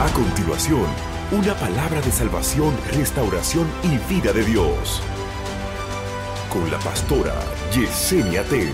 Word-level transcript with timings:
A 0.00 0.10
continuación, 0.14 0.86
una 1.30 1.54
palabra 1.58 2.00
de 2.00 2.10
salvación, 2.10 2.74
restauración 2.90 3.70
y 3.82 3.98
vida 4.10 4.32
de 4.32 4.42
Dios. 4.46 5.02
Con 6.48 6.70
la 6.70 6.78
pastora 6.78 7.38
Yesenia 7.70 8.42
Ten. 8.44 8.72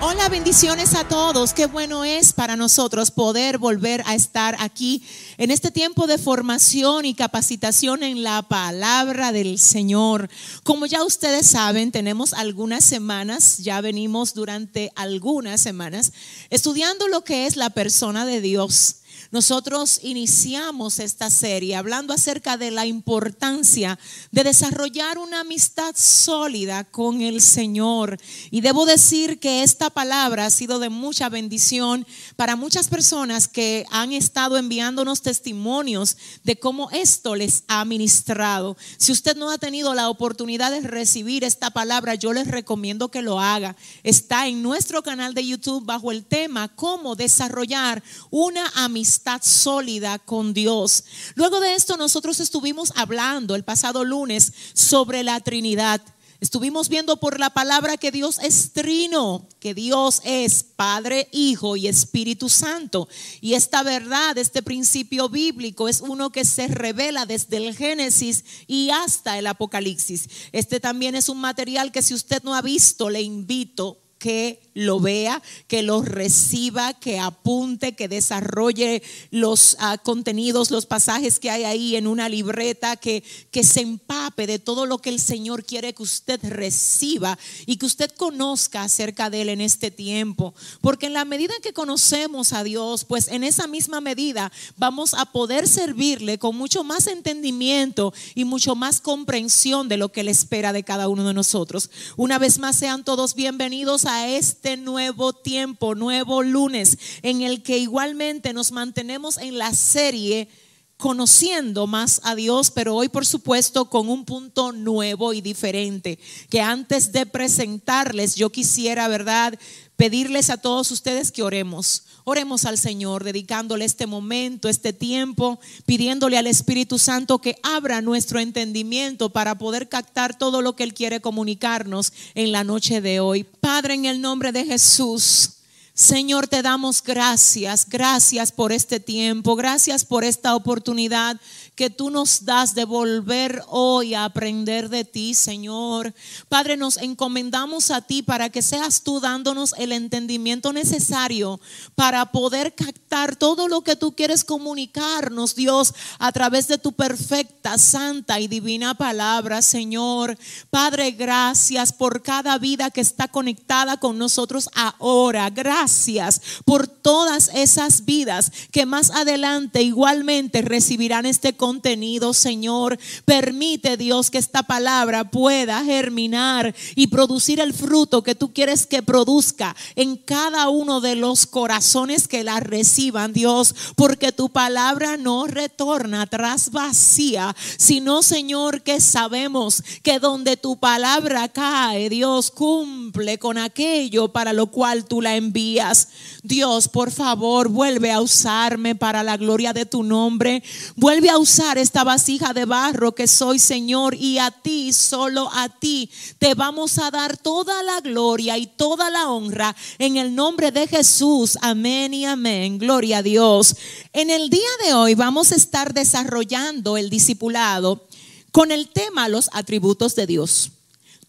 Hola, 0.00 0.28
bendiciones 0.28 0.94
a 0.94 1.08
todos. 1.08 1.54
Qué 1.54 1.66
bueno 1.66 2.04
es 2.04 2.32
para 2.32 2.54
nosotros 2.54 3.10
poder 3.10 3.58
volver 3.58 4.04
a 4.06 4.14
estar 4.14 4.54
aquí 4.60 5.02
en 5.38 5.50
este 5.50 5.72
tiempo 5.72 6.06
de 6.06 6.18
formación 6.18 7.04
y 7.04 7.14
capacitación 7.14 8.04
en 8.04 8.22
la 8.22 8.42
palabra 8.42 9.32
del 9.32 9.58
Señor. 9.58 10.30
Como 10.62 10.86
ya 10.86 11.02
ustedes 11.02 11.48
saben, 11.48 11.90
tenemos 11.90 12.32
algunas 12.32 12.84
semanas, 12.84 13.58
ya 13.58 13.80
venimos 13.80 14.34
durante 14.34 14.92
algunas 14.94 15.60
semanas 15.60 16.12
estudiando 16.48 17.08
lo 17.08 17.24
que 17.24 17.48
es 17.48 17.56
la 17.56 17.70
persona 17.70 18.24
de 18.24 18.40
Dios. 18.40 18.98
Nosotros 19.30 20.00
iniciamos 20.02 20.98
esta 20.98 21.28
serie 21.28 21.76
hablando 21.76 22.14
acerca 22.14 22.56
de 22.56 22.70
la 22.70 22.86
importancia 22.86 23.98
de 24.30 24.42
desarrollar 24.42 25.18
una 25.18 25.40
amistad 25.40 25.94
sólida 25.94 26.84
con 26.84 27.20
el 27.20 27.42
Señor. 27.42 28.18
Y 28.50 28.62
debo 28.62 28.86
decir 28.86 29.38
que 29.38 29.62
esta 29.62 29.90
palabra 29.90 30.46
ha 30.46 30.50
sido 30.50 30.78
de 30.78 30.88
mucha 30.88 31.28
bendición 31.28 32.06
para 32.36 32.56
muchas 32.56 32.88
personas 32.88 33.48
que 33.48 33.84
han 33.90 34.14
estado 34.14 34.56
enviándonos 34.56 35.20
testimonios 35.20 36.16
de 36.44 36.58
cómo 36.58 36.90
esto 36.90 37.34
les 37.34 37.64
ha 37.68 37.84
ministrado. 37.84 38.78
Si 38.96 39.12
usted 39.12 39.36
no 39.36 39.50
ha 39.50 39.58
tenido 39.58 39.92
la 39.94 40.08
oportunidad 40.08 40.70
de 40.70 40.80
recibir 40.80 41.44
esta 41.44 41.68
palabra, 41.68 42.14
yo 42.14 42.32
les 42.32 42.48
recomiendo 42.48 43.10
que 43.10 43.20
lo 43.20 43.40
haga. 43.40 43.76
Está 44.04 44.46
en 44.46 44.62
nuestro 44.62 45.02
canal 45.02 45.34
de 45.34 45.46
YouTube 45.46 45.84
bajo 45.84 46.12
el 46.12 46.24
tema 46.24 46.68
cómo 46.68 47.14
desarrollar 47.14 48.02
una 48.30 48.66
amistad 48.74 49.17
sólida 49.42 50.18
con 50.18 50.54
Dios. 50.54 51.04
Luego 51.34 51.60
de 51.60 51.74
esto 51.74 51.96
nosotros 51.96 52.40
estuvimos 52.40 52.92
hablando 52.96 53.54
el 53.54 53.64
pasado 53.64 54.04
lunes 54.04 54.52
sobre 54.74 55.22
la 55.22 55.40
Trinidad. 55.40 56.00
Estuvimos 56.40 56.88
viendo 56.88 57.18
por 57.18 57.40
la 57.40 57.50
palabra 57.50 57.96
que 57.96 58.12
Dios 58.12 58.38
es 58.40 58.72
trino, 58.72 59.48
que 59.58 59.74
Dios 59.74 60.22
es 60.24 60.62
Padre, 60.62 61.28
Hijo 61.32 61.76
y 61.76 61.88
Espíritu 61.88 62.48
Santo. 62.48 63.08
Y 63.40 63.54
esta 63.54 63.82
verdad, 63.82 64.38
este 64.38 64.62
principio 64.62 65.28
bíblico 65.28 65.88
es 65.88 66.00
uno 66.00 66.30
que 66.30 66.44
se 66.44 66.68
revela 66.68 67.26
desde 67.26 67.56
el 67.56 67.76
Génesis 67.76 68.44
y 68.68 68.90
hasta 68.90 69.36
el 69.36 69.48
Apocalipsis. 69.48 70.28
Este 70.52 70.78
también 70.78 71.16
es 71.16 71.28
un 71.28 71.38
material 71.38 71.90
que 71.90 72.02
si 72.02 72.14
usted 72.14 72.42
no 72.44 72.54
ha 72.54 72.62
visto, 72.62 73.10
le 73.10 73.20
invito 73.20 73.98
que 74.18 74.60
lo 74.74 75.00
vea, 75.00 75.42
que 75.66 75.82
lo 75.82 76.02
reciba, 76.02 76.92
que 76.92 77.18
apunte, 77.18 77.94
que 77.94 78.08
desarrolle 78.08 79.02
los 79.30 79.76
ah, 79.80 79.98
contenidos, 79.98 80.70
los 80.70 80.86
pasajes 80.86 81.38
que 81.38 81.50
hay 81.50 81.64
ahí 81.64 81.96
en 81.96 82.06
una 82.06 82.28
libreta, 82.28 82.96
que, 82.96 83.22
que 83.50 83.64
se 83.64 83.80
empape 83.80 84.46
de 84.46 84.58
todo 84.58 84.86
lo 84.86 84.98
que 84.98 85.10
el 85.10 85.20
Señor 85.20 85.64
quiere 85.64 85.94
que 85.94 86.02
usted 86.02 86.40
reciba 86.42 87.38
y 87.66 87.76
que 87.76 87.86
usted 87.86 88.10
conozca 88.12 88.82
acerca 88.82 89.30
de 89.30 89.42
Él 89.42 89.48
en 89.48 89.60
este 89.60 89.90
tiempo. 89.90 90.54
Porque 90.80 91.06
en 91.06 91.12
la 91.12 91.24
medida 91.24 91.54
que 91.62 91.72
conocemos 91.72 92.52
a 92.52 92.64
Dios, 92.64 93.04
pues 93.04 93.28
en 93.28 93.44
esa 93.44 93.66
misma 93.66 94.00
medida 94.00 94.52
vamos 94.76 95.14
a 95.14 95.26
poder 95.26 95.68
servirle 95.68 96.38
con 96.38 96.56
mucho 96.56 96.84
más 96.84 97.06
entendimiento 97.06 98.12
y 98.34 98.44
mucho 98.44 98.74
más 98.74 99.00
comprensión 99.00 99.88
de 99.88 99.96
lo 99.96 100.10
que 100.10 100.20
Él 100.22 100.28
espera 100.28 100.72
de 100.72 100.84
cada 100.84 101.08
uno 101.08 101.26
de 101.26 101.34
nosotros. 101.34 101.90
Una 102.16 102.38
vez 102.38 102.58
más, 102.58 102.76
sean 102.76 103.04
todos 103.04 103.34
bienvenidos 103.34 104.04
a 104.08 104.28
este 104.28 104.76
nuevo 104.76 105.32
tiempo, 105.32 105.94
nuevo 105.94 106.42
lunes, 106.42 106.98
en 107.22 107.42
el 107.42 107.62
que 107.62 107.78
igualmente 107.78 108.52
nos 108.52 108.72
mantenemos 108.72 109.38
en 109.38 109.58
la 109.58 109.72
serie 109.74 110.48
conociendo 110.96 111.86
más 111.86 112.20
a 112.24 112.34
Dios, 112.34 112.72
pero 112.72 112.96
hoy 112.96 113.08
por 113.08 113.24
supuesto 113.24 113.88
con 113.88 114.08
un 114.08 114.24
punto 114.24 114.72
nuevo 114.72 115.32
y 115.32 115.40
diferente, 115.40 116.18
que 116.50 116.60
antes 116.60 117.12
de 117.12 117.24
presentarles 117.24 118.34
yo 118.34 118.50
quisiera, 118.50 119.06
¿verdad? 119.06 119.58
Pedirles 119.98 120.48
a 120.48 120.58
todos 120.58 120.92
ustedes 120.92 121.32
que 121.32 121.42
oremos. 121.42 122.04
Oremos 122.22 122.66
al 122.66 122.78
Señor, 122.78 123.24
dedicándole 123.24 123.84
este 123.84 124.06
momento, 124.06 124.68
este 124.68 124.92
tiempo, 124.92 125.58
pidiéndole 125.86 126.38
al 126.38 126.46
Espíritu 126.46 127.00
Santo 127.00 127.40
que 127.40 127.58
abra 127.64 128.00
nuestro 128.00 128.38
entendimiento 128.38 129.30
para 129.30 129.58
poder 129.58 129.88
captar 129.88 130.38
todo 130.38 130.62
lo 130.62 130.76
que 130.76 130.84
Él 130.84 130.94
quiere 130.94 131.20
comunicarnos 131.20 132.12
en 132.36 132.52
la 132.52 132.62
noche 132.62 133.00
de 133.00 133.18
hoy. 133.18 133.42
Padre, 133.42 133.94
en 133.94 134.04
el 134.04 134.20
nombre 134.20 134.52
de 134.52 134.64
Jesús. 134.64 135.54
Señor, 135.94 136.46
te 136.46 136.62
damos 136.62 137.02
gracias, 137.02 137.84
gracias 137.88 138.52
por 138.52 138.70
este 138.70 139.00
tiempo, 139.00 139.56
gracias 139.56 140.04
por 140.04 140.22
esta 140.22 140.54
oportunidad 140.54 141.40
que 141.78 141.90
tú 141.90 142.10
nos 142.10 142.44
das 142.44 142.74
de 142.74 142.84
volver 142.84 143.62
hoy 143.68 144.12
a 144.12 144.24
aprender 144.24 144.88
de 144.88 145.04
ti, 145.04 145.32
Señor. 145.32 146.12
Padre, 146.48 146.76
nos 146.76 146.96
encomendamos 146.96 147.92
a 147.92 148.00
ti 148.00 148.20
para 148.20 148.50
que 148.50 148.62
seas 148.62 149.02
tú 149.04 149.20
dándonos 149.20 149.76
el 149.78 149.92
entendimiento 149.92 150.72
necesario 150.72 151.60
para 151.94 152.32
poder 152.32 152.74
captar 152.74 153.36
todo 153.36 153.68
lo 153.68 153.82
que 153.82 153.94
tú 153.94 154.16
quieres 154.16 154.42
comunicarnos, 154.42 155.54
Dios, 155.54 155.94
a 156.18 156.32
través 156.32 156.66
de 156.66 156.78
tu 156.78 156.94
perfecta, 156.94 157.78
santa 157.78 158.40
y 158.40 158.48
divina 158.48 158.94
palabra, 158.94 159.62
Señor. 159.62 160.36
Padre, 160.70 161.12
gracias 161.12 161.92
por 161.92 162.22
cada 162.22 162.58
vida 162.58 162.90
que 162.90 163.02
está 163.02 163.28
conectada 163.28 163.98
con 163.98 164.18
nosotros 164.18 164.68
ahora. 164.74 165.48
Gracias 165.50 166.40
por 166.64 166.88
todas 166.88 167.52
esas 167.54 168.04
vidas 168.04 168.50
que 168.72 168.84
más 168.84 169.12
adelante 169.12 169.82
igualmente 169.82 170.60
recibirán 170.62 171.24
este 171.24 171.52
contenido, 171.68 172.32
Señor. 172.32 172.98
Permite, 173.26 173.98
Dios, 173.98 174.30
que 174.30 174.38
esta 174.38 174.62
palabra 174.62 175.30
pueda 175.30 175.84
germinar 175.84 176.74
y 176.94 177.08
producir 177.08 177.60
el 177.60 177.74
fruto 177.74 178.22
que 178.22 178.34
tú 178.34 178.54
quieres 178.54 178.86
que 178.86 179.02
produzca 179.02 179.76
en 179.94 180.16
cada 180.16 180.70
uno 180.70 181.02
de 181.02 181.14
los 181.14 181.44
corazones 181.44 182.26
que 182.26 182.42
la 182.42 182.58
reciban, 182.60 183.34
Dios, 183.34 183.74
porque 183.96 184.32
tu 184.32 184.48
palabra 184.48 185.18
no 185.18 185.46
retorna 185.46 186.22
atrás 186.22 186.70
vacía, 186.70 187.54
sino, 187.76 188.22
Señor, 188.22 188.80
que 188.80 188.98
sabemos 188.98 189.82
que 190.02 190.20
donde 190.20 190.56
tu 190.56 190.78
palabra 190.78 191.48
cae, 191.50 192.08
Dios 192.08 192.50
cumple 192.50 193.38
con 193.38 193.58
aquello 193.58 194.32
para 194.32 194.54
lo 194.54 194.68
cual 194.68 195.04
tú 195.04 195.20
la 195.20 195.36
envías. 195.36 196.08
Dios, 196.42 196.88
por 196.88 197.10
favor, 197.10 197.68
vuelve 197.68 198.10
a 198.10 198.22
usarme 198.22 198.94
para 198.94 199.22
la 199.22 199.36
gloria 199.36 199.74
de 199.74 199.84
tu 199.84 200.02
nombre. 200.02 200.62
Vuelve 200.96 201.28
a 201.28 201.36
esta 201.58 202.04
vasija 202.04 202.52
de 202.52 202.66
barro 202.66 203.16
que 203.16 203.26
soy 203.26 203.58
Señor 203.58 204.14
y 204.14 204.38
a 204.38 204.52
ti, 204.52 204.92
solo 204.92 205.50
a 205.52 205.68
ti, 205.68 206.08
te 206.38 206.54
vamos 206.54 206.98
a 206.98 207.10
dar 207.10 207.36
toda 207.36 207.82
la 207.82 208.00
gloria 208.00 208.56
y 208.58 208.66
toda 208.68 209.10
la 209.10 209.28
honra 209.28 209.74
en 209.98 210.16
el 210.16 210.36
nombre 210.36 210.70
de 210.70 210.86
Jesús. 210.86 211.58
Amén 211.60 212.14
y 212.14 212.26
amén. 212.26 212.78
Gloria 212.78 213.18
a 213.18 213.22
Dios. 213.22 213.74
En 214.12 214.30
el 214.30 214.50
día 214.50 214.68
de 214.84 214.94
hoy 214.94 215.14
vamos 215.16 215.50
a 215.50 215.56
estar 215.56 215.92
desarrollando 215.92 216.96
el 216.96 217.10
discipulado 217.10 218.06
con 218.52 218.70
el 218.70 218.88
tema 218.88 219.28
los 219.28 219.50
atributos 219.52 220.14
de 220.14 220.28
Dios 220.28 220.70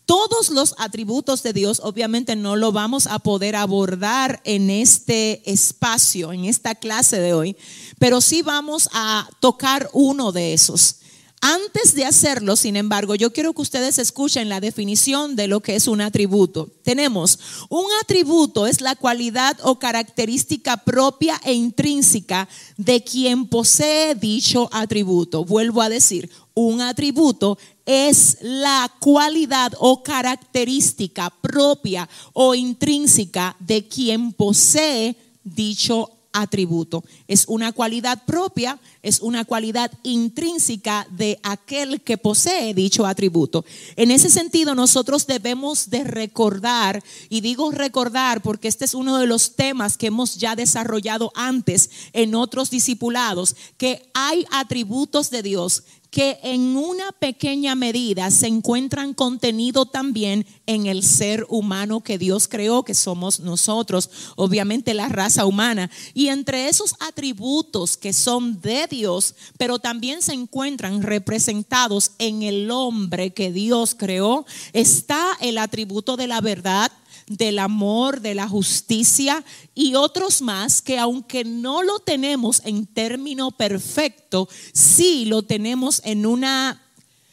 todos 0.09 0.49
los 0.49 0.73
atributos 0.79 1.43
de 1.43 1.53
Dios, 1.53 1.81
obviamente 1.83 2.35
no 2.35 2.55
lo 2.55 2.71
vamos 2.71 3.05
a 3.05 3.19
poder 3.19 3.55
abordar 3.55 4.41
en 4.43 4.71
este 4.71 5.43
espacio, 5.45 6.33
en 6.33 6.45
esta 6.45 6.73
clase 6.73 7.19
de 7.19 7.35
hoy, 7.35 7.55
pero 7.99 8.19
sí 8.19 8.41
vamos 8.41 8.89
a 8.91 9.29
tocar 9.39 9.87
uno 9.93 10.31
de 10.31 10.53
esos. 10.53 10.95
Antes 11.41 11.95
de 11.95 12.03
hacerlo, 12.03 12.57
sin 12.57 12.75
embargo, 12.75 13.15
yo 13.15 13.31
quiero 13.31 13.53
que 13.53 13.61
ustedes 13.61 13.97
escuchen 13.97 14.49
la 14.49 14.59
definición 14.59 15.37
de 15.37 15.47
lo 15.47 15.61
que 15.61 15.75
es 15.75 15.87
un 15.87 16.01
atributo. 16.01 16.69
Tenemos, 16.83 17.39
un 17.69 17.85
atributo 18.01 18.67
es 18.67 18.81
la 18.81 18.95
cualidad 18.95 19.57
o 19.63 19.79
característica 19.79 20.75
propia 20.77 21.39
e 21.45 21.53
intrínseca 21.53 22.49
de 22.75 23.05
quien 23.05 23.47
posee 23.47 24.15
dicho 24.15 24.69
atributo. 24.73 25.45
Vuelvo 25.45 25.81
a 25.81 25.87
decir, 25.87 26.29
un 26.55 26.81
atributo 26.81 27.57
es 27.85 28.37
la 28.41 28.91
cualidad 28.99 29.71
o 29.79 30.03
característica 30.03 31.29
propia 31.29 32.09
o 32.33 32.53
intrínseca 32.53 33.55
de 33.59 33.87
quien 33.87 34.33
posee 34.33 35.15
dicho 35.45 36.18
atributo. 36.33 37.03
Es 37.27 37.45
una 37.47 37.71
cualidad 37.71 38.23
propia, 38.25 38.79
es 39.01 39.19
una 39.21 39.45
cualidad 39.45 39.91
intrínseca 40.03 41.07
de 41.11 41.39
aquel 41.43 42.01
que 42.01 42.17
posee 42.17 42.73
dicho 42.73 43.05
atributo. 43.05 43.65
En 43.95 44.11
ese 44.11 44.29
sentido, 44.29 44.75
nosotros 44.75 45.27
debemos 45.27 45.89
de 45.89 46.03
recordar, 46.03 47.03
y 47.29 47.41
digo 47.41 47.71
recordar 47.71 48.41
porque 48.41 48.67
este 48.67 48.85
es 48.85 48.93
uno 48.93 49.17
de 49.17 49.27
los 49.27 49.55
temas 49.55 49.97
que 49.97 50.07
hemos 50.07 50.35
ya 50.35 50.55
desarrollado 50.55 51.31
antes 51.35 51.89
en 52.13 52.35
otros 52.35 52.69
discipulados, 52.69 53.55
que 53.77 54.09
hay 54.13 54.45
atributos 54.51 55.29
de 55.29 55.43
Dios 55.43 55.83
que 56.09 56.39
en 56.41 56.75
una 56.75 57.11
pequeña 57.11 57.75
medida 57.75 58.31
se 58.31 58.47
encuentran 58.47 59.13
contenido 59.13 59.85
también 59.85 60.45
en 60.65 60.87
el 60.87 61.03
ser 61.03 61.45
humano 61.49 62.01
que 62.01 62.17
Dios 62.17 62.47
creó, 62.47 62.83
que 62.83 62.95
somos 62.95 63.39
nosotros, 63.39 64.09
obviamente 64.35 64.93
la 64.93 65.09
raza 65.09 65.45
humana. 65.45 65.91
Y 66.13 66.29
entre 66.29 66.67
esos 66.67 66.95
atributos 66.99 67.95
que 67.95 68.13
son 68.13 68.59
de 68.61 68.87
Dios, 68.87 69.35
pero 69.57 69.77
también 69.77 70.21
se 70.21 70.33
encuentran 70.33 71.03
representados 71.03 72.11
en 72.17 72.41
el 72.41 72.71
hombre 72.71 73.31
que 73.31 73.51
Dios 73.51 73.95
creó, 73.95 74.45
está 74.73 75.37
el 75.41 75.57
atributo 75.57 76.17
de 76.17 76.27
la 76.27 76.41
verdad, 76.41 76.91
del 77.29 77.59
amor, 77.59 78.19
de 78.19 78.35
la 78.35 78.49
justicia 78.49 79.45
y 79.73 79.95
otros 79.95 80.41
más 80.41 80.81
que 80.81 80.97
aunque 80.97 81.45
no 81.45 81.83
lo 81.83 81.99
tenemos 81.99 82.61
en 82.65 82.85
término 82.87 83.51
perfecto, 83.51 84.49
sí 84.73 85.25
lo 85.25 85.43
tenemos 85.43 86.01
en 86.03 86.25
una 86.25 86.83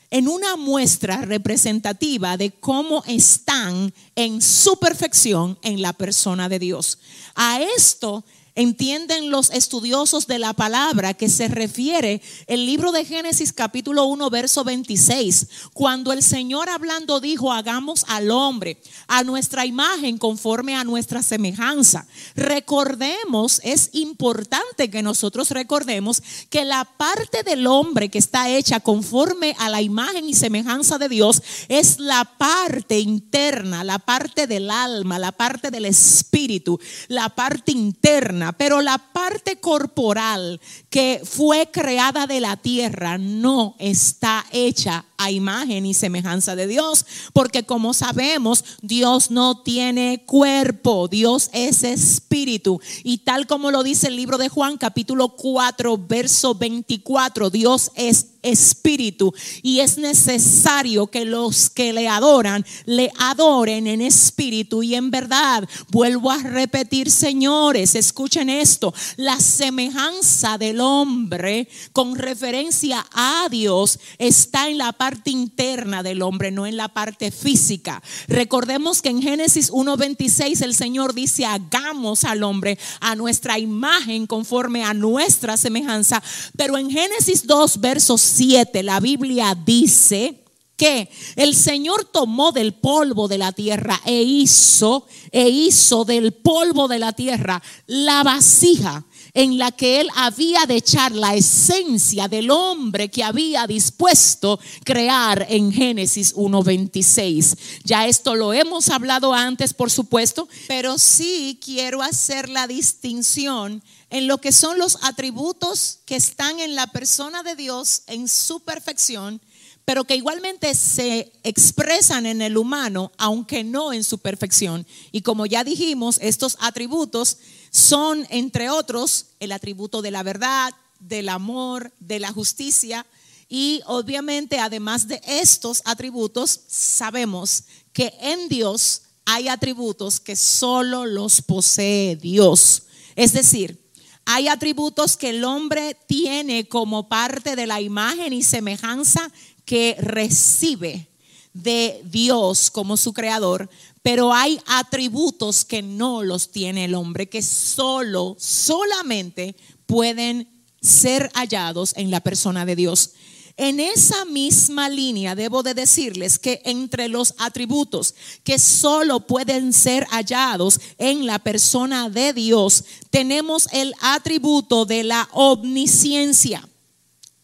en 0.08 0.28
una 0.28 0.56
muestra 0.56 1.22
representativa 1.22 2.37
de 2.37 2.52
cómo 2.52 3.02
están 3.06 3.93
en 4.14 4.40
su 4.40 4.78
perfección 4.78 5.58
en 5.62 5.82
la 5.82 5.93
persona 5.93 6.49
de 6.49 6.60
Dios. 6.60 7.00
A 7.34 7.60
esto 7.60 8.25
entienden 8.56 9.30
los 9.30 9.50
estudiosos 9.50 10.26
de 10.26 10.38
la 10.38 10.54
palabra 10.54 11.14
que 11.14 11.28
se 11.28 11.46
refiere 11.46 12.22
el 12.46 12.64
libro 12.64 12.90
de 12.90 13.04
Génesis 13.04 13.52
capítulo 13.52 14.06
1 14.06 14.30
verso 14.30 14.64
26, 14.64 15.46
cuando 15.74 16.12
el 16.12 16.22
Señor 16.22 16.70
hablando 16.70 17.20
dijo, 17.20 17.52
hagamos 17.52 18.04
al 18.08 18.30
hombre 18.30 18.80
a 19.08 19.22
nuestra 19.22 19.66
imagen 19.66 20.16
conforme 20.16 20.74
a 20.74 20.84
nuestra 20.84 21.22
semejanza. 21.22 22.06
Recordemos, 22.34 23.60
es 23.62 23.90
importante 23.92 24.90
que 24.90 25.02
nosotros 25.02 25.50
recordemos 25.50 26.22
que 26.48 26.64
la 26.64 26.84
parte 26.84 27.42
del 27.42 27.66
hombre 27.66 28.08
que 28.08 28.18
está 28.18 28.48
hecha 28.48 28.80
conforme 28.80 29.54
a 29.58 29.68
la 29.68 29.82
imagen 29.82 30.28
y 30.28 30.34
semejanza 30.34 30.96
de 30.96 31.10
Dios 31.10 31.42
es 31.68 31.98
la 31.98 32.24
parte 32.24 32.98
interna, 33.00 33.84
la 33.84 33.98
parte 33.98 34.46
del 34.46 34.70
alma, 34.70 35.18
la 35.18 35.32
parte 35.32 35.70
del 35.70 35.84
espíritu, 35.84 36.80
la 37.08 37.28
parte 37.28 37.72
interna 37.72 38.45
pero 38.52 38.82
la 38.82 38.98
parte 38.98 39.56
corporal 39.56 40.60
que 40.90 41.22
fue 41.25 41.70
creada 41.72 42.26
de 42.26 42.40
la 42.40 42.56
tierra 42.56 43.19
no 43.19 43.75
está 43.78 44.44
hecha 44.52 45.04
a 45.18 45.30
imagen 45.30 45.86
y 45.86 45.94
semejanza 45.94 46.56
de 46.56 46.66
Dios, 46.66 47.06
porque 47.32 47.64
como 47.64 47.94
sabemos, 47.94 48.64
Dios 48.82 49.30
no 49.30 49.62
tiene 49.62 50.24
cuerpo, 50.26 51.08
Dios 51.08 51.50
es 51.52 51.82
espíritu. 51.84 52.80
Y 53.02 53.18
tal 53.18 53.46
como 53.46 53.70
lo 53.70 53.82
dice 53.82 54.08
el 54.08 54.16
libro 54.16 54.38
de 54.38 54.48
Juan 54.48 54.76
capítulo 54.76 55.30
4, 55.30 55.98
verso 56.06 56.54
24, 56.54 57.50
Dios 57.50 57.90
es 57.94 58.26
espíritu 58.42 59.34
y 59.62 59.80
es 59.80 59.98
necesario 59.98 61.08
que 61.08 61.24
los 61.24 61.68
que 61.68 61.92
le 61.92 62.06
adoran 62.06 62.64
le 62.84 63.10
adoren 63.18 63.88
en 63.88 64.00
espíritu 64.00 64.84
y 64.84 64.94
en 64.94 65.10
verdad. 65.10 65.68
Vuelvo 65.88 66.30
a 66.30 66.38
repetir, 66.38 67.10
señores, 67.10 67.96
escuchen 67.96 68.48
esto, 68.48 68.94
la 69.16 69.40
semejanza 69.40 70.58
del 70.58 70.80
hombre 70.80 71.68
con 71.92 72.14
referencia 72.14 73.04
a 73.12 73.48
Dios 73.50 73.98
está 74.18 74.68
en 74.68 74.78
la 74.78 74.92
parte 74.92 75.05
interna 75.26 76.02
del 76.02 76.22
hombre, 76.22 76.50
no 76.50 76.66
en 76.66 76.76
la 76.76 76.88
parte 76.88 77.30
física. 77.30 78.02
Recordemos 78.28 79.02
que 79.02 79.10
en 79.10 79.22
Génesis 79.22 79.70
1:26 79.70 80.62
el 80.62 80.74
Señor 80.74 81.14
dice, 81.14 81.46
hagamos 81.46 82.24
al 82.24 82.42
hombre 82.42 82.78
a 83.00 83.14
nuestra 83.14 83.58
imagen 83.58 84.26
conforme 84.26 84.84
a 84.84 84.94
nuestra 84.94 85.56
semejanza, 85.56 86.22
pero 86.56 86.78
en 86.78 86.90
Génesis 86.90 87.46
2 87.46 87.80
versos 87.80 88.20
7 88.20 88.82
la 88.82 89.00
Biblia 89.00 89.54
dice 89.54 90.42
que 90.76 91.08
el 91.36 91.54
Señor 91.54 92.04
tomó 92.04 92.52
del 92.52 92.74
polvo 92.74 93.28
de 93.28 93.38
la 93.38 93.52
tierra 93.52 94.00
e 94.04 94.22
hizo 94.22 95.06
e 95.32 95.48
hizo 95.48 96.04
del 96.04 96.32
polvo 96.32 96.86
de 96.86 96.98
la 96.98 97.12
tierra 97.12 97.62
la 97.86 98.22
vasija 98.22 99.04
en 99.36 99.58
la 99.58 99.70
que 99.70 100.00
él 100.00 100.08
había 100.14 100.64
de 100.64 100.76
echar 100.76 101.12
la 101.12 101.34
esencia 101.34 102.26
del 102.26 102.50
hombre 102.50 103.10
que 103.10 103.22
había 103.22 103.66
dispuesto 103.66 104.58
crear 104.82 105.44
en 105.50 105.70
Génesis 105.70 106.34
1.26. 106.34 107.58
Ya 107.84 108.06
esto 108.06 108.34
lo 108.34 108.54
hemos 108.54 108.88
hablado 108.88 109.34
antes, 109.34 109.74
por 109.74 109.90
supuesto, 109.90 110.48
pero 110.68 110.96
sí 110.96 111.60
quiero 111.62 112.02
hacer 112.02 112.48
la 112.48 112.66
distinción 112.66 113.82
en 114.08 114.26
lo 114.26 114.38
que 114.38 114.52
son 114.52 114.78
los 114.78 114.96
atributos 115.02 115.98
que 116.06 116.16
están 116.16 116.58
en 116.58 116.74
la 116.74 116.86
persona 116.86 117.42
de 117.42 117.56
Dios 117.56 118.04
en 118.06 118.28
su 118.28 118.60
perfección 118.60 119.42
pero 119.84 120.02
que 120.02 120.16
igualmente 120.16 120.74
se 120.74 121.32
expresan 121.44 122.26
en 122.26 122.42
el 122.42 122.58
humano, 122.58 123.12
aunque 123.18 123.62
no 123.62 123.92
en 123.92 124.02
su 124.02 124.18
perfección. 124.18 124.84
Y 125.12 125.22
como 125.22 125.46
ya 125.46 125.62
dijimos, 125.62 126.18
estos 126.20 126.56
atributos 126.60 127.38
son, 127.76 128.26
entre 128.31 128.70
otros, 128.70 129.26
el 129.38 129.52
atributo 129.52 130.00
de 130.00 130.11
la 130.11 130.23
verdad, 130.23 130.75
del 130.99 131.28
amor, 131.28 131.93
de 132.00 132.19
la 132.19 132.32
justicia. 132.32 133.05
Y 133.50 133.82
obviamente, 133.84 134.58
además 134.58 135.06
de 135.06 135.20
estos 135.26 135.82
atributos, 135.84 136.61
sabemos 136.69 137.64
que 137.93 138.14
en 138.19 138.49
Dios 138.49 139.02
hay 139.26 139.49
atributos 139.49 140.20
que 140.20 140.37
solo 140.37 141.05
los 141.05 141.43
posee 141.43 142.17
Dios. 142.17 142.84
Es 143.14 143.34
decir, 143.34 143.78
hay 144.25 144.49
atributos 144.49 145.19
que 145.19 145.28
el 145.28 145.44
hombre 145.44 145.99
tiene 146.06 146.67
como 146.69 147.11
parte 147.11 147.56
de 147.56 147.67
la 147.67 147.82
imagen 147.82 148.32
y 148.32 148.43
semejanza 148.43 149.31
que 149.67 149.96
recibe 149.99 151.08
de 151.52 152.02
Dios 152.05 152.70
como 152.70 152.96
su 152.96 153.12
creador, 153.12 153.69
pero 154.06 154.32
hay 154.32 154.60
atributos 154.66 155.64
que 155.64 155.82
no 155.82 156.22
los 156.22 156.52
tiene 156.52 156.84
el 156.84 156.94
hombre, 156.94 157.28
que 157.28 157.42
solo, 157.42 158.36
solamente 158.38 159.56
pueden 159.84 160.48
ser 160.80 161.28
hallados 161.34 161.92
en 161.96 162.12
la 162.12 162.20
persona 162.20 162.64
de 162.64 162.76
Dios. 162.76 163.14
En 163.56 163.80
esa 163.80 164.24
misma 164.24 164.88
línea 164.88 165.34
debo 165.34 165.64
de 165.64 165.74
decirles 165.74 166.38
que 166.38 166.62
entre 166.64 167.08
los 167.08 167.34
atributos 167.38 168.14
que 168.44 168.60
solo 168.60 169.26
pueden 169.26 169.72
ser 169.72 170.06
hallados 170.10 170.78
en 170.98 171.26
la 171.26 171.40
persona 171.40 172.08
de 172.08 172.32
Dios, 172.32 172.84
tenemos 173.10 173.66
el 173.72 173.92
atributo 174.00 174.84
de 174.84 175.02
la 175.02 175.28
omnisciencia. 175.32 176.68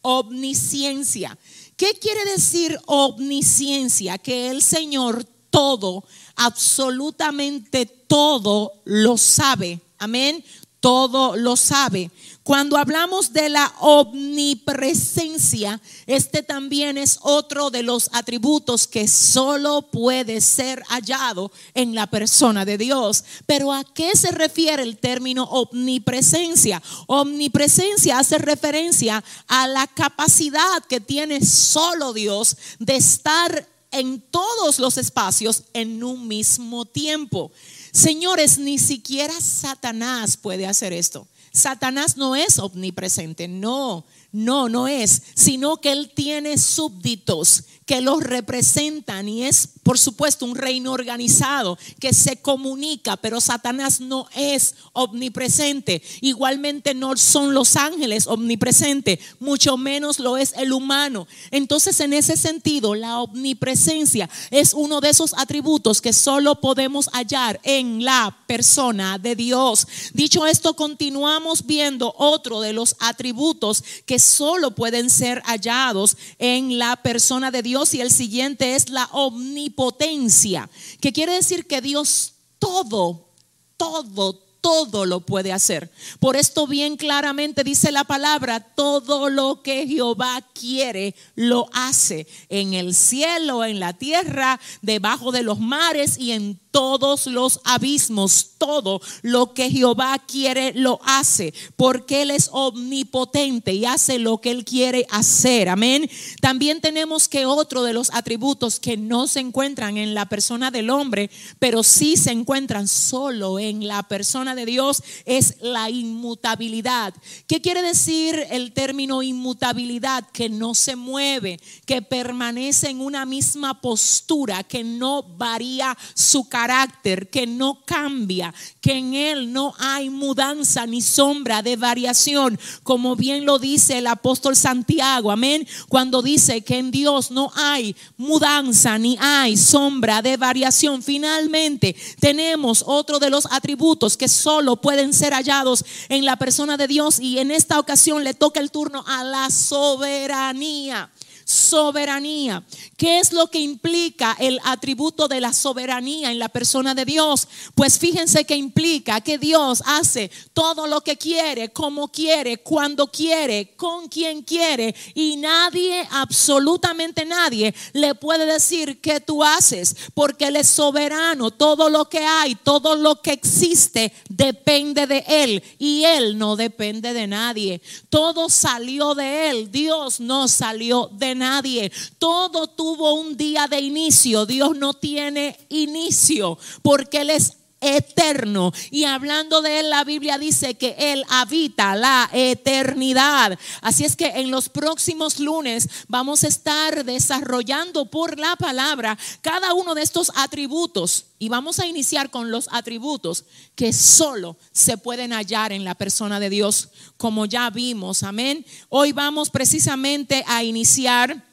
Omnisciencia. 0.00 1.36
¿Qué 1.76 1.94
quiere 2.00 2.24
decir 2.36 2.78
omnisciencia? 2.86 4.16
Que 4.18 4.50
el 4.50 4.62
Señor 4.62 5.26
todo, 5.52 6.02
absolutamente 6.34 7.86
todo 7.86 8.72
lo 8.84 9.16
sabe. 9.16 9.80
Amén. 9.98 10.44
Todo 10.80 11.36
lo 11.36 11.54
sabe. 11.54 12.10
Cuando 12.42 12.76
hablamos 12.76 13.32
de 13.32 13.48
la 13.48 13.72
omnipresencia, 13.78 15.80
este 16.08 16.42
también 16.42 16.98
es 16.98 17.20
otro 17.22 17.70
de 17.70 17.84
los 17.84 18.10
atributos 18.12 18.88
que 18.88 19.06
solo 19.06 19.82
puede 19.82 20.40
ser 20.40 20.82
hallado 20.88 21.52
en 21.74 21.94
la 21.94 22.08
persona 22.08 22.64
de 22.64 22.78
Dios. 22.78 23.22
Pero 23.46 23.72
¿a 23.72 23.84
qué 23.84 24.16
se 24.16 24.32
refiere 24.32 24.82
el 24.82 24.98
término 24.98 25.44
omnipresencia? 25.44 26.82
Omnipresencia 27.06 28.18
hace 28.18 28.38
referencia 28.38 29.22
a 29.46 29.68
la 29.68 29.86
capacidad 29.86 30.82
que 30.88 30.98
tiene 30.98 31.46
solo 31.46 32.12
Dios 32.12 32.56
de 32.80 32.96
estar 32.96 33.68
en 33.92 34.20
todos 34.20 34.78
los 34.78 34.96
espacios 34.98 35.64
en 35.72 36.02
un 36.02 36.26
mismo 36.26 36.84
tiempo. 36.84 37.52
Señores, 37.92 38.58
ni 38.58 38.78
siquiera 38.78 39.34
Satanás 39.40 40.36
puede 40.36 40.66
hacer 40.66 40.92
esto. 40.92 41.28
Satanás 41.52 42.16
no 42.16 42.34
es 42.34 42.58
omnipresente, 42.58 43.46
no. 43.46 44.04
No, 44.32 44.70
no 44.70 44.88
es, 44.88 45.22
sino 45.34 45.76
que 45.76 45.92
Él 45.92 46.10
tiene 46.14 46.56
súbditos 46.56 47.64
que 47.92 48.00
los 48.00 48.22
representan 48.22 49.28
y 49.28 49.42
es, 49.44 49.68
por 49.82 49.98
supuesto, 49.98 50.46
un 50.46 50.54
reino 50.54 50.92
organizado 50.92 51.76
que 52.00 52.14
se 52.14 52.38
comunica, 52.38 53.18
pero 53.18 53.38
Satanás 53.38 54.00
no 54.00 54.26
es 54.34 54.76
omnipresente. 54.94 56.02
Igualmente 56.22 56.94
no 56.94 57.14
son 57.18 57.52
los 57.52 57.76
ángeles 57.76 58.26
omnipresentes, 58.28 59.18
mucho 59.40 59.76
menos 59.76 60.20
lo 60.20 60.38
es 60.38 60.54
el 60.56 60.72
humano. 60.72 61.28
Entonces, 61.50 62.00
en 62.00 62.14
ese 62.14 62.38
sentido, 62.38 62.94
la 62.94 63.18
omnipresencia 63.18 64.30
es 64.50 64.72
uno 64.72 65.02
de 65.02 65.10
esos 65.10 65.34
atributos 65.36 66.00
que 66.00 66.14
solo 66.14 66.62
podemos 66.62 67.10
hallar 67.12 67.60
en 67.62 68.02
la 68.06 68.34
persona 68.46 69.18
de 69.18 69.36
Dios. 69.36 69.86
Dicho 70.14 70.46
esto, 70.46 70.72
continuamos 70.72 71.66
viendo 71.66 72.14
otro 72.16 72.62
de 72.62 72.72
los 72.72 72.96
atributos 73.00 73.84
que 74.06 74.18
solo 74.18 74.74
pueden 74.74 75.10
ser 75.10 75.42
hallados 75.44 76.16
en 76.38 76.78
la 76.78 76.96
persona 76.96 77.50
de 77.50 77.60
Dios 77.60 77.81
y 77.94 78.00
el 78.00 78.10
siguiente 78.10 78.74
es 78.74 78.88
la 78.88 79.06
omnipotencia, 79.12 80.70
que 81.00 81.12
quiere 81.12 81.34
decir 81.34 81.66
que 81.66 81.80
Dios 81.80 82.34
todo, 82.58 83.28
todo, 83.76 84.42
todo 84.62 85.04
lo 85.04 85.20
puede 85.20 85.52
hacer. 85.52 85.90
Por 86.20 86.36
esto 86.36 86.66
bien 86.66 86.96
claramente 86.96 87.64
dice 87.64 87.90
la 87.90 88.04
palabra, 88.04 88.60
todo 88.60 89.28
lo 89.28 89.62
que 89.62 89.86
Jehová 89.86 90.42
quiere 90.54 91.14
lo 91.34 91.68
hace 91.72 92.26
en 92.48 92.72
el 92.72 92.94
cielo, 92.94 93.64
en 93.64 93.80
la 93.80 93.92
tierra, 93.92 94.60
debajo 94.80 95.32
de 95.32 95.42
los 95.42 95.58
mares 95.58 96.16
y 96.16 96.30
en 96.32 96.60
todos 96.72 97.26
los 97.26 97.60
abismos. 97.62 98.48
Todo 98.58 99.00
lo 99.22 99.54
que 99.54 99.70
Jehová 99.70 100.20
quiere 100.24 100.72
lo 100.74 101.00
hace, 101.04 101.52
porque 101.74 102.22
Él 102.22 102.30
es 102.30 102.48
omnipotente 102.52 103.72
y 103.72 103.84
hace 103.84 104.20
lo 104.20 104.40
que 104.40 104.52
Él 104.52 104.64
quiere 104.64 105.04
hacer. 105.10 105.68
Amén. 105.68 106.08
También 106.40 106.80
tenemos 106.80 107.28
que 107.28 107.44
otro 107.44 107.82
de 107.82 107.92
los 107.92 108.10
atributos 108.12 108.78
que 108.78 108.96
no 108.96 109.26
se 109.26 109.40
encuentran 109.40 109.96
en 109.96 110.14
la 110.14 110.26
persona 110.26 110.70
del 110.70 110.90
hombre, 110.90 111.28
pero 111.58 111.82
sí 111.82 112.16
se 112.16 112.30
encuentran 112.30 112.86
solo 112.86 113.58
en 113.58 113.86
la 113.88 114.04
persona 114.04 114.54
de 114.54 114.64
Dios, 114.64 115.02
es 115.26 115.56
la 115.60 115.90
inmutabilidad. 115.90 117.14
¿Qué 117.48 117.60
quiere 117.60 117.82
decir 117.82 118.46
el 118.50 118.72
término 118.72 119.22
inmutabilidad? 119.22 120.24
Que 120.32 120.48
no 120.48 120.74
se 120.74 120.94
mueve, 120.94 121.60
que 121.84 122.00
permanece 122.00 122.90
en 122.90 123.00
una 123.00 123.26
misma 123.26 123.80
postura, 123.80 124.62
que 124.62 124.84
no 124.84 125.24
varía 125.24 125.98
su 126.14 126.48
carácter 126.48 126.61
carácter 126.62 127.28
que 127.28 127.44
no 127.44 127.82
cambia, 127.84 128.54
que 128.80 128.92
en 128.92 129.14
él 129.14 129.52
no 129.52 129.74
hay 129.80 130.10
mudanza 130.10 130.86
ni 130.86 131.02
sombra 131.02 131.60
de 131.60 131.74
variación, 131.74 132.56
como 132.84 133.16
bien 133.16 133.44
lo 133.44 133.58
dice 133.58 133.98
el 133.98 134.06
apóstol 134.06 134.54
Santiago, 134.54 135.32
amén, 135.32 135.66
cuando 135.88 136.22
dice 136.22 136.62
que 136.62 136.78
en 136.78 136.92
Dios 136.92 137.32
no 137.32 137.50
hay 137.56 137.96
mudanza 138.16 138.96
ni 138.96 139.18
hay 139.20 139.56
sombra 139.56 140.22
de 140.22 140.36
variación. 140.36 141.02
Finalmente, 141.02 141.96
tenemos 142.20 142.84
otro 142.86 143.18
de 143.18 143.30
los 143.30 143.48
atributos 143.50 144.16
que 144.16 144.28
solo 144.28 144.76
pueden 144.76 145.12
ser 145.12 145.32
hallados 145.32 145.84
en 146.08 146.24
la 146.24 146.36
persona 146.36 146.76
de 146.76 146.86
Dios 146.86 147.18
y 147.18 147.40
en 147.40 147.50
esta 147.50 147.80
ocasión 147.80 148.22
le 148.22 148.34
toca 148.34 148.60
el 148.60 148.70
turno 148.70 149.02
a 149.08 149.24
la 149.24 149.50
soberanía 149.50 151.10
soberanía. 151.44 152.64
¿Qué 152.96 153.18
es 153.18 153.32
lo 153.32 153.48
que 153.48 153.58
implica 153.58 154.36
el 154.38 154.60
atributo 154.64 155.28
de 155.28 155.40
la 155.40 155.52
soberanía 155.52 156.30
en 156.30 156.38
la 156.38 156.48
persona 156.48 156.94
de 156.94 157.04
Dios? 157.04 157.48
Pues 157.74 157.98
fíjense 157.98 158.44
que 158.44 158.56
implica 158.56 159.20
que 159.20 159.38
Dios 159.38 159.82
hace 159.86 160.30
todo 160.52 160.86
lo 160.86 161.00
que 161.00 161.16
quiere, 161.16 161.70
como 161.70 162.08
quiere, 162.08 162.58
cuando 162.58 163.06
quiere, 163.06 163.74
con 163.76 164.08
quien 164.08 164.42
quiere 164.42 164.94
y 165.14 165.36
nadie, 165.36 166.06
absolutamente 166.10 167.24
nadie, 167.24 167.74
le 167.92 168.14
puede 168.14 168.46
decir 168.46 169.00
que 169.00 169.20
tú 169.20 169.42
haces 169.42 169.96
porque 170.14 170.46
Él 170.46 170.56
es 170.56 170.68
soberano. 170.68 171.50
Todo 171.50 171.90
lo 171.90 172.08
que 172.08 172.24
hay, 172.24 172.54
todo 172.54 172.96
lo 172.96 173.20
que 173.20 173.32
existe 173.32 174.12
depende 174.28 175.06
de 175.06 175.24
Él 175.26 175.62
y 175.78 176.04
Él 176.04 176.38
no 176.38 176.56
depende 176.56 177.12
de 177.12 177.26
nadie. 177.26 177.82
Todo 178.08 178.48
salió 178.48 179.14
de 179.14 179.50
Él. 179.50 179.70
Dios 179.70 180.20
no 180.20 180.48
salió 180.48 181.10
de 181.12 181.31
nadie. 181.34 181.90
Todo 182.18 182.68
tuvo 182.68 183.14
un 183.14 183.36
día 183.36 183.66
de 183.66 183.80
inicio. 183.80 184.46
Dios 184.46 184.76
no 184.76 184.94
tiene 184.94 185.56
inicio 185.68 186.58
porque 186.82 187.22
Él 187.22 187.30
es 187.30 187.56
eterno. 187.82 188.72
Y 188.90 189.04
hablando 189.04 189.60
de 189.60 189.80
él, 189.80 189.90
la 189.90 190.04
Biblia 190.04 190.38
dice 190.38 190.76
que 190.76 190.94
él 190.98 191.24
habita 191.28 191.94
la 191.96 192.30
eternidad. 192.32 193.58
Así 193.82 194.04
es 194.04 194.16
que 194.16 194.26
en 194.26 194.50
los 194.50 194.68
próximos 194.68 195.38
lunes 195.38 195.88
vamos 196.08 196.44
a 196.44 196.48
estar 196.48 197.04
desarrollando 197.04 198.06
por 198.06 198.38
la 198.38 198.56
palabra 198.56 199.18
cada 199.42 199.74
uno 199.74 199.94
de 199.94 200.02
estos 200.02 200.32
atributos. 200.36 201.26
Y 201.38 201.48
vamos 201.48 201.80
a 201.80 201.86
iniciar 201.86 202.30
con 202.30 202.52
los 202.52 202.68
atributos 202.70 203.44
que 203.74 203.92
solo 203.92 204.56
se 204.70 204.96
pueden 204.96 205.32
hallar 205.32 205.72
en 205.72 205.84
la 205.84 205.96
persona 205.96 206.38
de 206.38 206.50
Dios, 206.50 206.90
como 207.16 207.46
ya 207.46 207.68
vimos. 207.68 208.22
Amén. 208.22 208.64
Hoy 208.88 209.10
vamos 209.12 209.50
precisamente 209.50 210.44
a 210.46 210.62
iniciar 210.62 211.51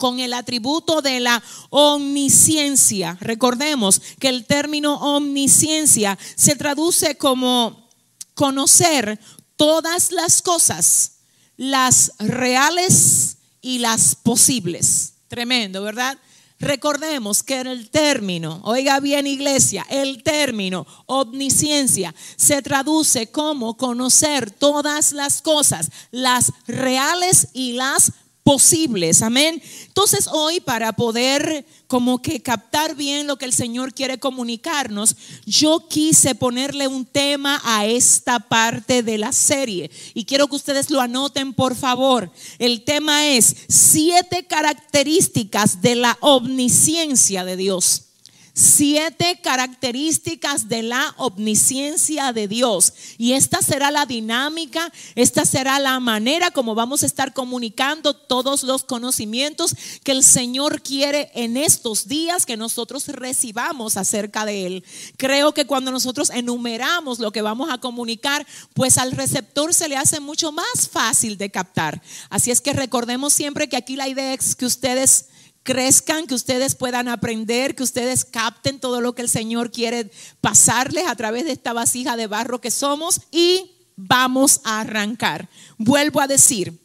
con 0.00 0.18
el 0.18 0.32
atributo 0.32 1.02
de 1.02 1.20
la 1.20 1.40
omnisciencia. 1.68 3.18
Recordemos 3.20 4.00
que 4.18 4.30
el 4.30 4.46
término 4.46 4.94
omnisciencia 4.94 6.18
se 6.34 6.56
traduce 6.56 7.16
como 7.16 7.86
conocer 8.34 9.20
todas 9.56 10.10
las 10.10 10.40
cosas, 10.40 11.18
las 11.58 12.12
reales 12.18 13.36
y 13.60 13.78
las 13.78 14.14
posibles. 14.16 15.12
Tremendo, 15.28 15.82
¿verdad? 15.82 16.16
Recordemos 16.58 17.42
que 17.42 17.60
el 17.60 17.90
término, 17.90 18.60
oiga 18.64 19.00
bien 19.00 19.26
iglesia, 19.26 19.86
el 19.90 20.22
término 20.22 20.86
omnisciencia 21.06 22.14
se 22.36 22.62
traduce 22.62 23.30
como 23.30 23.76
conocer 23.76 24.50
todas 24.50 25.12
las 25.12 25.42
cosas, 25.42 25.90
las 26.10 26.52
reales 26.66 27.48
y 27.52 27.74
las 27.74 28.12
posibles. 28.42 29.22
Amén. 29.22 29.62
Entonces 29.86 30.28
hoy 30.32 30.60
para 30.60 30.92
poder 30.92 31.64
como 31.86 32.22
que 32.22 32.40
captar 32.40 32.94
bien 32.94 33.26
lo 33.26 33.36
que 33.36 33.44
el 33.44 33.52
Señor 33.52 33.92
quiere 33.92 34.18
comunicarnos, 34.18 35.16
yo 35.44 35.86
quise 35.88 36.34
ponerle 36.34 36.86
un 36.88 37.04
tema 37.04 37.60
a 37.64 37.86
esta 37.86 38.40
parte 38.40 39.02
de 39.02 39.18
la 39.18 39.32
serie 39.32 39.90
y 40.14 40.24
quiero 40.24 40.48
que 40.48 40.56
ustedes 40.56 40.90
lo 40.90 41.00
anoten 41.00 41.52
por 41.52 41.74
favor. 41.74 42.30
El 42.58 42.84
tema 42.84 43.26
es 43.28 43.56
siete 43.68 44.46
características 44.46 45.82
de 45.82 45.96
la 45.96 46.16
omnisciencia 46.20 47.44
de 47.44 47.56
Dios 47.56 48.09
siete 48.52 49.40
características 49.42 50.68
de 50.68 50.82
la 50.82 51.14
omnisciencia 51.16 52.32
de 52.32 52.48
Dios. 52.48 52.92
Y 53.18 53.32
esta 53.32 53.62
será 53.62 53.90
la 53.90 54.06
dinámica, 54.06 54.92
esta 55.14 55.44
será 55.44 55.78
la 55.78 55.98
manera 56.00 56.50
como 56.50 56.74
vamos 56.74 57.02
a 57.02 57.06
estar 57.06 57.32
comunicando 57.32 58.14
todos 58.14 58.62
los 58.62 58.84
conocimientos 58.84 59.74
que 60.04 60.12
el 60.12 60.22
Señor 60.22 60.82
quiere 60.82 61.30
en 61.34 61.56
estos 61.56 62.08
días 62.08 62.46
que 62.46 62.56
nosotros 62.56 63.08
recibamos 63.08 63.96
acerca 63.96 64.44
de 64.44 64.66
Él. 64.66 64.84
Creo 65.16 65.52
que 65.52 65.66
cuando 65.66 65.90
nosotros 65.90 66.30
enumeramos 66.30 67.18
lo 67.18 67.32
que 67.32 67.42
vamos 67.42 67.70
a 67.70 67.78
comunicar, 67.78 68.46
pues 68.74 68.98
al 68.98 69.12
receptor 69.12 69.74
se 69.74 69.88
le 69.88 69.96
hace 69.96 70.20
mucho 70.20 70.52
más 70.52 70.88
fácil 70.90 71.36
de 71.38 71.50
captar. 71.50 72.02
Así 72.28 72.50
es 72.50 72.60
que 72.60 72.72
recordemos 72.72 73.32
siempre 73.32 73.68
que 73.68 73.76
aquí 73.76 73.96
la 73.96 74.08
idea 74.08 74.32
es 74.34 74.54
que 74.54 74.66
ustedes 74.66 75.26
crezcan, 75.62 76.26
que 76.26 76.34
ustedes 76.34 76.74
puedan 76.74 77.08
aprender, 77.08 77.74
que 77.74 77.82
ustedes 77.82 78.24
capten 78.24 78.80
todo 78.80 79.00
lo 79.00 79.14
que 79.14 79.22
el 79.22 79.28
Señor 79.28 79.70
quiere 79.70 80.10
pasarles 80.40 81.06
a 81.06 81.16
través 81.16 81.44
de 81.44 81.52
esta 81.52 81.72
vasija 81.72 82.16
de 82.16 82.26
barro 82.26 82.60
que 82.60 82.70
somos 82.70 83.20
y 83.30 83.72
vamos 83.96 84.60
a 84.64 84.80
arrancar. 84.80 85.48
Vuelvo 85.76 86.20
a 86.20 86.26
decir, 86.26 86.78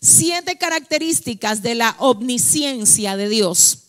siete 0.00 0.56
características 0.58 1.62
de 1.62 1.74
la 1.74 1.94
omnisciencia 1.98 3.16
de 3.16 3.28
Dios. 3.28 3.80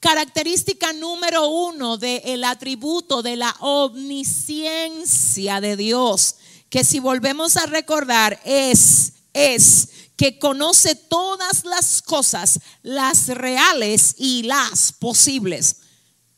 Característica 0.00 0.92
número 0.92 1.48
uno 1.48 1.96
del 1.96 2.42
atributo 2.42 3.22
de 3.22 3.36
la 3.36 3.54
omnisciencia 3.60 5.60
de 5.60 5.76
Dios, 5.76 6.36
que 6.68 6.82
si 6.82 6.98
volvemos 6.98 7.56
a 7.56 7.66
recordar 7.66 8.40
es, 8.44 9.12
es 9.32 9.88
que 10.16 10.38
conoce 10.38 10.94
todas 10.94 11.64
las 11.64 12.02
cosas, 12.02 12.60
las 12.82 13.28
reales 13.28 14.14
y 14.18 14.42
las 14.44 14.92
posibles. 14.92 15.76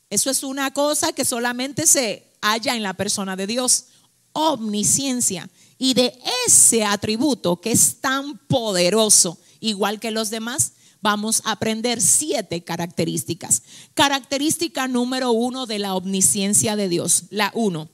Eso 0.09 0.29
es 0.29 0.43
una 0.43 0.73
cosa 0.73 1.13
que 1.13 1.25
solamente 1.25 1.87
se 1.87 2.33
halla 2.41 2.75
en 2.75 2.83
la 2.83 2.93
persona 2.93 3.35
de 3.35 3.47
Dios, 3.47 3.85
omnisciencia. 4.33 5.49
Y 5.77 5.93
de 5.93 6.17
ese 6.47 6.85
atributo 6.85 7.59
que 7.59 7.71
es 7.71 7.99
tan 7.99 8.37
poderoso, 8.47 9.39
igual 9.59 9.99
que 9.99 10.11
los 10.11 10.29
demás, 10.29 10.73
vamos 11.01 11.41
a 11.45 11.51
aprender 11.51 12.01
siete 12.01 12.63
características. 12.63 13.61
Característica 13.93 14.87
número 14.87 15.31
uno 15.31 15.65
de 15.65 15.79
la 15.79 15.95
omnisciencia 15.95 16.75
de 16.75 16.89
Dios, 16.89 17.25
la 17.29 17.51
uno. 17.53 17.89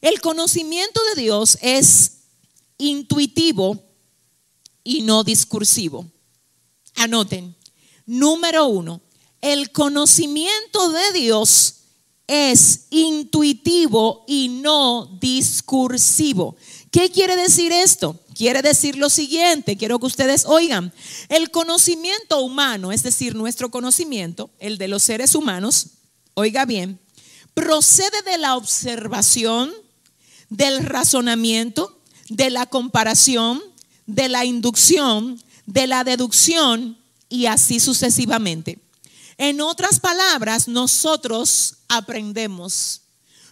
El 0.00 0.20
conocimiento 0.20 1.00
de 1.14 1.22
Dios 1.22 1.58
es 1.62 2.18
intuitivo 2.78 3.85
y 4.86 5.02
no 5.02 5.24
discursivo. 5.24 6.06
Anoten, 6.94 7.54
número 8.06 8.66
uno, 8.66 9.02
el 9.40 9.72
conocimiento 9.72 10.90
de 10.90 11.12
Dios 11.12 11.74
es 12.28 12.86
intuitivo 12.90 14.24
y 14.28 14.48
no 14.48 15.18
discursivo. 15.20 16.56
¿Qué 16.92 17.10
quiere 17.10 17.36
decir 17.36 17.72
esto? 17.72 18.18
Quiere 18.34 18.62
decir 18.62 18.96
lo 18.96 19.10
siguiente, 19.10 19.76
quiero 19.76 19.98
que 19.98 20.06
ustedes 20.06 20.44
oigan. 20.46 20.92
El 21.28 21.50
conocimiento 21.50 22.40
humano, 22.40 22.92
es 22.92 23.02
decir, 23.02 23.34
nuestro 23.34 23.70
conocimiento, 23.70 24.50
el 24.60 24.78
de 24.78 24.88
los 24.88 25.02
seres 25.02 25.34
humanos, 25.34 25.88
oiga 26.34 26.64
bien, 26.64 27.00
procede 27.54 28.22
de 28.24 28.38
la 28.38 28.56
observación, 28.56 29.72
del 30.48 30.84
razonamiento, 30.84 32.00
de 32.28 32.50
la 32.50 32.66
comparación, 32.66 33.62
de 34.06 34.28
la 34.28 34.44
inducción, 34.44 35.42
de 35.66 35.86
la 35.86 36.04
deducción 36.04 36.96
y 37.28 37.46
así 37.46 37.80
sucesivamente. 37.80 38.78
En 39.38 39.60
otras 39.60 40.00
palabras, 40.00 40.68
nosotros 40.68 41.74
aprendemos. 41.88 43.02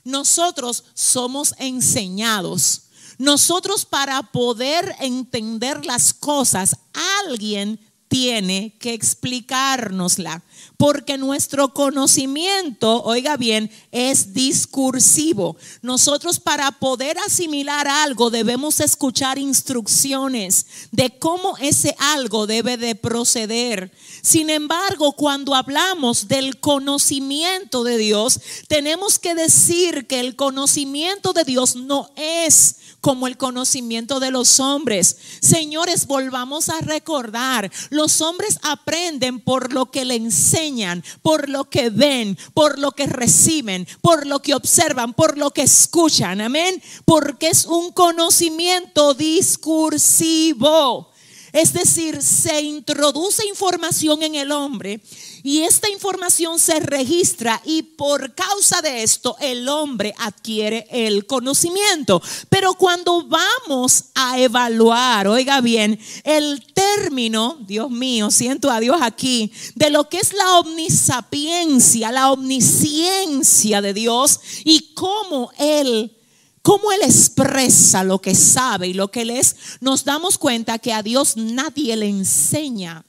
nosotros 0.05 0.85
somos 0.95 1.55
enseñados. 1.59 2.83
Nosotros 3.17 3.87
para 3.87 4.23
poder 4.23 4.95
entender 5.01 5.87
las 5.87 6.13
cosas, 6.13 6.77
alguien 7.25 7.81
tiene 8.15 8.77
que 8.79 8.95
explicárnosla, 8.95 10.45
porque 10.77 11.19
nuestro 11.19 11.75
conocimiento, 11.75 13.03
oiga 13.03 13.37
bien, 13.37 13.73
es 13.91 14.33
discursivo. 14.33 15.57
Nosotros 15.83 16.39
para 16.39 16.71
poder 16.71 17.19
asimilar 17.19 17.89
algo 17.89 18.31
debemos 18.31 18.79
escuchar 18.79 19.37
instrucciones 19.39 20.65
de 20.93 21.19
cómo 21.19 21.57
ese 21.59 21.97
algo 21.99 22.47
debe 22.47 22.77
de 22.77 22.95
proceder. 22.95 23.91
Sin 24.23 24.49
embargo, 24.49 25.15
cuando 25.15 25.57
hablamos 25.57 26.29
del 26.29 26.61
conocimiento 26.61 27.83
de 27.83 27.99
Dios, 27.99 28.39
tenemos 28.69 29.19
que 29.19 29.35
decir 29.35 30.07
que 30.07 30.21
el 30.21 30.37
conocimiento 30.37 31.33
de 31.33 31.43
Dios 31.43 31.75
no 31.75 32.13
es 32.15 32.77
como 33.05 33.27
el 33.27 33.37
conocimiento 33.37 34.19
de 34.19 34.31
los 34.31 34.61
hombres. 34.61 35.19
Señores, 35.43 36.07
volvamos 36.07 36.71
a 36.71 36.81
recordar, 36.81 37.71
los 37.91 38.23
hombres 38.23 38.59
aprenden 38.63 39.41
por 39.41 39.75
lo 39.75 39.91
que 39.91 40.07
le 40.07 40.15
enseñan, 40.15 41.05
por 41.21 41.51
lo 41.51 41.69
que 41.69 41.91
ven, 41.91 42.39
por 42.55 42.79
lo 42.79 42.93
que 42.93 43.07
reciben, 43.07 43.87
por 44.01 44.27
lo 44.27 44.41
que 44.41 44.55
observan, 44.55 45.13
por 45.13 45.37
lo 45.37 45.51
que 45.51 45.61
escuchan. 45.61 46.41
Amén. 46.41 46.83
Porque 47.05 47.49
es 47.49 47.67
un 47.67 47.93
conocimiento 47.93 49.13
discursivo. 49.13 51.11
Es 51.55 51.73
decir, 51.73 52.21
se 52.21 52.63
introduce 52.63 53.47
información 53.47 54.25
en 54.25 54.35
el 54.35 54.51
hombre 54.51 55.01
y 55.45 55.61
esta 55.61 55.89
información 55.89 56.59
se 56.59 56.81
registra 56.81 57.63
y 57.65 57.83
por 57.83 58.35
causa 58.35 58.83
de 58.83 59.05
esto 59.05 59.37
el 59.39 59.69
hombre 59.69 60.13
adquiere 60.19 60.89
el 60.91 61.27
conocimiento. 61.27 62.21
Pero 62.49 62.75
cuando 62.75 63.29
vamos 63.29 64.07
a 64.17 64.41
evaluar, 64.41 65.29
oiga 65.29 65.61
bien, 65.61 65.97
el 66.25 66.61
término, 66.75 67.57
Dios 67.61 67.89
mío, 67.89 68.33
siento 68.33 68.69
a 68.69 68.81
Dios 68.81 68.97
aquí, 69.01 69.53
de 69.77 69.91
lo 69.91 70.09
que 70.09 70.17
es 70.17 70.33
la 70.33 70.59
omnisapiencia, 70.59 72.11
la 72.11 72.33
omnisciencia 72.33 73.81
de 73.81 73.95
Dios 73.95 74.41
y 74.65 74.93
cómo 74.95 75.53
Él 75.57 76.17
cómo 76.65 76.91
Él 76.93 77.03
expresa 77.03 78.03
lo 78.05 78.23
que 78.23 78.35
sabe 78.35 78.89
y 78.89 78.95
lo 78.95 79.11
que 79.11 79.21
Él 79.21 79.31
es, 79.31 79.55
nos 79.83 80.05
damos 80.05 80.39
cuenta 80.39 80.79
que 80.79 80.95
a 80.95 81.03
Dios 81.03 81.37
nadie 81.37 81.95
le 81.95 82.09
enseña 82.09 83.05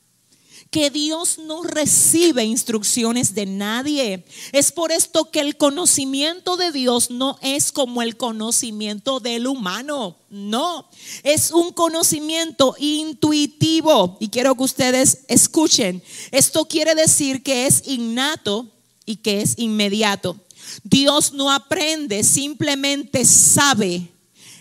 que 0.76 0.90
Dios 0.90 1.38
no 1.38 1.64
recibe 1.64 2.44
instrucciones 2.44 3.34
de 3.34 3.46
nadie. 3.46 4.26
Es 4.52 4.74
por 4.74 4.92
esto 4.92 5.32
que 5.32 5.40
el 5.40 5.56
conocimiento 5.56 6.58
de 6.58 6.74
Dios 6.74 7.12
no 7.12 7.38
es 7.42 7.72
como 7.72 8.02
el 8.02 8.18
conocimiento 8.18 9.22
del 9.22 9.48
humano. 9.48 10.18
No, 10.30 10.90
es 11.24 11.52
un 11.52 11.72
conocimiento 11.72 12.76
intuitivo. 12.78 14.18
Y 14.20 14.28
quiero 14.28 14.56
que 14.56 14.64
ustedes 14.64 15.20
escuchen. 15.30 16.04
Esto 16.32 16.66
quiere 16.66 16.94
decir 16.94 17.42
que 17.42 17.68
es 17.68 17.88
innato 17.88 18.68
y 19.06 19.16
que 19.16 19.42
es 19.42 19.54
inmediato. 19.58 20.45
Dios 20.84 21.34
no 21.34 21.52
aprende, 21.52 22.24
simplemente 22.24 23.26
sabe. 23.26 24.10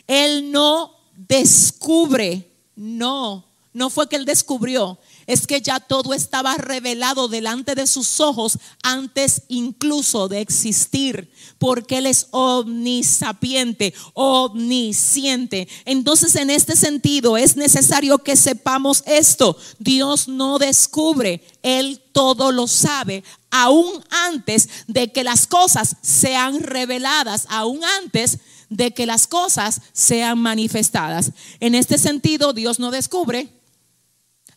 Él 0.07 0.51
no 0.51 0.95
descubre. 1.17 2.51
No, 2.77 3.45
no 3.73 3.91
fue 3.91 4.09
que 4.09 4.17
él 4.17 4.25
descubrió. 4.25 4.99
Es 5.27 5.47
que 5.47 5.61
ya 5.61 5.81
todo 5.81 6.15
estaba 6.15 6.57
revelado 6.57 7.29
delante 7.29 7.75
de 7.75 7.87
sus 7.87 8.21
ojos 8.21 8.59
antes 8.83 9.43
incluso 9.49 10.29
de 10.29 10.41
existir, 10.41 11.31
porque 11.59 11.99
Él 11.99 12.07
es 12.07 12.29
omnisapiente, 12.31 13.95
omnisciente. 14.15 15.69
Entonces, 15.85 16.35
en 16.37 16.51
este 16.51 16.77
sentido, 16.77 17.37
es 17.37 17.57
necesario 17.57 18.19
que 18.19 18.37
sepamos 18.37 19.03
esto. 19.07 19.57
Dios 19.79 20.29
no 20.29 20.59
descubre, 20.59 21.43
Él 21.63 22.01
todo 22.13 22.53
lo 22.53 22.69
sabe, 22.69 23.25
aún 23.51 24.05
antes 24.11 24.69
de 24.87 25.11
que 25.13 25.25
las 25.25 25.47
cosas 25.47 25.97
sean 26.01 26.61
reveladas, 26.61 27.47
aún 27.49 27.81
antes 28.03 28.39
de 28.71 28.93
que 28.93 29.07
las 29.07 29.27
cosas 29.27 29.81
sean 29.93 30.39
manifestadas. 30.39 31.33
En 31.61 31.75
este 31.75 31.99
sentido, 31.99 32.53
Dios 32.53 32.79
no 32.79 32.91
descubre, 32.91 33.53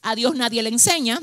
a 0.02 0.16
Dios 0.16 0.36
nadie 0.36 0.64
le 0.64 0.70
enseña, 0.70 1.22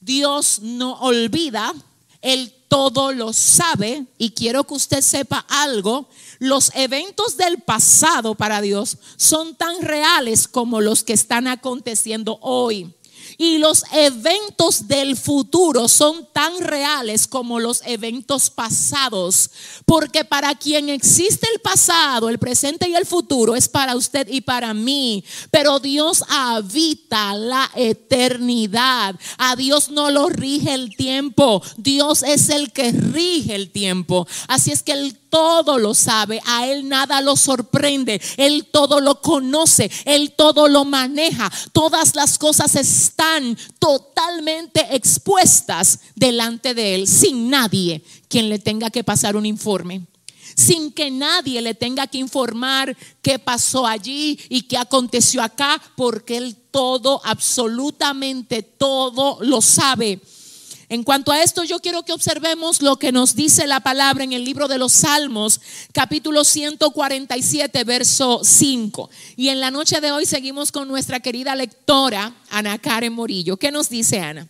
Dios 0.00 0.60
no 0.60 1.00
olvida, 1.00 1.72
Él 2.20 2.52
todo 2.68 3.12
lo 3.12 3.32
sabe. 3.32 4.04
Y 4.18 4.30
quiero 4.30 4.64
que 4.64 4.74
usted 4.74 5.00
sepa 5.00 5.46
algo, 5.48 6.08
los 6.40 6.72
eventos 6.74 7.36
del 7.36 7.62
pasado 7.62 8.34
para 8.34 8.60
Dios 8.60 8.98
son 9.16 9.54
tan 9.54 9.80
reales 9.80 10.48
como 10.48 10.80
los 10.80 11.04
que 11.04 11.12
están 11.12 11.46
aconteciendo 11.46 12.38
hoy. 12.42 12.92
Y 13.38 13.58
los 13.58 13.84
eventos 13.92 14.86
del 14.88 15.16
futuro 15.16 15.88
son 15.88 16.28
tan 16.32 16.60
reales 16.60 17.26
como 17.26 17.60
los 17.60 17.82
eventos 17.84 18.50
pasados. 18.50 19.50
Porque 19.84 20.24
para 20.24 20.54
quien 20.54 20.88
existe 20.88 21.46
el 21.52 21.60
pasado, 21.60 22.28
el 22.28 22.38
presente 22.38 22.88
y 22.88 22.94
el 22.94 23.06
futuro 23.06 23.56
es 23.56 23.68
para 23.68 23.96
usted 23.96 24.28
y 24.28 24.40
para 24.40 24.74
mí. 24.74 25.24
Pero 25.50 25.80
Dios 25.80 26.24
habita 26.28 27.34
la 27.34 27.70
eternidad. 27.74 29.16
A 29.38 29.56
Dios 29.56 29.90
no 29.90 30.10
lo 30.10 30.28
rige 30.28 30.74
el 30.74 30.94
tiempo. 30.96 31.62
Dios 31.76 32.22
es 32.22 32.48
el 32.48 32.72
que 32.72 32.92
rige 32.92 33.54
el 33.54 33.70
tiempo. 33.70 34.26
Así 34.48 34.70
es 34.70 34.82
que 34.82 34.92
el 34.92 35.23
todo 35.34 35.80
lo 35.80 35.94
sabe, 35.94 36.40
a 36.46 36.68
Él 36.68 36.88
nada 36.88 37.20
lo 37.20 37.34
sorprende, 37.34 38.22
Él 38.36 38.68
todo 38.70 39.00
lo 39.00 39.20
conoce, 39.20 39.90
Él 40.04 40.32
todo 40.36 40.68
lo 40.68 40.84
maneja, 40.84 41.50
todas 41.72 42.14
las 42.14 42.38
cosas 42.38 42.76
están 42.76 43.58
totalmente 43.80 44.94
expuestas 44.94 45.98
delante 46.14 46.72
de 46.72 46.94
Él, 46.94 47.08
sin 47.08 47.50
nadie 47.50 48.04
quien 48.28 48.48
le 48.48 48.60
tenga 48.60 48.90
que 48.90 49.02
pasar 49.02 49.34
un 49.34 49.44
informe 49.44 50.02
sin 50.54 50.92
que 50.92 51.10
nadie 51.10 51.60
le 51.60 51.74
tenga 51.74 52.06
que 52.06 52.18
informar 52.18 52.96
qué 53.20 53.40
pasó 53.40 53.88
allí 53.88 54.38
y 54.48 54.62
qué 54.62 54.78
aconteció 54.78 55.42
acá, 55.42 55.82
porque 55.96 56.36
Él 56.36 56.56
todo, 56.70 57.20
absolutamente 57.24 58.62
todo 58.62 59.38
lo 59.40 59.60
sabe. 59.60 60.20
En 60.88 61.02
cuanto 61.02 61.32
a 61.32 61.42
esto, 61.42 61.64
yo 61.64 61.80
quiero 61.80 62.02
que 62.02 62.12
observemos 62.12 62.82
lo 62.82 62.98
que 62.98 63.12
nos 63.12 63.34
dice 63.34 63.66
la 63.66 63.80
palabra 63.80 64.24
en 64.24 64.32
el 64.32 64.44
libro 64.44 64.68
de 64.68 64.78
los 64.78 64.92
Salmos, 64.92 65.60
capítulo 65.92 66.44
147, 66.44 67.84
verso 67.84 68.40
5. 68.44 69.10
Y 69.36 69.48
en 69.48 69.60
la 69.60 69.70
noche 69.70 70.00
de 70.00 70.12
hoy 70.12 70.26
seguimos 70.26 70.72
con 70.72 70.86
nuestra 70.88 71.20
querida 71.20 71.54
lectora, 71.54 72.34
Ana 72.50 72.78
Karen 72.78 73.12
Morillo. 73.12 73.56
¿Qué 73.56 73.70
nos 73.70 73.88
dice 73.88 74.20
Ana? 74.20 74.48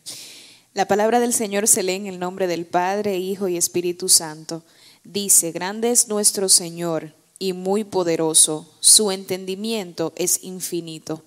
La 0.73 0.89
palabra 0.89 1.21
del 1.21 1.33
Señor 1.33 1.69
se 1.69 1.85
lee 1.85 1.95
en 1.95 2.07
el 2.07 2.19
nombre 2.19 2.49
del 2.49 2.67
Padre, 2.67 3.19
Hijo 3.19 3.47
y 3.47 3.57
Espíritu 3.57 4.09
Santo. 4.09 4.65
Dice, 5.05 5.53
grande 5.53 5.93
es 5.93 6.09
nuestro 6.09 6.49
Señor 6.49 7.15
y 7.39 7.53
muy 7.53 7.85
poderoso, 7.85 8.69
su 8.81 9.13
entendimiento 9.13 10.13
es 10.17 10.43
infinito. 10.43 11.23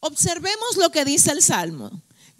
Observemos 0.00 0.76
lo 0.76 0.90
que 0.90 1.04
dice 1.04 1.32
el 1.32 1.42
Salmo. 1.42 1.90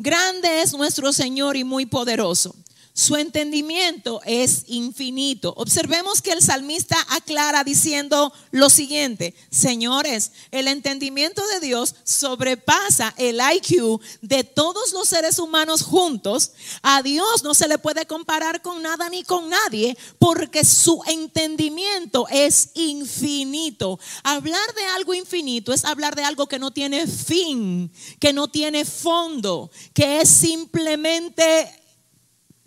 Grande 0.02 0.62
es 0.62 0.72
nuestro 0.72 1.12
Señor 1.12 1.58
y 1.58 1.64
muy 1.64 1.84
poderoso. 1.84 2.56
Su 2.92 3.16
entendimiento 3.16 4.20
es 4.24 4.64
infinito. 4.66 5.54
Observemos 5.56 6.20
que 6.20 6.32
el 6.32 6.42
salmista 6.42 6.96
aclara 7.10 7.62
diciendo 7.62 8.32
lo 8.50 8.68
siguiente, 8.68 9.34
señores, 9.50 10.32
el 10.50 10.66
entendimiento 10.66 11.46
de 11.46 11.60
Dios 11.60 11.94
sobrepasa 12.02 13.14
el 13.16 13.40
IQ 13.40 14.00
de 14.22 14.42
todos 14.42 14.92
los 14.92 15.08
seres 15.08 15.38
humanos 15.38 15.82
juntos. 15.82 16.52
A 16.82 17.02
Dios 17.02 17.44
no 17.44 17.54
se 17.54 17.68
le 17.68 17.78
puede 17.78 18.06
comparar 18.06 18.60
con 18.60 18.82
nada 18.82 19.08
ni 19.08 19.22
con 19.22 19.48
nadie 19.48 19.96
porque 20.18 20.64
su 20.64 21.00
entendimiento 21.06 22.26
es 22.28 22.70
infinito. 22.74 24.00
Hablar 24.24 24.74
de 24.74 24.84
algo 24.96 25.14
infinito 25.14 25.72
es 25.72 25.84
hablar 25.84 26.16
de 26.16 26.24
algo 26.24 26.48
que 26.48 26.58
no 26.58 26.72
tiene 26.72 27.06
fin, 27.06 27.90
que 28.18 28.32
no 28.32 28.48
tiene 28.48 28.84
fondo, 28.84 29.70
que 29.94 30.20
es 30.20 30.28
simplemente 30.28 31.79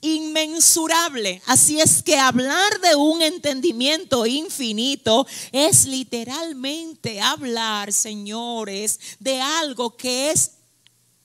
inmensurable. 0.03 1.41
Así 1.47 1.79
es 1.79 2.03
que 2.03 2.17
hablar 2.17 2.79
de 2.81 2.95
un 2.95 3.21
entendimiento 3.21 4.25
infinito 4.25 5.25
es 5.51 5.85
literalmente 5.85 7.21
hablar, 7.21 7.91
señores, 7.93 8.99
de 9.19 9.39
algo 9.39 9.95
que 9.95 10.31
es 10.31 10.51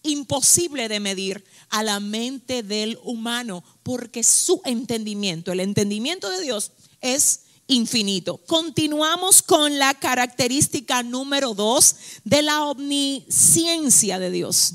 imposible 0.02 0.88
de 0.88 1.00
medir 1.00 1.44
a 1.70 1.82
la 1.82 1.98
mente 1.98 2.62
del 2.62 2.98
humano, 3.02 3.64
porque 3.82 4.22
su 4.22 4.62
entendimiento, 4.64 5.50
el 5.50 5.60
entendimiento 5.60 6.30
de 6.30 6.40
Dios 6.40 6.70
es 7.00 7.40
infinito. 7.66 8.38
Continuamos 8.46 9.42
con 9.42 9.76
la 9.76 9.92
característica 9.94 11.02
número 11.02 11.52
dos 11.52 11.96
de 12.22 12.42
la 12.42 12.64
omnisciencia 12.64 14.20
de 14.20 14.30
Dios. 14.30 14.74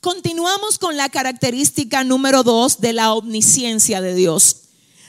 Continuamos 0.00 0.78
con 0.78 0.96
la 0.96 1.08
característica 1.08 2.04
número 2.04 2.42
dos 2.42 2.80
de 2.80 2.92
la 2.92 3.12
omnisciencia 3.12 4.00
de 4.00 4.14
Dios. 4.14 4.56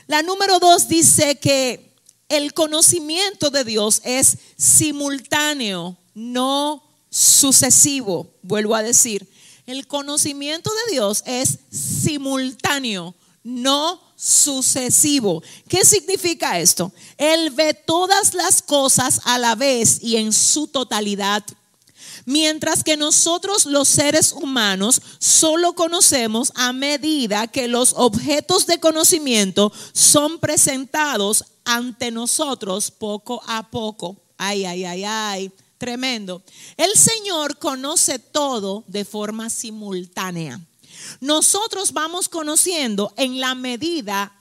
La 0.06 0.22
número 0.22 0.58
dos 0.58 0.88
dice 0.88 1.36
que 1.36 1.94
el 2.28 2.52
conocimiento 2.52 3.50
de 3.50 3.64
Dios 3.64 4.00
es 4.04 4.38
simultáneo, 4.56 5.96
no 6.14 6.82
sucesivo. 7.10 8.34
Vuelvo 8.42 8.74
a 8.74 8.82
decir, 8.82 9.28
el 9.66 9.86
conocimiento 9.86 10.70
de 10.86 10.92
Dios 10.92 11.22
es 11.26 11.58
simultáneo, 11.70 13.14
no 13.44 14.00
sucesivo. 14.16 15.42
¿Qué 15.68 15.84
significa 15.84 16.58
esto? 16.58 16.92
Él 17.16 17.50
ve 17.50 17.74
todas 17.74 18.34
las 18.34 18.62
cosas 18.62 19.20
a 19.24 19.38
la 19.38 19.54
vez 19.54 20.02
y 20.02 20.16
en 20.16 20.32
su 20.32 20.66
totalidad. 20.66 21.44
Mientras 22.28 22.84
que 22.84 22.98
nosotros 22.98 23.64
los 23.64 23.88
seres 23.88 24.32
humanos 24.32 25.00
solo 25.18 25.72
conocemos 25.72 26.52
a 26.56 26.74
medida 26.74 27.46
que 27.46 27.68
los 27.68 27.94
objetos 27.96 28.66
de 28.66 28.78
conocimiento 28.78 29.72
son 29.94 30.38
presentados 30.38 31.42
ante 31.64 32.10
nosotros 32.10 32.90
poco 32.90 33.40
a 33.46 33.70
poco. 33.70 34.20
Ay, 34.36 34.66
ay, 34.66 34.84
ay, 34.84 35.04
ay. 35.06 35.52
Tremendo. 35.78 36.42
El 36.76 36.90
Señor 36.98 37.56
conoce 37.56 38.18
todo 38.18 38.84
de 38.88 39.06
forma 39.06 39.48
simultánea. 39.48 40.60
Nosotros 41.22 41.94
vamos 41.94 42.28
conociendo 42.28 43.10
en 43.16 43.40
la 43.40 43.54
medida 43.54 44.34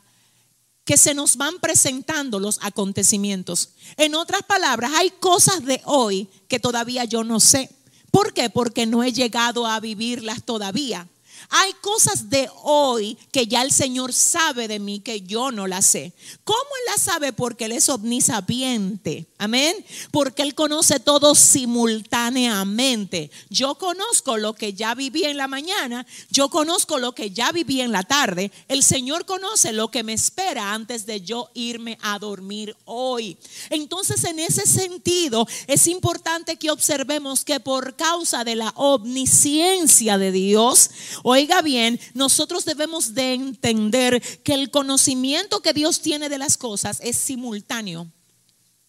que 0.84 0.98
se 0.98 1.14
nos 1.14 1.38
van 1.38 1.60
presentando 1.60 2.38
los 2.38 2.60
acontecimientos. 2.64 3.70
En 3.96 4.14
otras 4.14 4.44
palabras, 4.44 4.92
hay 4.96 5.10
cosas 5.10 5.64
de 5.64 5.82
hoy 5.86 6.30
que 6.50 6.60
todavía 6.60 7.06
yo 7.06 7.24
no 7.24 7.40
sé. 7.40 7.77
¿Por 8.12 8.34
qué? 8.34 8.50
Porque 8.50 8.86
no 8.86 9.04
he 9.04 9.12
llegado 9.12 9.68
a 9.68 9.80
vivirlas 9.80 10.44
todavía. 10.44 11.08
Hay 11.50 11.72
cosas 11.82 12.30
de 12.30 12.50
hoy 12.64 13.18
que 13.32 13.48
ya 13.48 13.62
el 13.62 13.72
Señor 13.72 14.12
sabe 14.12 14.68
de 14.68 14.80
mí 14.80 15.00
que 15.00 15.22
yo 15.22 15.52
no 15.52 15.66
las 15.66 15.86
sé. 15.86 16.12
¿Cómo 16.44 16.60
Él 16.60 16.92
las 16.92 17.02
sabe? 17.02 17.32
Porque 17.32 17.66
Él 17.66 17.72
es 17.72 17.88
omnisapiente. 17.88 19.28
Amén. 19.38 19.76
Porque 20.12 20.42
Él 20.42 20.56
conoce 20.56 21.00
todo 21.00 21.36
simultáneamente. 21.36 23.32
Yo 23.50 23.76
conozco 23.76 24.36
lo 24.38 24.54
que 24.54 24.74
ya 24.74 24.94
viví 24.94 25.24
en 25.24 25.38
la 25.38 25.48
mañana. 25.48 26.06
Yo 26.30 26.50
conozco 26.50 26.98
lo 26.98 27.16
que 27.16 27.32
ya 27.32 27.54
viví 27.54 27.80
en 27.80 27.94
la 27.94 28.04
tarde. 28.04 28.52
El 28.68 28.84
Señor 28.84 29.26
conoce 29.26 29.72
lo 29.72 29.90
que 29.90 30.04
me 30.04 30.14
espera 30.14 30.74
antes 30.74 31.06
de 31.06 31.22
yo 31.22 31.50
irme 31.54 31.98
a 32.02 32.20
dormir 32.20 32.76
hoy. 32.84 33.38
Entonces, 33.70 34.24
en 34.26 34.40
ese 34.40 34.66
sentido, 34.66 35.48
es 35.68 35.88
importante 35.88 36.58
que 36.58 36.72
observemos 36.72 37.46
que 37.46 37.62
por 37.62 37.96
causa 37.96 38.44
de 38.44 38.56
la 38.56 38.74
omnisciencia 38.76 40.18
de 40.18 40.32
Dios, 40.32 40.90
Oiga 41.38 41.62
bien, 41.62 42.00
nosotros 42.16 42.66
debemos 42.66 43.14
de 43.14 43.36
entender 43.36 44.20
que 44.42 44.56
el 44.56 44.72
conocimiento 44.72 45.62
que 45.62 45.72
Dios 45.72 46.02
tiene 46.02 46.30
de 46.30 46.40
las 46.40 46.58
cosas 46.58 47.00
es 47.00 47.16
simultáneo. 47.16 48.12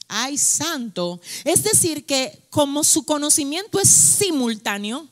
Ay, 0.08 0.38
santo. 0.38 1.20
Es 1.44 1.62
decir, 1.62 2.06
que 2.06 2.46
como 2.48 2.84
su 2.84 3.04
conocimiento 3.04 3.78
es 3.78 3.90
simultáneo, 3.90 5.06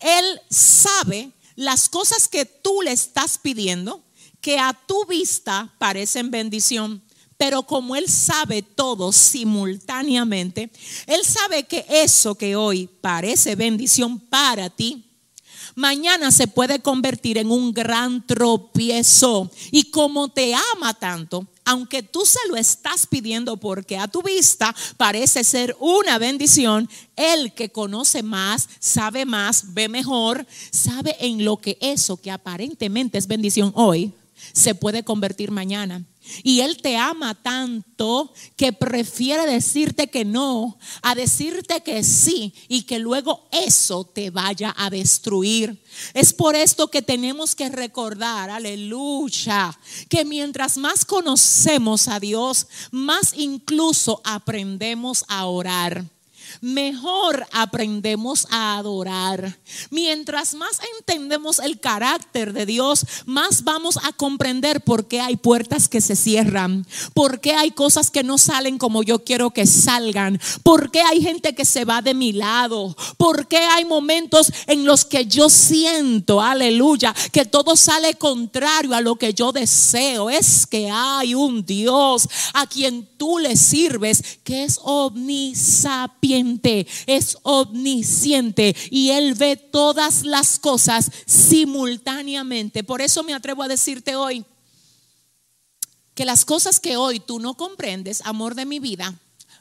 Él 0.00 0.40
sabe 0.50 1.30
las 1.54 1.88
cosas 1.88 2.26
que 2.26 2.44
tú 2.44 2.82
le 2.82 2.90
estás 2.90 3.38
pidiendo, 3.38 4.02
que 4.40 4.58
a 4.58 4.72
tu 4.88 5.06
vista 5.06 5.72
parecen 5.78 6.32
bendición. 6.32 7.00
Pero 7.36 7.62
como 7.62 7.94
Él 7.94 8.08
sabe 8.08 8.62
todo 8.62 9.12
simultáneamente, 9.12 10.72
Él 11.06 11.24
sabe 11.24 11.62
que 11.62 11.86
eso 11.88 12.34
que 12.34 12.56
hoy 12.56 12.88
parece 12.88 13.54
bendición 13.54 14.18
para 14.18 14.68
ti, 14.68 15.05
mañana 15.76 16.32
se 16.32 16.48
puede 16.48 16.80
convertir 16.80 17.38
en 17.38 17.52
un 17.52 17.72
gran 17.72 18.26
tropiezo. 18.26 19.48
Y 19.70 19.90
como 19.90 20.28
te 20.28 20.52
ama 20.74 20.94
tanto, 20.94 21.46
aunque 21.64 22.02
tú 22.02 22.24
se 22.26 22.40
lo 22.48 22.56
estás 22.56 23.06
pidiendo 23.06 23.56
porque 23.58 23.96
a 23.96 24.08
tu 24.08 24.22
vista 24.22 24.74
parece 24.96 25.44
ser 25.44 25.76
una 25.78 26.18
bendición, 26.18 26.88
el 27.14 27.52
que 27.52 27.70
conoce 27.70 28.24
más, 28.24 28.68
sabe 28.80 29.24
más, 29.24 29.74
ve 29.74 29.88
mejor, 29.88 30.46
sabe 30.70 31.16
en 31.20 31.44
lo 31.44 31.58
que 31.58 31.78
eso 31.80 32.16
que 32.16 32.32
aparentemente 32.32 33.18
es 33.18 33.28
bendición 33.28 33.72
hoy 33.76 34.12
se 34.52 34.74
puede 34.74 35.04
convertir 35.04 35.50
mañana. 35.50 36.04
Y 36.42 36.60
Él 36.60 36.78
te 36.82 36.96
ama 36.96 37.34
tanto 37.34 38.32
que 38.56 38.72
prefiere 38.72 39.46
decirte 39.46 40.08
que 40.08 40.24
no 40.24 40.78
a 41.02 41.14
decirte 41.14 41.82
que 41.82 42.02
sí 42.02 42.52
y 42.68 42.82
que 42.82 42.98
luego 42.98 43.48
eso 43.52 44.04
te 44.04 44.30
vaya 44.30 44.74
a 44.76 44.90
destruir. 44.90 45.82
Es 46.14 46.32
por 46.32 46.56
esto 46.56 46.88
que 46.88 47.02
tenemos 47.02 47.54
que 47.54 47.68
recordar, 47.68 48.50
aleluya, 48.50 49.78
que 50.08 50.24
mientras 50.24 50.76
más 50.76 51.04
conocemos 51.04 52.08
a 52.08 52.18
Dios, 52.18 52.66
más 52.90 53.32
incluso 53.36 54.20
aprendemos 54.24 55.24
a 55.28 55.46
orar 55.46 56.04
mejor 56.60 57.46
aprendemos 57.52 58.46
a 58.50 58.78
adorar. 58.78 59.58
Mientras 59.90 60.54
más 60.54 60.80
entendemos 60.98 61.58
el 61.58 61.80
carácter 61.80 62.52
de 62.52 62.66
Dios, 62.66 63.06
más 63.24 63.64
vamos 63.64 63.98
a 64.02 64.12
comprender 64.12 64.80
por 64.80 65.06
qué 65.08 65.20
hay 65.20 65.36
puertas 65.36 65.88
que 65.88 66.00
se 66.00 66.16
cierran, 66.16 66.86
por 67.14 67.40
qué 67.40 67.52
hay 67.52 67.70
cosas 67.70 68.10
que 68.10 68.22
no 68.22 68.38
salen 68.38 68.78
como 68.78 69.02
yo 69.02 69.24
quiero 69.24 69.50
que 69.50 69.66
salgan, 69.66 70.40
por 70.62 70.90
qué 70.90 71.00
hay 71.02 71.20
gente 71.22 71.54
que 71.54 71.64
se 71.64 71.84
va 71.84 72.02
de 72.02 72.14
mi 72.14 72.32
lado, 72.32 72.96
por 73.16 73.48
qué 73.48 73.58
hay 73.58 73.84
momentos 73.84 74.52
en 74.66 74.84
los 74.84 75.04
que 75.04 75.26
yo 75.26 75.48
siento, 75.48 76.40
aleluya, 76.40 77.14
que 77.32 77.44
todo 77.44 77.76
sale 77.76 78.14
contrario 78.14 78.94
a 78.94 79.00
lo 79.00 79.16
que 79.16 79.34
yo 79.34 79.52
deseo. 79.52 80.30
Es 80.30 80.66
que 80.66 80.90
hay 80.90 81.34
un 81.34 81.64
Dios 81.64 82.28
a 82.54 82.66
quien 82.66 83.06
tú 83.16 83.38
le 83.38 83.56
sirves 83.56 84.38
que 84.44 84.64
es 84.64 84.78
omnisapiente 84.82 86.45
es 87.06 87.38
omnisciente 87.42 88.76
y 88.90 89.10
Él 89.10 89.34
ve 89.34 89.56
todas 89.56 90.24
las 90.24 90.58
cosas 90.58 91.10
simultáneamente. 91.26 92.84
Por 92.84 93.02
eso 93.02 93.22
me 93.22 93.34
atrevo 93.34 93.62
a 93.62 93.68
decirte 93.68 94.16
hoy 94.16 94.44
que 96.14 96.24
las 96.24 96.44
cosas 96.44 96.80
que 96.80 96.96
hoy 96.96 97.20
tú 97.20 97.40
no 97.40 97.54
comprendes, 97.54 98.22
amor 98.24 98.54
de 98.54 98.66
mi 98.66 98.78
vida, 98.78 99.14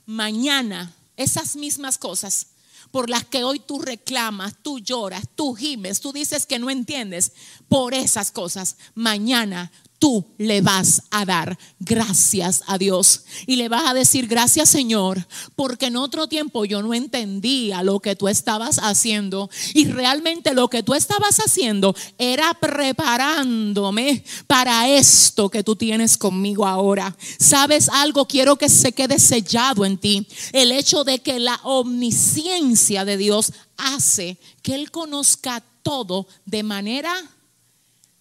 mañana 0.06 0.94
esas 1.18 1.56
mismas 1.56 1.98
cosas 1.98 2.48
por 2.92 3.10
las 3.10 3.26
que 3.26 3.44
hoy 3.44 3.60
tú 3.60 3.82
reclamas, 3.82 4.54
tú 4.62 4.80
lloras, 4.80 5.26
tú 5.36 5.54
gimes, 5.54 6.00
tú 6.00 6.14
dices 6.14 6.46
que 6.46 6.60
no 6.60 6.70
entiendes, 6.70 7.34
por 7.68 7.94
esas 7.94 8.32
cosas, 8.32 8.78
mañana 8.94 9.70
tú 10.00 10.26
le 10.38 10.62
vas 10.62 11.04
a 11.12 11.26
dar 11.26 11.58
gracias 11.80 12.64
a 12.68 12.78
Dios 12.78 13.24
y 13.46 13.56
le 13.56 13.70
vas 13.70 13.90
a 13.90 13.94
decir 13.94 14.28
gracias 14.28 14.70
Señor, 14.70 15.26
porque 15.56 15.88
en 15.88 15.96
otro 15.96 16.28
tiempo 16.28 16.66
yo 16.66 16.82
no 16.82 16.94
entendía 16.94 17.84
lo 17.84 18.00
que 18.00 18.16
tú 18.16 18.28
estabas 18.28 18.80
haciendo 18.80 19.50
y 19.74 19.86
realmente 19.86 20.54
lo 20.54 20.70
que 20.70 20.84
tú 20.84 20.94
estabas 20.94 21.40
haciendo 21.40 21.96
era 22.18 22.54
preparándome 22.54 24.24
para 24.48 24.90
esto 24.90 25.50
que 25.50 25.64
tú 25.64 25.76
tienes 25.76 26.18
conmigo 26.18 26.66
ahora. 26.66 27.16
¿Sabes 27.40 27.90
algo? 27.90 28.28
Quiero 28.28 28.58
que 28.58 28.70
se 28.70 28.92
quede 28.92 29.20
sellado 29.20 29.86
en 29.86 29.98
ti 29.98 30.28
el 30.52 30.72
hecho 30.72 31.04
de 31.04 31.20
que 31.20 31.40
la 31.40 31.60
omnisciencia 31.64 33.06
de 33.06 33.18
Dios 33.18 33.54
hace 33.78 34.38
que 34.62 34.76
Él 34.76 34.92
conozca 34.92 35.64
todo 35.84 36.28
de 36.46 36.64
manera 36.64 37.14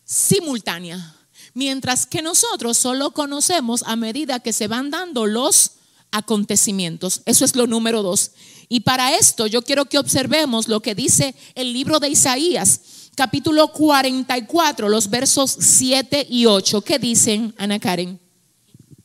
simultánea 0.04 1.13
mientras 1.54 2.06
que 2.06 2.20
nosotros 2.20 2.76
solo 2.76 3.12
conocemos 3.12 3.82
a 3.86 3.96
medida 3.96 4.40
que 4.40 4.52
se 4.52 4.68
van 4.68 4.90
dando 4.90 5.26
los 5.26 5.72
acontecimientos. 6.10 7.22
Eso 7.24 7.44
es 7.44 7.56
lo 7.56 7.66
número 7.66 8.02
dos. 8.02 8.32
Y 8.68 8.80
para 8.80 9.16
esto 9.16 9.46
yo 9.46 9.62
quiero 9.62 9.86
que 9.86 9.98
observemos 9.98 10.68
lo 10.68 10.80
que 10.80 10.94
dice 10.94 11.34
el 11.54 11.72
libro 11.72 12.00
de 12.00 12.08
Isaías, 12.08 12.80
capítulo 13.14 13.68
44, 13.72 14.88
los 14.88 15.10
versos 15.10 15.56
7 15.58 16.26
y 16.28 16.46
8. 16.46 16.82
¿Qué 16.82 16.98
dicen, 16.98 17.54
Ana 17.56 17.78
Karen? 17.78 18.18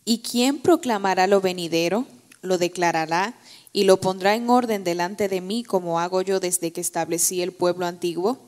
¿Y 0.05 0.19
quién 0.19 0.59
proclamará 0.59 1.27
lo 1.27 1.41
venidero? 1.41 2.07
Lo 2.41 2.57
declarará 2.57 3.37
y 3.73 3.83
lo 3.83 3.97
pondrá 3.97 4.35
en 4.35 4.49
orden 4.49 4.83
delante 4.83 5.27
de 5.27 5.41
mí 5.41 5.63
como 5.63 5.99
hago 5.99 6.21
yo 6.21 6.39
desde 6.39 6.71
que 6.71 6.81
establecí 6.81 7.41
el 7.41 7.51
pueblo 7.51 7.85
antiguo 7.85 8.39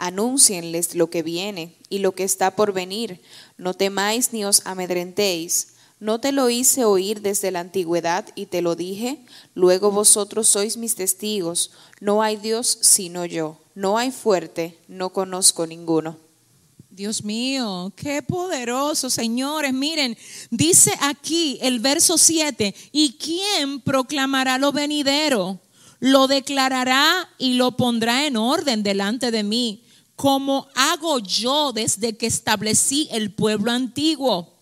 Anúncienles 0.00 0.94
lo 0.94 1.10
que 1.10 1.22
viene 1.22 1.74
y 1.90 1.98
lo 1.98 2.12
que 2.12 2.24
está 2.24 2.56
por 2.56 2.72
venir. 2.72 3.20
No 3.60 3.74
temáis 3.74 4.32
ni 4.32 4.46
os 4.46 4.62
amedrentéis. 4.64 5.74
¿No 5.98 6.18
te 6.18 6.32
lo 6.32 6.48
hice 6.48 6.86
oír 6.86 7.20
desde 7.20 7.50
la 7.50 7.60
antigüedad 7.60 8.26
y 8.34 8.46
te 8.46 8.62
lo 8.62 8.74
dije? 8.74 9.18
Luego 9.54 9.90
vosotros 9.90 10.48
sois 10.48 10.78
mis 10.78 10.94
testigos. 10.94 11.70
No 12.00 12.22
hay 12.22 12.38
Dios 12.38 12.78
sino 12.80 13.26
yo. 13.26 13.58
No 13.74 13.98
hay 13.98 14.12
fuerte, 14.12 14.78
no 14.88 15.10
conozco 15.10 15.66
ninguno. 15.66 16.16
Dios 16.88 17.22
mío, 17.22 17.92
qué 17.96 18.22
poderoso, 18.22 19.10
señores. 19.10 19.74
Miren, 19.74 20.16
dice 20.50 20.94
aquí 21.02 21.58
el 21.60 21.80
verso 21.80 22.16
7, 22.16 22.74
¿y 22.92 23.12
quién 23.18 23.82
proclamará 23.82 24.56
lo 24.56 24.72
venidero? 24.72 25.60
Lo 25.98 26.28
declarará 26.28 27.28
y 27.36 27.54
lo 27.54 27.76
pondrá 27.76 28.26
en 28.26 28.38
orden 28.38 28.82
delante 28.82 29.30
de 29.30 29.42
mí 29.42 29.82
como 30.20 30.68
hago 30.74 31.18
yo 31.18 31.72
desde 31.72 32.14
que 32.14 32.26
establecí 32.26 33.08
el 33.10 33.32
pueblo 33.32 33.72
antiguo. 33.72 34.54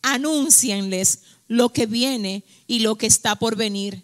anúncienles 0.00 1.20
lo 1.46 1.68
que 1.74 1.84
viene 1.84 2.42
y 2.66 2.78
lo 2.78 2.96
que 2.96 3.06
está 3.06 3.36
por 3.36 3.54
venir. 3.54 4.02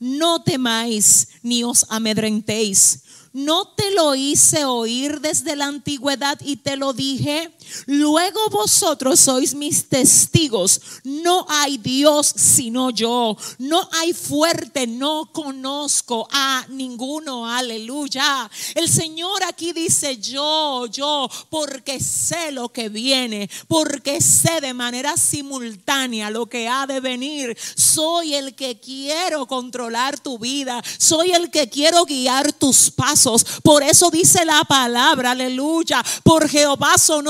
No 0.00 0.42
temáis 0.42 1.28
ni 1.42 1.62
os 1.62 1.86
amedrentéis. 1.88 3.04
No 3.32 3.68
te 3.68 3.92
lo 3.92 4.16
hice 4.16 4.64
oír 4.64 5.20
desde 5.20 5.54
la 5.54 5.66
antigüedad 5.66 6.36
y 6.44 6.56
te 6.56 6.76
lo 6.76 6.92
dije. 6.92 7.52
Luego 7.86 8.48
vosotros 8.50 9.20
sois 9.20 9.54
mis 9.54 9.88
testigos. 9.88 10.80
No 11.04 11.46
hay 11.48 11.78
Dios 11.78 12.32
sino 12.36 12.90
yo. 12.90 13.36
No 13.58 13.88
hay 13.92 14.12
fuerte, 14.12 14.86
no 14.86 15.30
conozco 15.32 16.28
a 16.30 16.64
ninguno. 16.68 17.48
Aleluya. 17.48 18.50
El 18.74 18.88
Señor 18.88 19.42
aquí 19.44 19.72
dice 19.72 20.18
yo, 20.18 20.86
yo, 20.86 21.28
porque 21.50 22.00
sé 22.00 22.52
lo 22.52 22.68
que 22.70 22.88
viene, 22.88 23.48
porque 23.66 24.20
sé 24.20 24.60
de 24.60 24.74
manera 24.74 25.16
simultánea 25.16 26.30
lo 26.30 26.46
que 26.46 26.68
ha 26.68 26.86
de 26.86 27.00
venir. 27.00 27.56
Soy 27.76 28.34
el 28.34 28.54
que 28.54 28.78
quiero 28.80 29.46
controlar 29.46 30.18
tu 30.18 30.38
vida. 30.38 30.82
Soy 30.98 31.32
el 31.32 31.50
que 31.50 31.68
quiero 31.68 32.04
guiar 32.04 32.52
tus 32.52 32.90
pasos. 32.90 33.44
Por 33.62 33.82
eso 33.82 34.10
dice 34.10 34.44
la 34.44 34.64
palabra, 34.64 35.32
aleluya. 35.32 36.04
Por 36.22 36.48
Jehová 36.48 36.98
son 36.98 37.26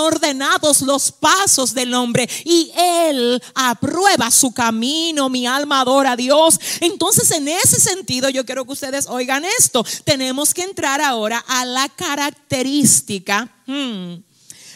los 0.82 1.12
pasos 1.12 1.74
del 1.74 1.94
hombre 1.94 2.28
y 2.44 2.70
él 2.76 3.42
aprueba 3.54 4.30
su 4.30 4.52
camino. 4.52 5.28
Mi 5.28 5.46
alma 5.46 5.80
adora 5.80 6.12
a 6.12 6.16
Dios. 6.16 6.58
Entonces, 6.80 7.30
en 7.30 7.48
ese 7.48 7.80
sentido, 7.80 8.28
yo 8.28 8.44
quiero 8.44 8.64
que 8.64 8.72
ustedes 8.72 9.06
oigan 9.08 9.44
esto. 9.58 9.84
Tenemos 10.04 10.54
que 10.54 10.62
entrar 10.62 11.00
ahora 11.00 11.44
a 11.46 11.64
la 11.64 11.88
característica. 11.88 13.48
Hmm, 13.66 14.16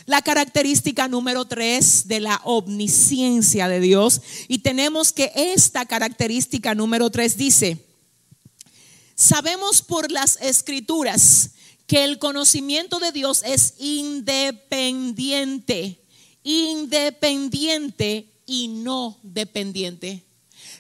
la 0.07 0.23
característica 0.23 1.09
número 1.09 1.45
tres 1.45 2.09
de 2.09 2.21
la 2.21 2.41
omnisciencia 2.45 3.69
de 3.69 3.81
Dios. 3.81 4.21
Y 4.49 4.59
tenemos 4.59 5.13
que 5.13 5.33
esta 5.35 5.87
característica 5.87 6.75
número 6.75 7.11
tres 7.11 7.37
dice, 7.37 7.79
sabemos 9.15 9.83
por 9.83 10.11
las 10.11 10.37
escrituras 10.41 11.51
que 11.93 12.05
el 12.05 12.19
conocimiento 12.19 12.99
de 13.01 13.13
Dios 13.13 13.43
es 13.45 13.75
independiente, 13.79 16.01
independiente 16.43 18.33
y 18.47 18.69
no 18.69 19.19
dependiente. 19.23 20.25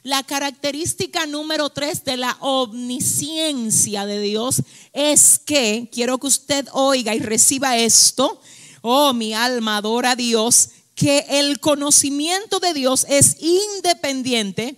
La 0.04 0.22
característica 0.22 1.26
número 1.26 1.68
tres 1.68 2.02
de 2.06 2.16
la 2.16 2.38
omnisciencia 2.40 4.06
de 4.06 4.20
Dios 4.20 4.62
es 4.94 5.38
que, 5.38 5.90
quiero 5.92 6.16
que 6.16 6.28
usted 6.28 6.66
oiga 6.72 7.14
y 7.14 7.18
reciba 7.18 7.76
esto, 7.76 8.40
oh 8.80 9.12
mi 9.12 9.34
alma 9.34 9.76
adora 9.76 10.12
a 10.12 10.16
Dios, 10.16 10.70
que 10.94 11.26
el 11.28 11.60
conocimiento 11.60 12.58
de 12.58 12.72
Dios 12.72 13.04
es 13.06 13.36
independiente 13.38 14.76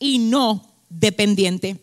y 0.00 0.18
no 0.18 0.74
dependiente. 0.88 1.78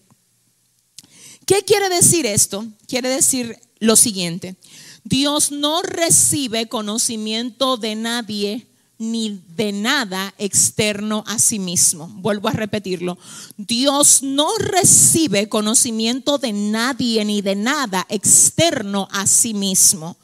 ¿Qué 1.48 1.64
quiere 1.64 1.88
decir 1.88 2.26
esto? 2.26 2.66
Quiere 2.88 3.08
decir 3.08 3.58
lo 3.80 3.96
siguiente. 3.96 4.58
Dios 5.06 5.50
no 5.50 5.82
recibe 5.82 6.68
conocimiento 6.68 7.78
de 7.78 7.96
nadie 7.96 8.68
ni 8.98 9.42
de 9.56 9.72
nada 9.72 10.34
externo 10.40 11.24
a 11.26 11.40
sí 11.40 11.58
mismo. 11.58 12.10
Vuelvo 12.16 12.50
a 12.50 12.52
repetirlo. 12.52 13.18
Dios 13.56 14.24
no 14.24 14.58
recibe 14.58 15.48
conocimiento 15.48 16.38
de 16.38 16.52
nadie 16.52 17.24
ni 17.24 17.42
de 17.42 17.56
nada 17.56 18.06
externo 18.10 19.08
a 19.10 19.26
sí 19.26 19.54
mismo. 19.54 20.18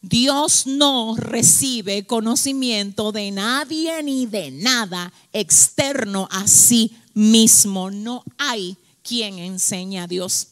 Dios 0.00 0.66
no 0.66 1.14
recibe 1.14 2.06
conocimiento 2.06 3.12
de 3.12 3.30
nadie 3.32 4.02
ni 4.02 4.24
de 4.24 4.50
nada 4.50 5.12
externo 5.34 6.26
a 6.30 6.48
sí 6.48 6.96
mismo. 7.12 7.90
No 7.90 8.24
hay 8.38 8.78
quien 9.02 9.38
enseñe 9.38 10.00
a 10.00 10.06
Dios. 10.06 10.46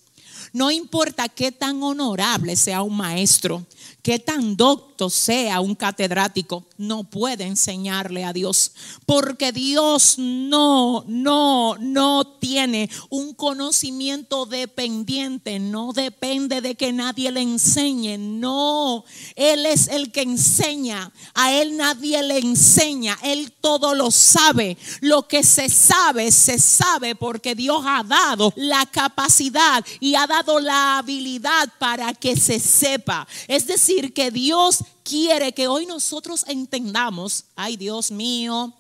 No 0.53 0.71
importa 0.71 1.29
qué 1.29 1.53
tan 1.53 1.83
honorable 1.83 2.57
sea 2.57 2.83
un 2.83 2.97
maestro, 2.97 3.65
qué 4.09 4.19
tan 4.19 4.57
docto 4.57 5.11
sea 5.11 5.61
un 5.61 5.75
catedrático, 5.75 6.65
no 6.79 7.05
puede 7.05 7.45
enseñarle 7.45 8.25
a 8.25 8.33
Dios. 8.33 8.73
Porque 9.05 9.53
Dios 9.53 10.15
no, 10.17 11.05
no, 11.07 11.77
no 11.79 12.27
tiene 12.39 12.89
un 13.11 13.35
conocimiento 13.35 14.47
dependiente, 14.47 15.59
no 15.59 15.93
depende 15.93 16.63
de 16.63 16.75
que 16.75 16.95
nadie 16.95 17.31
le 17.31 17.43
enseñe, 17.43 18.17
no. 18.17 19.05
Él 19.37 19.67
es 19.67 19.89
el 19.89 20.11
que 20.11 20.23
enseña, 20.23 21.13
a 21.35 21.53
Él 21.53 21.77
nadie 21.77 22.23
le 22.23 22.39
enseña, 22.39 23.19
Él 23.23 23.53
todo 23.61 23.95
lo 23.95 24.11
sabe. 24.11 24.79
Lo 25.03 25.29
que 25.29 25.43
se 25.45 25.69
sabe, 25.69 26.33
se 26.33 26.59
sabe 26.59 27.15
porque 27.15 27.55
Dios 27.55 27.83
ha 27.87 28.03
dado 28.05 28.55
la 28.57 28.87
capacidad 28.87 29.85
y 30.01 30.15
ha 30.15 30.27
dado 30.27 30.61
la 30.61 30.97
habilidad 30.97 31.69
para 31.79 32.15
que 32.15 32.37
se 32.37 32.59
sepa. 32.59 33.29
Es 33.47 33.67
decir, 33.67 33.98
que 34.13 34.31
Dios 34.31 34.79
quiere 35.03 35.53
que 35.53 35.69
hoy 35.69 35.87
nosotros 35.87 36.45
entendamos, 36.49 37.45
ay 37.57 37.77
Dios 37.77 38.11
mío, 38.11 38.75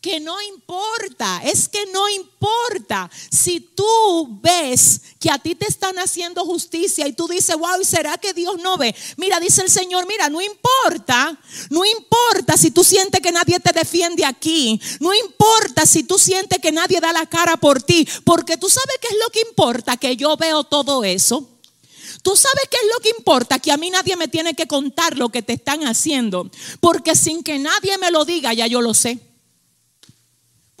que 0.00 0.18
no 0.18 0.40
importa, 0.40 1.42
es 1.44 1.68
que 1.68 1.84
no 1.92 2.08
importa 2.08 3.10
si 3.30 3.60
tú 3.60 4.40
ves 4.40 5.02
que 5.18 5.30
a 5.30 5.38
ti 5.38 5.54
te 5.54 5.66
están 5.66 5.98
haciendo 5.98 6.44
justicia 6.44 7.06
y 7.06 7.12
tú 7.12 7.28
dices, 7.28 7.54
wow, 7.56 7.84
¿será 7.84 8.16
que 8.16 8.32
Dios 8.32 8.56
no 8.62 8.78
ve? 8.78 8.94
Mira, 9.18 9.38
dice 9.38 9.62
el 9.62 9.70
Señor, 9.70 10.06
mira, 10.06 10.30
no 10.30 10.40
importa, 10.40 11.38
no 11.68 11.84
importa 11.84 12.56
si 12.56 12.70
tú 12.70 12.82
sientes 12.82 13.20
que 13.20 13.32
nadie 13.32 13.60
te 13.60 13.72
defiende 13.72 14.24
aquí, 14.24 14.80
no 15.00 15.12
importa 15.12 15.84
si 15.84 16.02
tú 16.02 16.18
sientes 16.18 16.58
que 16.60 16.72
nadie 16.72 17.00
da 17.00 17.12
la 17.12 17.26
cara 17.26 17.58
por 17.58 17.82
ti, 17.82 18.08
porque 18.24 18.56
tú 18.56 18.70
sabes 18.70 18.96
qué 19.00 19.08
es 19.08 19.18
lo 19.22 19.30
que 19.30 19.40
importa, 19.40 19.98
que 19.98 20.16
yo 20.16 20.36
veo 20.36 20.64
todo 20.64 21.04
eso. 21.04 21.49
Tú 22.22 22.36
sabes 22.36 22.64
qué 22.70 22.76
es 22.76 22.88
lo 22.94 23.00
que 23.00 23.10
importa, 23.16 23.58
que 23.58 23.72
a 23.72 23.76
mí 23.76 23.90
nadie 23.90 24.16
me 24.16 24.28
tiene 24.28 24.54
que 24.54 24.66
contar 24.66 25.16
lo 25.16 25.30
que 25.30 25.42
te 25.42 25.54
están 25.54 25.86
haciendo, 25.86 26.50
porque 26.80 27.14
sin 27.14 27.42
que 27.42 27.58
nadie 27.58 27.96
me 27.98 28.10
lo 28.10 28.24
diga, 28.24 28.52
ya 28.52 28.66
yo 28.66 28.80
lo 28.80 28.94
sé. 28.94 29.29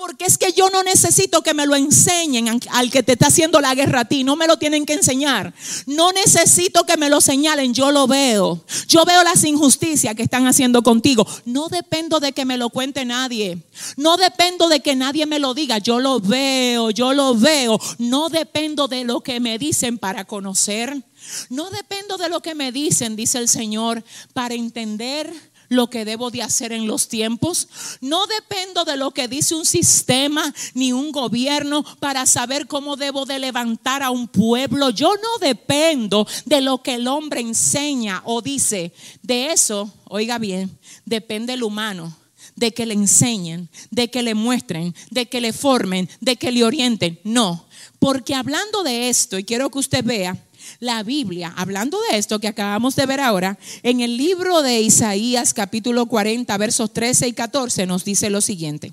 Porque 0.00 0.24
es 0.24 0.38
que 0.38 0.54
yo 0.54 0.70
no 0.70 0.82
necesito 0.82 1.42
que 1.42 1.52
me 1.52 1.66
lo 1.66 1.76
enseñen 1.76 2.58
al 2.70 2.90
que 2.90 3.02
te 3.02 3.12
está 3.12 3.26
haciendo 3.26 3.60
la 3.60 3.74
guerra 3.74 4.00
a 4.00 4.04
ti. 4.06 4.24
No 4.24 4.34
me 4.34 4.46
lo 4.46 4.56
tienen 4.56 4.86
que 4.86 4.94
enseñar. 4.94 5.52
No 5.84 6.10
necesito 6.12 6.86
que 6.86 6.96
me 6.96 7.10
lo 7.10 7.20
señalen. 7.20 7.74
Yo 7.74 7.92
lo 7.92 8.06
veo. 8.06 8.64
Yo 8.88 9.04
veo 9.04 9.22
las 9.22 9.44
injusticias 9.44 10.14
que 10.14 10.22
están 10.22 10.46
haciendo 10.46 10.82
contigo. 10.82 11.26
No 11.44 11.68
dependo 11.68 12.18
de 12.18 12.32
que 12.32 12.46
me 12.46 12.56
lo 12.56 12.70
cuente 12.70 13.04
nadie. 13.04 13.58
No 13.98 14.16
dependo 14.16 14.68
de 14.68 14.80
que 14.80 14.96
nadie 14.96 15.26
me 15.26 15.38
lo 15.38 15.52
diga. 15.52 15.76
Yo 15.76 16.00
lo 16.00 16.18
veo. 16.18 16.88
Yo 16.88 17.12
lo 17.12 17.34
veo. 17.34 17.78
No 17.98 18.30
dependo 18.30 18.88
de 18.88 19.04
lo 19.04 19.20
que 19.20 19.38
me 19.38 19.58
dicen 19.58 19.98
para 19.98 20.24
conocer. 20.24 21.04
No 21.48 21.70
dependo 21.70 22.16
de 22.16 22.28
lo 22.28 22.40
que 22.40 22.54
me 22.54 22.72
dicen, 22.72 23.16
dice 23.16 23.38
el 23.38 23.48
Señor, 23.48 24.02
para 24.32 24.54
entender 24.54 25.32
lo 25.70 25.88
que 25.88 26.04
debo 26.04 26.30
de 26.30 26.42
hacer 26.42 26.72
en 26.72 26.86
los 26.86 27.08
tiempos. 27.08 27.68
No 28.02 28.26
dependo 28.26 28.84
de 28.84 28.98
lo 28.98 29.12
que 29.12 29.28
dice 29.28 29.54
un 29.54 29.64
sistema 29.64 30.52
ni 30.74 30.92
un 30.92 31.12
gobierno 31.12 31.82
para 32.00 32.26
saber 32.26 32.66
cómo 32.66 32.96
debo 32.96 33.24
de 33.24 33.38
levantar 33.38 34.02
a 34.02 34.10
un 34.10 34.28
pueblo. 34.28 34.90
Yo 34.90 35.14
no 35.14 35.38
dependo 35.40 36.26
de 36.44 36.60
lo 36.60 36.82
que 36.82 36.96
el 36.96 37.08
hombre 37.08 37.40
enseña 37.40 38.20
o 38.26 38.42
dice. 38.42 38.92
De 39.22 39.52
eso, 39.52 39.94
oiga 40.04 40.38
bien, 40.38 40.76
depende 41.06 41.54
el 41.54 41.62
humano 41.62 42.14
de 42.56 42.74
que 42.74 42.84
le 42.84 42.94
enseñen, 42.94 43.70
de 43.90 44.10
que 44.10 44.22
le 44.22 44.34
muestren, 44.34 44.94
de 45.10 45.26
que 45.26 45.40
le 45.40 45.52
formen, 45.52 46.10
de 46.20 46.36
que 46.36 46.50
le 46.50 46.64
orienten. 46.64 47.18
No, 47.24 47.64
porque 47.98 48.34
hablando 48.34 48.82
de 48.82 49.08
esto, 49.08 49.38
y 49.38 49.44
quiero 49.44 49.70
que 49.70 49.78
usted 49.78 50.04
vea, 50.04 50.36
la 50.78 51.02
Biblia, 51.02 51.52
hablando 51.56 51.98
de 52.10 52.18
esto 52.18 52.38
que 52.38 52.48
acabamos 52.48 52.96
de 52.96 53.06
ver 53.06 53.20
ahora, 53.20 53.58
en 53.82 54.00
el 54.00 54.16
libro 54.16 54.62
de 54.62 54.80
Isaías 54.80 55.52
capítulo 55.54 56.06
40, 56.06 56.56
versos 56.56 56.92
13 56.92 57.28
y 57.28 57.32
14 57.32 57.86
nos 57.86 58.04
dice 58.04 58.30
lo 58.30 58.40
siguiente. 58.40 58.92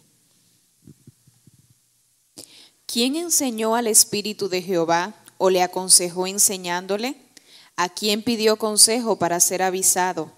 ¿Quién 2.85 3.15
enseñó 3.15 3.75
al 3.75 3.87
Espíritu 3.87 4.49
de 4.49 4.61
Jehová 4.61 5.13
o 5.37 5.49
le 5.49 5.61
aconsejó 5.61 6.25
enseñándole? 6.25 7.17
¿A 7.75 7.89
quién 7.89 8.23
pidió 8.23 8.55
consejo 8.57 9.19
para 9.19 9.39
ser 9.39 9.61
avisado? 9.61 10.31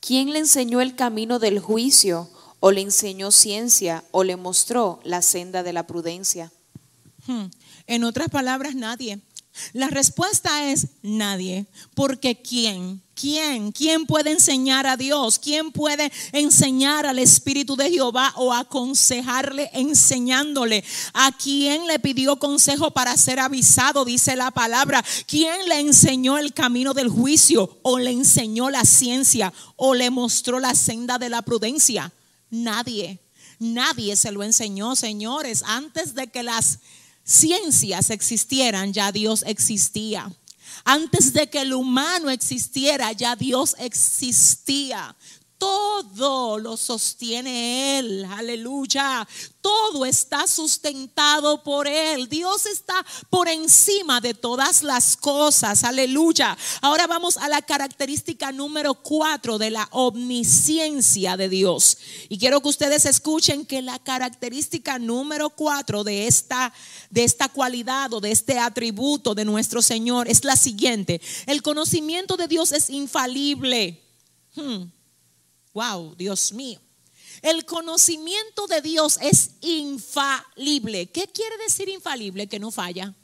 ¿Quién 0.00 0.32
le 0.32 0.38
enseñó 0.38 0.80
el 0.80 0.96
camino 0.96 1.38
del 1.38 1.60
juicio 1.60 2.28
o 2.58 2.72
le 2.72 2.80
enseñó 2.80 3.30
ciencia 3.30 4.02
o 4.10 4.24
le 4.24 4.36
mostró 4.36 5.00
la 5.04 5.22
senda 5.22 5.62
de 5.62 5.72
la 5.74 5.86
prudencia? 5.86 6.50
Hmm. 7.26 7.46
En 7.86 8.04
otras 8.04 8.28
palabras, 8.28 8.74
nadie. 8.74 9.20
La 9.72 9.88
respuesta 9.88 10.70
es 10.70 10.86
nadie, 11.02 11.66
porque 11.94 12.40
¿quién? 12.40 13.02
¿Quién? 13.14 13.72
¿Quién 13.72 14.06
puede 14.06 14.30
enseñar 14.30 14.86
a 14.86 14.96
Dios? 14.96 15.38
¿Quién 15.38 15.72
puede 15.72 16.10
enseñar 16.32 17.04
al 17.04 17.18
Espíritu 17.18 17.76
de 17.76 17.90
Jehová 17.90 18.32
o 18.36 18.54
aconsejarle 18.54 19.68
enseñándole? 19.74 20.82
¿A 21.12 21.30
quién 21.32 21.86
le 21.86 21.98
pidió 21.98 22.38
consejo 22.38 22.92
para 22.92 23.16
ser 23.18 23.40
avisado? 23.40 24.06
Dice 24.06 24.36
la 24.36 24.50
palabra. 24.50 25.04
¿Quién 25.26 25.68
le 25.68 25.80
enseñó 25.80 26.38
el 26.38 26.54
camino 26.54 26.94
del 26.94 27.10
juicio 27.10 27.78
o 27.82 27.98
le 27.98 28.10
enseñó 28.10 28.70
la 28.70 28.84
ciencia 28.84 29.52
o 29.76 29.94
le 29.94 30.08
mostró 30.08 30.58
la 30.58 30.74
senda 30.74 31.18
de 31.18 31.28
la 31.28 31.42
prudencia? 31.42 32.12
Nadie. 32.48 33.20
Nadie 33.58 34.16
se 34.16 34.32
lo 34.32 34.42
enseñó, 34.42 34.96
señores. 34.96 35.62
Antes 35.66 36.14
de 36.14 36.28
que 36.28 36.42
las 36.42 36.78
ciencias 37.30 38.10
existieran, 38.10 38.92
ya 38.92 39.12
Dios 39.12 39.44
existía. 39.46 40.30
Antes 40.84 41.32
de 41.32 41.48
que 41.48 41.60
el 41.60 41.74
humano 41.74 42.30
existiera, 42.30 43.12
ya 43.12 43.36
Dios 43.36 43.76
existía. 43.78 45.16
Todo 45.60 46.58
lo 46.58 46.78
sostiene 46.78 47.98
Él, 47.98 48.24
aleluya. 48.24 49.28
Todo 49.60 50.06
está 50.06 50.46
sustentado 50.46 51.62
por 51.62 51.86
Él. 51.86 52.30
Dios 52.30 52.64
está 52.64 53.04
por 53.28 53.46
encima 53.46 54.22
de 54.22 54.32
todas 54.32 54.82
las 54.82 55.18
cosas, 55.18 55.84
aleluya. 55.84 56.56
Ahora 56.80 57.06
vamos 57.06 57.36
a 57.36 57.46
la 57.50 57.60
característica 57.60 58.52
número 58.52 58.94
cuatro 58.94 59.58
de 59.58 59.70
la 59.70 59.86
omnisciencia 59.92 61.36
de 61.36 61.50
Dios. 61.50 61.98
Y 62.30 62.38
quiero 62.38 62.62
que 62.62 62.68
ustedes 62.68 63.04
escuchen 63.04 63.66
que 63.66 63.82
la 63.82 63.98
característica 63.98 64.98
número 64.98 65.50
cuatro 65.50 66.04
de 66.04 66.26
esta, 66.26 66.72
de 67.10 67.24
esta 67.24 67.50
cualidad 67.50 68.14
o 68.14 68.20
de 68.22 68.30
este 68.30 68.58
atributo 68.58 69.34
de 69.34 69.44
nuestro 69.44 69.82
Señor 69.82 70.26
es 70.26 70.42
la 70.42 70.56
siguiente. 70.56 71.20
El 71.44 71.60
conocimiento 71.60 72.38
de 72.38 72.48
Dios 72.48 72.72
es 72.72 72.88
infalible. 72.88 74.02
Hmm. 74.54 74.84
Wow, 75.72 76.14
Dios 76.16 76.52
mío. 76.52 76.80
El 77.42 77.64
conocimiento 77.64 78.66
de 78.66 78.82
Dios 78.82 79.18
es 79.22 79.52
infalible. 79.62 81.10
¿Qué 81.10 81.26
quiere 81.28 81.56
decir 81.58 81.88
infalible? 81.88 82.48
Que 82.48 82.58
no 82.58 82.70
falla. 82.70 83.14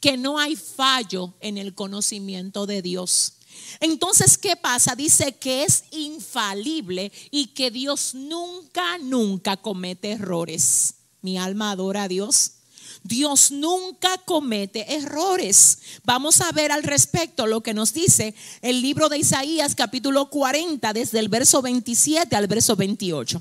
Que 0.00 0.16
no 0.16 0.38
hay 0.38 0.56
fallo 0.56 1.34
en 1.40 1.58
el 1.58 1.74
conocimiento 1.74 2.66
de 2.66 2.80
Dios. 2.80 3.34
Entonces, 3.80 4.38
¿qué 4.38 4.56
pasa? 4.56 4.94
Dice 4.94 5.36
que 5.36 5.64
es 5.64 5.84
infalible 5.90 7.12
y 7.30 7.48
que 7.48 7.70
Dios 7.70 8.14
nunca, 8.14 8.96
nunca 8.98 9.56
comete 9.56 10.12
errores. 10.12 10.94
Mi 11.20 11.36
alma 11.36 11.72
adora 11.72 12.04
a 12.04 12.08
Dios. 12.08 12.59
Dios 13.02 13.50
nunca 13.50 14.18
comete 14.18 14.94
errores. 14.94 15.78
Vamos 16.04 16.40
a 16.40 16.52
ver 16.52 16.72
al 16.72 16.82
respecto 16.82 17.46
lo 17.46 17.62
que 17.62 17.74
nos 17.74 17.92
dice 17.92 18.34
el 18.62 18.82
libro 18.82 19.08
de 19.08 19.18
Isaías 19.18 19.74
capítulo 19.74 20.30
40 20.30 20.92
desde 20.92 21.18
el 21.18 21.28
verso 21.28 21.62
27 21.62 22.36
al 22.36 22.46
verso 22.46 22.76
28. 22.76 23.40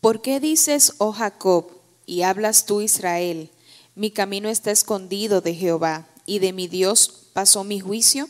¿Por 0.00 0.20
qué 0.20 0.40
dices, 0.40 0.94
oh 0.98 1.12
Jacob, 1.12 1.70
y 2.06 2.22
hablas 2.22 2.66
tú 2.66 2.80
Israel, 2.80 3.50
mi 3.94 4.10
camino 4.10 4.48
está 4.48 4.72
escondido 4.72 5.40
de 5.40 5.54
Jehová, 5.54 6.08
y 6.26 6.38
de 6.38 6.52
mi 6.52 6.66
Dios 6.66 7.28
pasó 7.32 7.64
mi 7.64 7.80
juicio? 7.80 8.28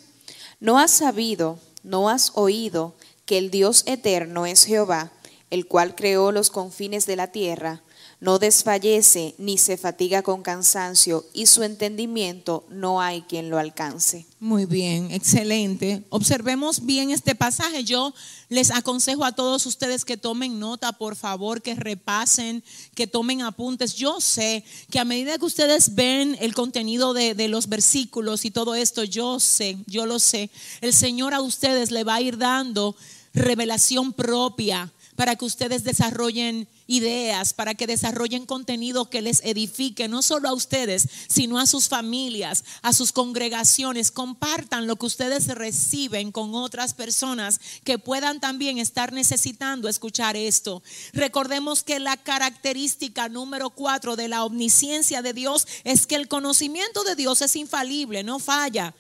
¿No 0.61 0.79
has 0.79 0.91
sabido, 0.91 1.59
no 1.83 2.09
has 2.09 2.33
oído 2.35 2.95
que 3.25 3.39
el 3.39 3.51
Dios 3.51 3.85
eterno 3.87 4.47
es 4.47 4.65
Jehová, 4.65 5.13
el 5.51 5.67
cual 5.67 5.95
creó 5.95 6.33
los 6.33 6.51
confines 6.51 7.07
de 7.07 7.17
la 7.17 7.29
tierra? 7.29 7.83
No 8.23 8.39
desfallece 8.39 9.35
ni 9.37 9.59
se 9.59 9.77
fatiga 9.77 10.23
con 10.23 10.43
cansancio 10.43 11.27
y 11.35 11.47
su 11.47 11.65
entendimiento 11.65 12.65
no 12.71 13.01
hay 13.01 13.23
quien 13.23 13.51
lo 13.51 13.59
alcance. 13.59 14.27
Muy 14.39 14.65
bien, 14.65 15.11
excelente. 15.11 16.05
Observemos 16.09 16.87
bien 16.87 17.11
este 17.11 17.35
pasaje. 17.35 17.83
Yo 17.83 18.15
les 18.49 18.71
aconsejo 18.71 19.25
a 19.25 19.33
todos 19.33 19.67
ustedes 19.67 20.05
que 20.05 20.17
tomen 20.17 20.61
nota, 20.61 20.93
por 20.93 21.17
favor, 21.17 21.63
que 21.63 21.75
repasen, 21.75 22.63
que 22.95 23.09
tomen 23.09 23.43
apuntes. 23.43 23.97
Yo 23.97 24.21
sé 24.21 24.63
que 24.89 25.01
a 25.01 25.05
medida 25.05 25.37
que 25.37 25.45
ustedes 25.45 25.97
ven 25.97 26.37
el 26.41 26.55
contenido 26.55 27.15
de, 27.15 27.35
de 27.35 27.49
los 27.49 27.69
versículos 27.69 28.45
y 28.45 28.53
todo 28.53 28.77
esto, 28.77 29.03
yo 29.03 29.41
sé, 29.41 29.79
yo 29.89 30.07
lo 30.07 30.21
sé, 30.21 30.49
el 30.81 30.93
Señor 30.93 31.35
a 31.35 31.41
ustedes 31.41 31.91
le 31.91 32.05
va 32.05 32.15
a 32.15 32.21
ir 32.21 32.39
dando 32.39 32.95
revelación 33.35 34.13
propia 34.13 34.93
para 35.17 35.37
que 35.37 35.45
ustedes 35.45 35.85
desarrollen 35.85 36.69
ideas, 36.87 37.53
para 37.53 37.75
que 37.75 37.87
desarrollen 37.87 38.47
contenido 38.47 39.11
que 39.11 39.23
les 39.23 39.41
edifique, 39.45 40.09
no 40.09 40.23
solo 40.23 40.49
a 40.49 40.53
ustedes, 40.53 41.07
sino 41.29 41.59
a 41.59 41.67
sus 41.67 41.89
familias, 41.89 42.65
a 42.83 42.93
sus 42.93 43.13
congregaciones. 43.13 44.11
Compartan 44.11 44.87
lo 44.87 44.97
que 44.97 45.07
ustedes 45.07 45.49
reciben 45.49 46.33
con 46.33 46.55
otras 46.55 46.95
personas 46.95 47.61
que 47.85 47.99
puedan 47.99 48.41
también 48.41 48.79
estar 48.79 49.13
necesitando 49.13 49.89
escuchar 49.89 50.37
esto. 50.37 50.83
Recordemos 51.13 51.83
que 51.83 52.01
la 52.01 52.17
característica 52.17 53.29
número 53.29 53.71
cuatro 53.71 54.17
de 54.17 54.29
la 54.29 54.45
omnisciencia 54.45 55.23
de 55.23 55.35
Dios 55.35 55.67
es 55.85 56.07
que 56.07 56.17
el 56.17 56.29
conocimiento 56.29 57.05
de 57.05 57.17
Dios 57.17 57.43
es 57.43 57.55
infalible, 57.57 58.25
no 58.25 58.39
falla, 58.39 58.95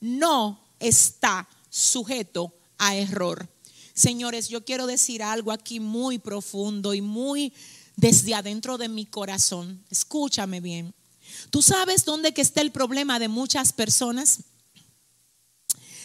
no 0.00 0.60
está 0.78 1.48
sujeto 1.68 2.54
a 2.78 2.96
error. 2.96 3.48
Señores, 4.00 4.48
yo 4.48 4.64
quiero 4.64 4.86
decir 4.86 5.22
algo 5.22 5.52
aquí 5.52 5.78
muy 5.78 6.18
profundo 6.18 6.94
y 6.94 7.02
muy 7.02 7.52
desde 7.96 8.34
adentro 8.34 8.78
de 8.78 8.88
mi 8.88 9.04
corazón. 9.04 9.84
Escúchame 9.90 10.62
bien. 10.62 10.94
¿Tú 11.50 11.60
sabes 11.60 12.06
dónde 12.06 12.32
que 12.32 12.40
está 12.40 12.62
el 12.62 12.72
problema 12.72 13.18
de 13.18 13.28
muchas 13.28 13.74
personas? 13.74 14.38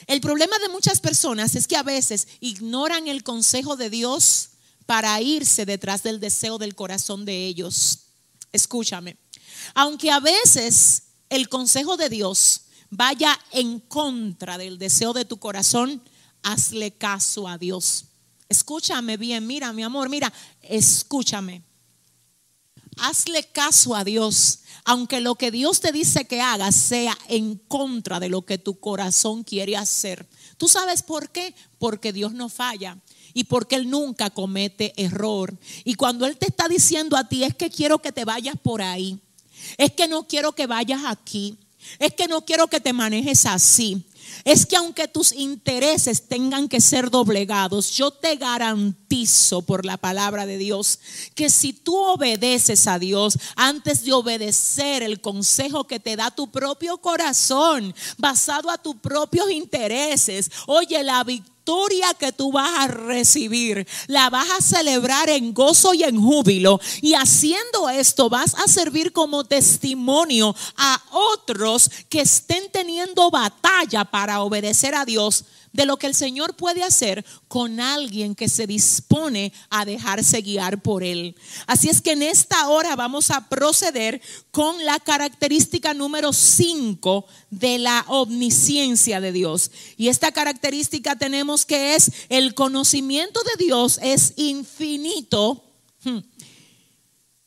El 0.08 0.20
problema 0.20 0.60
de 0.60 0.68
muchas 0.68 1.00
personas 1.00 1.56
es 1.56 1.68
que 1.68 1.78
a 1.78 1.84
veces 1.84 2.28
ignoran 2.42 3.08
el 3.08 3.24
consejo 3.24 3.78
de 3.78 3.90
Dios 3.90 4.50
para 4.86 5.22
irse 5.22 5.66
detrás 5.66 6.04
del 6.04 6.20
deseo 6.20 6.58
del 6.58 6.76
corazón 6.76 7.24
de 7.24 7.46
ellos. 7.46 8.08
Escúchame. 8.52 9.16
Aunque 9.74 10.12
a 10.12 10.20
veces 10.20 11.04
el 11.30 11.48
consejo 11.48 11.96
de 11.96 12.10
Dios 12.10 12.64
vaya 12.90 13.40
en 13.54 13.80
contra 13.80 14.58
del 14.58 14.80
deseo 14.80 15.14
de 15.14 15.24
tu 15.24 15.38
corazón, 15.38 16.02
hazle 16.46 16.92
caso 16.92 17.48
a 17.48 17.58
Dios. 17.58 18.06
Escúchame 18.48 19.18
bien, 19.18 19.46
mira 19.46 19.74
mi 19.74 19.84
amor, 19.84 20.10
mira, 20.10 20.32
escúchame. 20.62 21.64
Hazle 22.98 23.44
caso 23.52 23.96
a 23.96 24.04
Dios, 24.04 24.60
aunque 24.86 25.20
lo 25.20 25.36
que 25.36 25.52
Dios 25.52 25.82
te 25.82 25.92
dice 25.92 26.26
que 26.28 26.40
hagas 26.40 26.76
sea 26.76 27.18
en 27.28 27.56
contra 27.56 28.20
de 28.20 28.30
lo 28.30 28.46
que 28.46 28.60
tu 28.60 28.80
corazón 28.80 29.44
quiere 29.44 29.76
hacer. 29.76 30.30
¿Tú 30.58 30.70
sabes 30.70 31.02
por 31.02 31.32
qué? 31.32 31.54
Porque 31.80 32.14
Dios 32.14 32.32
no 32.34 32.48
falla 32.48 33.00
y 33.34 33.46
porque 33.46 33.76
Él 33.76 33.90
nunca 33.90 34.30
comete 34.30 34.94
error. 34.96 35.58
Y 35.84 35.96
cuando 35.96 36.26
Él 36.28 36.38
te 36.38 36.46
está 36.46 36.70
diciendo 36.70 37.18
a 37.18 37.28
ti, 37.28 37.44
es 37.44 37.56
que 37.56 37.72
quiero 37.72 38.00
que 38.00 38.12
te 38.12 38.24
vayas 38.24 38.56
por 38.62 38.84
ahí, 38.84 39.20
es 39.78 39.92
que 39.92 40.08
no 40.08 40.28
quiero 40.28 40.54
que 40.54 40.68
vayas 40.68 41.02
aquí, 41.06 41.58
es 41.98 42.14
que 42.14 42.28
no 42.28 42.46
quiero 42.46 42.68
que 42.68 42.80
te 42.80 42.94
manejes 42.94 43.48
así 43.48 44.06
es 44.44 44.66
que 44.66 44.76
aunque 44.76 45.08
tus 45.08 45.32
intereses 45.32 46.28
tengan 46.28 46.68
que 46.68 46.82
ser 46.82 47.10
doblegados, 47.10 47.92
yo 47.92 48.12
te 48.12 48.36
garantizo 48.36 49.62
por 49.62 49.86
la 49.86 49.98
palabra 49.98 50.46
de 50.46 50.58
Dios 50.58 51.00
que 51.34 51.50
si 51.50 51.74
tú 51.74 51.96
obedeces 51.96 52.88
a 52.88 53.00
Dios 53.00 53.38
antes 53.56 54.04
de 54.04 54.14
obedecer 54.14 55.04
el 55.04 55.22
consejo 55.22 55.86
que 55.86 56.00
te 56.00 56.16
da 56.16 56.32
tu 56.32 56.52
propio 56.52 56.98
corazón, 56.98 57.96
basado 58.18 58.70
a 58.70 58.78
tus 58.78 58.96
propios 58.96 59.50
intereses, 59.52 60.52
oye, 60.68 61.02
la 61.04 61.24
victoria 61.24 61.55
victoria 61.66 62.14
que 62.20 62.32
tú 62.32 62.52
vas 62.52 62.70
a 62.78 62.88
recibir, 62.88 63.88
la 64.06 64.30
vas 64.30 64.48
a 64.52 64.62
celebrar 64.62 65.30
en 65.30 65.52
gozo 65.52 65.96
y 65.96 66.04
en 66.04 66.22
júbilo. 66.22 66.80
Y 67.02 67.16
haciendo 67.16 67.90
esto 67.90 68.30
vas 68.30 68.54
a 68.54 68.68
servir 68.68 69.12
como 69.12 69.44
testimonio 69.44 70.56
a 70.78 71.02
otros 71.12 71.90
que 72.08 72.22
estén 72.22 72.72
teniendo 72.72 73.32
batalla 73.32 74.06
para 74.06 74.42
obedecer 74.42 74.94
a 74.94 75.06
Dios 75.06 75.46
de 75.76 75.86
lo 75.86 75.98
que 75.98 76.08
el 76.08 76.16
Señor 76.16 76.56
puede 76.56 76.84
hacer 76.84 77.26
con 77.50 77.82
alguien 77.82 78.34
que 78.34 78.48
se 78.48 78.66
dispone 78.66 79.52
a 79.70 79.84
dejarse 79.84 80.42
guiar 80.42 80.82
por 80.82 81.04
Él. 81.04 81.36
Así 81.68 81.90
es 81.90 82.02
que 82.02 82.14
en 82.14 82.24
esta 82.24 82.70
hora 82.70 82.96
vamos 82.96 83.30
a 83.30 83.50
proceder 83.50 84.22
con 84.52 84.84
la 84.86 85.00
característica 85.00 85.94
número 85.94 86.32
5 86.32 87.26
de 87.50 87.78
la 87.78 88.06
omnisciencia 88.08 89.20
de 89.20 89.34
Dios. 89.34 89.70
Y 89.98 90.08
esta 90.08 90.32
característica 90.32 91.18
tenemos 91.18 91.66
que 91.66 91.96
es 91.96 92.10
el 92.30 92.56
conocimiento 92.56 93.42
de 93.44 93.66
Dios 93.66 94.00
es 94.02 94.34
infinito 94.38 95.62
hmm, 96.06 96.20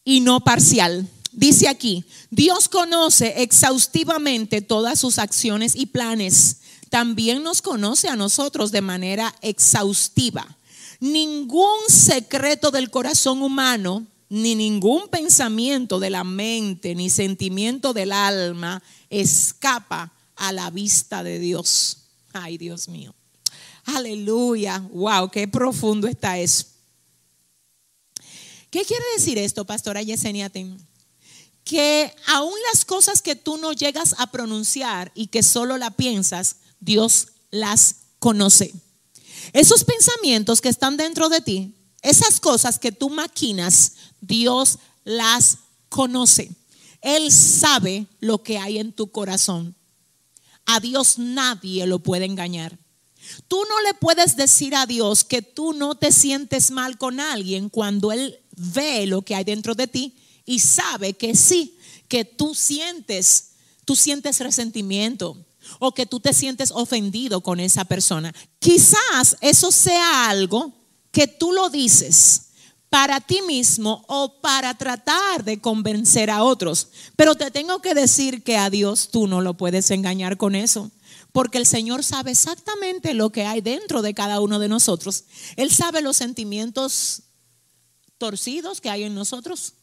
y 0.05 0.21
no 0.21 0.41
parcial. 0.41 1.09
Dice 1.33 1.69
aquí, 1.69 2.05
Dios 2.31 2.69
conoce 2.69 3.43
exhaustivamente 3.43 4.61
todas 4.61 4.99
sus 4.99 5.19
acciones 5.19 5.75
y 5.75 5.87
planes 5.87 6.59
también 6.89 7.43
nos 7.43 7.63
conoce 7.63 8.09
a 8.09 8.17
nosotros 8.17 8.73
de 8.73 8.81
manera 8.81 9.35
exhaustiva. 9.41 10.57
Ningún 11.01 11.79
secreto 11.89 12.71
del 12.71 12.91
corazón 12.91 13.43
humano, 13.43 14.07
ni 14.29 14.55
ningún 14.55 15.09
pensamiento 15.09 16.01
de 16.01 16.11
la 16.11 16.25
mente, 16.25 16.95
ni 16.95 17.09
sentimiento 17.09 17.93
del 17.93 18.13
alma 18.13 18.83
escapa 19.09 20.13
a 20.37 20.53
la 20.53 20.71
vista 20.71 21.23
de 21.23 21.39
Dios. 21.39 21.99
Ay, 22.33 22.59
Dios 22.59 22.89
mío. 22.89 23.15
Aleluya. 23.85 24.79
Wow, 24.93 25.31
qué 25.31 25.49
profundo 25.49 26.09
está 26.09 26.39
eso. 26.39 26.67
¿Qué 28.71 28.85
quiere 28.85 29.05
decir 29.17 29.39
esto, 29.39 29.65
pastora 29.65 30.03
Yesenia? 30.03 30.51
Que 31.65 32.15
aún 32.27 32.53
las 32.73 32.85
cosas 32.85 33.23
que 33.23 33.35
tú 33.35 33.57
no 33.57 33.73
llegas 33.73 34.15
a 34.19 34.31
pronunciar 34.31 35.11
y 35.15 35.29
que 35.29 35.43
solo 35.43 35.79
la 35.79 35.91
piensas, 35.91 36.57
Dios 36.81 37.29
las 37.51 37.97
conoce. 38.19 38.73
Esos 39.53 39.85
pensamientos 39.85 40.61
que 40.61 40.69
están 40.69 40.97
dentro 40.97 41.29
de 41.29 41.41
ti, 41.41 41.75
Esas 42.01 42.39
cosas 42.39 42.79
que 42.79 42.93
tú 42.93 43.11
maquinas, 43.11 43.95
Dios 44.21 44.79
las 45.05 45.59
conoce. 45.89 46.51
Él 47.01 47.33
sabe 47.33 48.07
lo 48.21 48.43
que 48.45 48.59
hay 48.59 48.79
en 48.79 48.93
tu 48.93 49.11
corazón. 49.11 49.75
A 50.65 50.79
Dios 50.79 51.19
nadie 51.19 51.87
lo 51.87 51.99
puede 51.99 52.25
engañar. 52.25 52.79
Tú 53.49 53.61
no 53.69 53.81
le 53.83 53.95
puedes 53.95 54.37
decir 54.37 54.77
a 54.77 54.87
Dios 54.87 55.25
que 55.25 55.43
tú 55.43 55.73
no 55.73 55.97
te 55.97 56.13
sientes 56.13 56.71
mal 56.71 56.99
con 56.99 57.19
alguien 57.19 57.69
cuando 57.69 58.13
Él 58.13 58.39
ve 58.57 59.07
lo 59.07 59.23
que 59.23 59.35
hay 59.35 59.45
dentro 59.45 59.75
de 59.75 59.89
ti 59.89 60.17
y 60.45 60.61
sabe 60.61 61.15
que 61.15 61.35
sí, 61.35 61.79
que 62.07 62.25
tú 62.25 62.55
sientes, 62.55 63.51
tú 63.85 63.97
sientes 63.97 64.39
resentimiento 64.39 65.37
o 65.79 65.93
que 65.93 66.07
tú 66.07 66.21
te 66.21 66.33
sientes 66.33 66.71
ofendido 66.71 67.41
con 67.41 67.61
esa 67.61 67.85
persona. 67.85 68.35
Quizás 68.59 69.37
eso 69.41 69.71
sea 69.71 70.29
algo 70.29 70.73
que 71.11 71.27
tú 71.27 71.53
lo 71.53 71.71
dices 71.71 72.49
para 72.91 73.21
ti 73.21 73.43
mismo 73.43 74.05
o 74.09 74.41
para 74.41 74.75
tratar 74.75 75.45
de 75.45 75.61
convencer 75.61 76.31
a 76.31 76.43
otros. 76.43 76.89
Pero 77.17 77.35
te 77.35 77.51
tengo 77.51 77.81
que 77.81 77.95
decir 77.95 78.43
que 78.43 78.57
a 78.57 78.71
Dios 78.71 79.11
tú 79.11 79.27
no 79.27 79.41
lo 79.41 79.55
puedes 79.55 79.91
engañar 79.91 80.37
con 80.37 80.55
eso. 80.55 80.91
Porque 81.33 81.59
el 81.59 81.67
Señor 81.67 82.03
sabe 82.03 82.31
exactamente 82.31 83.13
lo 83.13 83.31
que 83.31 83.45
hay 83.45 83.61
dentro 83.61 84.01
de 84.01 84.15
cada 84.15 84.41
uno 84.41 84.59
de 84.59 84.69
nosotros. 84.69 85.25
Él 85.57 85.71
sabe 85.71 86.01
los 86.01 86.17
sentimientos 86.17 87.23
torcidos 88.17 88.81
que 88.81 88.91
hay 88.91 89.05
en 89.05 89.15
nosotros. 89.15 89.75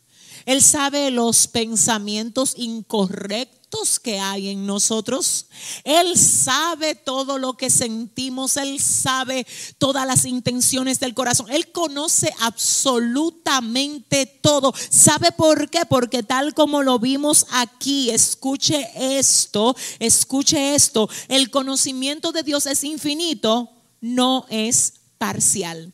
Él 0.45 0.61
sabe 0.61 1.11
los 1.11 1.47
pensamientos 1.47 2.53
incorrectos 2.57 3.99
que 4.01 4.19
hay 4.19 4.49
en 4.49 4.65
nosotros. 4.65 5.47
Él 5.83 6.17
sabe 6.17 6.95
todo 6.95 7.37
lo 7.37 7.57
que 7.57 7.69
sentimos. 7.69 8.57
Él 8.57 8.79
sabe 8.79 9.45
todas 9.77 10.07
las 10.07 10.25
intenciones 10.25 10.99
del 10.99 11.13
corazón. 11.13 11.51
Él 11.51 11.71
conoce 11.71 12.33
absolutamente 12.39 14.25
todo. 14.25 14.73
¿Sabe 14.89 15.31
por 15.31 15.69
qué? 15.69 15.81
Porque 15.87 16.23
tal 16.23 16.53
como 16.53 16.83
lo 16.83 16.99
vimos 16.99 17.45
aquí, 17.51 18.09
escuche 18.11 18.89
esto, 18.95 19.75
escuche 19.99 20.75
esto. 20.75 21.09
El 21.27 21.49
conocimiento 21.49 22.31
de 22.31 22.43
Dios 22.43 22.65
es 22.65 22.83
infinito, 22.83 23.69
no 23.99 24.45
es 24.49 24.93
parcial. 25.17 25.93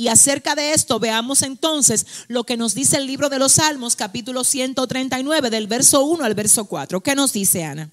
Y 0.00 0.08
acerca 0.08 0.54
de 0.54 0.72
esto 0.72 0.98
veamos 0.98 1.42
entonces 1.42 2.06
lo 2.26 2.44
que 2.44 2.56
nos 2.56 2.74
dice 2.74 2.96
el 2.96 3.06
libro 3.06 3.28
de 3.28 3.38
los 3.38 3.52
Salmos, 3.52 3.96
capítulo 3.96 4.44
139, 4.44 5.50
del 5.50 5.66
verso 5.66 6.06
1 6.06 6.24
al 6.24 6.34
verso 6.34 6.64
4. 6.64 7.02
¿Qué 7.02 7.14
nos 7.14 7.34
dice 7.34 7.64
Ana? 7.64 7.90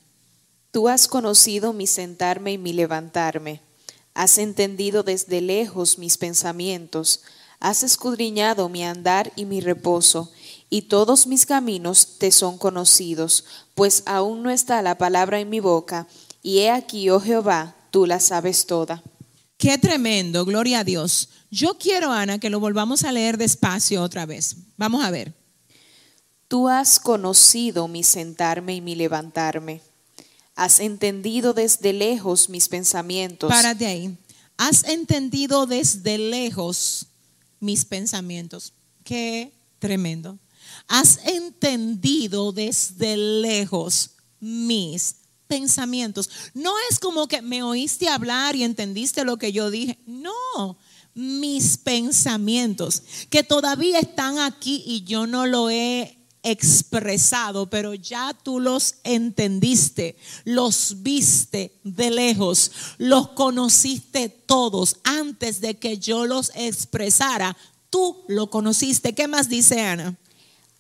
Tú 0.72 0.88
has 0.88 1.10
conocido 1.10 1.74
mi 1.74 1.86
sentarme 1.86 2.54
y 2.54 2.58
mi 2.58 2.72
levantarme. 2.72 3.60
Has 4.14 4.38
entendido 4.38 5.04
desde 5.04 5.42
lejos 5.42 5.98
mis 5.98 6.18
pensamientos. 6.18 7.24
Has 7.60 7.84
escudriñado 7.84 8.70
mi 8.70 8.86
andar 8.86 9.34
y 9.36 9.44
mi 9.44 9.60
reposo. 9.60 10.32
Y 10.70 10.84
todos 10.84 11.28
mis 11.28 11.46
caminos 11.46 12.20
te 12.20 12.32
son 12.32 12.58
conocidos, 12.58 13.44
pues 13.76 14.04
aún 14.06 14.44
no 14.44 14.50
está 14.50 14.82
la 14.82 14.98
palabra 14.98 15.42
en 15.42 15.50
mi 15.50 15.60
boca. 15.60 16.08
Y 16.42 16.60
he 16.60 16.72
aquí, 16.72 17.10
oh 17.10 17.20
Jehová, 17.20 17.76
tú 17.92 18.06
la 18.06 18.22
sabes 18.22 18.66
toda. 18.66 19.04
Qué 19.58 19.78
tremendo, 19.80 20.46
gloria 20.46 20.80
a 20.80 20.84
Dios. 20.84 21.30
Yo 21.50 21.78
quiero, 21.80 22.12
Ana, 22.12 22.40
que 22.40 22.50
lo 22.50 22.60
volvamos 22.60 23.04
a 23.04 23.12
leer 23.12 23.38
despacio 23.38 24.04
otra 24.04 24.26
vez. 24.26 24.56
Vamos 24.78 25.04
a 25.04 25.10
ver. 25.10 25.34
Tú 26.48 26.70
has 26.70 27.00
conocido 27.00 27.88
mi 27.88 28.04
sentarme 28.04 28.76
y 28.76 28.82
mi 28.82 28.96
levantarme. 28.96 29.82
Has 30.56 30.80
entendido 30.80 31.54
desde 31.54 31.92
lejos 31.92 32.50
mis 32.50 32.70
pensamientos. 32.70 33.50
Párate 33.50 33.86
ahí. 33.86 34.18
Has 34.58 34.84
entendido 34.86 35.66
desde 35.66 36.18
lejos 36.18 37.08
mis 37.60 37.86
pensamientos. 37.86 38.74
Qué 39.04 39.54
tremendo. 39.80 40.40
Has 40.88 41.20
entendido 41.26 42.52
desde 42.52 43.18
lejos 43.18 44.12
mis 44.40 45.16
pensamientos. 45.48 46.30
No 46.54 46.74
es 46.90 47.00
como 47.00 47.28
que 47.28 47.42
me 47.42 47.64
oíste 47.64 48.10
hablar 48.10 48.56
y 48.56 48.64
entendiste 48.64 49.24
lo 49.24 49.38
que 49.38 49.52
yo 49.52 49.72
dije. 49.72 49.98
No, 50.06 50.78
mis 51.14 51.78
pensamientos, 51.78 53.02
que 53.30 53.44
todavía 53.44 54.00
están 54.00 54.38
aquí 54.38 54.84
y 54.86 55.04
yo 55.04 55.26
no 55.26 55.48
lo 55.48 55.70
he 55.70 56.18
expresado, 56.44 57.70
pero 57.70 57.94
ya 57.94 58.34
tú 58.34 58.60
los 58.60 58.96
entendiste, 59.04 60.16
los 60.46 61.02
viste 61.02 61.80
de 61.84 62.12
lejos, 62.12 62.72
los 62.98 63.30
conociste 63.30 64.30
todos 64.30 64.98
antes 65.04 65.60
de 65.60 65.78
que 65.78 65.98
yo 65.98 66.26
los 66.26 66.52
expresara. 66.56 67.58
Tú 67.90 68.24
lo 68.28 68.50
conociste. 68.50 69.14
¿Qué 69.14 69.28
más 69.28 69.50
dice 69.50 69.82
Ana? 69.82 70.18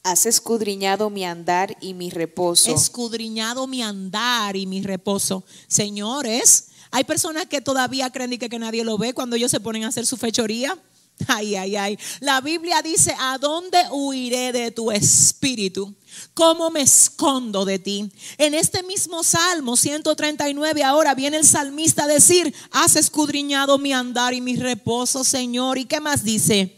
Has 0.07 0.25
escudriñado 0.25 1.09
mi 1.09 1.25
andar 1.25 1.75
y 1.81 1.93
mi 1.93 2.09
reposo. 2.09 2.73
Escudriñado 2.73 3.67
mi 3.67 3.83
andar 3.83 4.55
y 4.55 4.65
mi 4.65 4.81
reposo. 4.81 5.43
Señores, 5.67 6.69
hay 6.91 7.03
personas 7.03 7.47
que 7.47 7.59
todavía 7.59 8.09
creen 8.09 8.39
que, 8.39 8.47
que 8.47 8.57
nadie 8.57 8.85
lo 8.85 8.97
ve 8.97 9.13
cuando 9.13 9.35
ellos 9.35 9.51
se 9.51 9.59
ponen 9.59 9.83
a 9.83 9.89
hacer 9.89 10.05
su 10.05 10.15
fechoría. 10.15 10.81
Ay, 11.27 11.55
ay, 11.57 11.75
ay. 11.75 11.99
La 12.21 12.39
Biblia 12.39 12.81
dice, 12.81 13.13
¿a 13.19 13.37
dónde 13.37 13.79
huiré 13.91 14.53
de 14.53 14.71
tu 14.71 14.91
espíritu? 14.91 15.93
¿Cómo 16.33 16.69
me 16.69 16.83
escondo 16.83 17.65
de 17.65 17.77
ti? 17.77 18.09
En 18.37 18.53
este 18.53 18.83
mismo 18.83 19.25
Salmo 19.25 19.75
139 19.75 20.83
ahora 20.85 21.15
viene 21.15 21.35
el 21.35 21.45
salmista 21.45 22.05
a 22.05 22.07
decir, 22.07 22.55
has 22.71 22.95
escudriñado 22.95 23.77
mi 23.77 23.91
andar 23.91 24.33
y 24.33 24.39
mi 24.39 24.55
reposo, 24.55 25.25
Señor. 25.25 25.77
¿Y 25.77 25.83
qué 25.83 25.99
más 25.99 26.23
dice? 26.23 26.77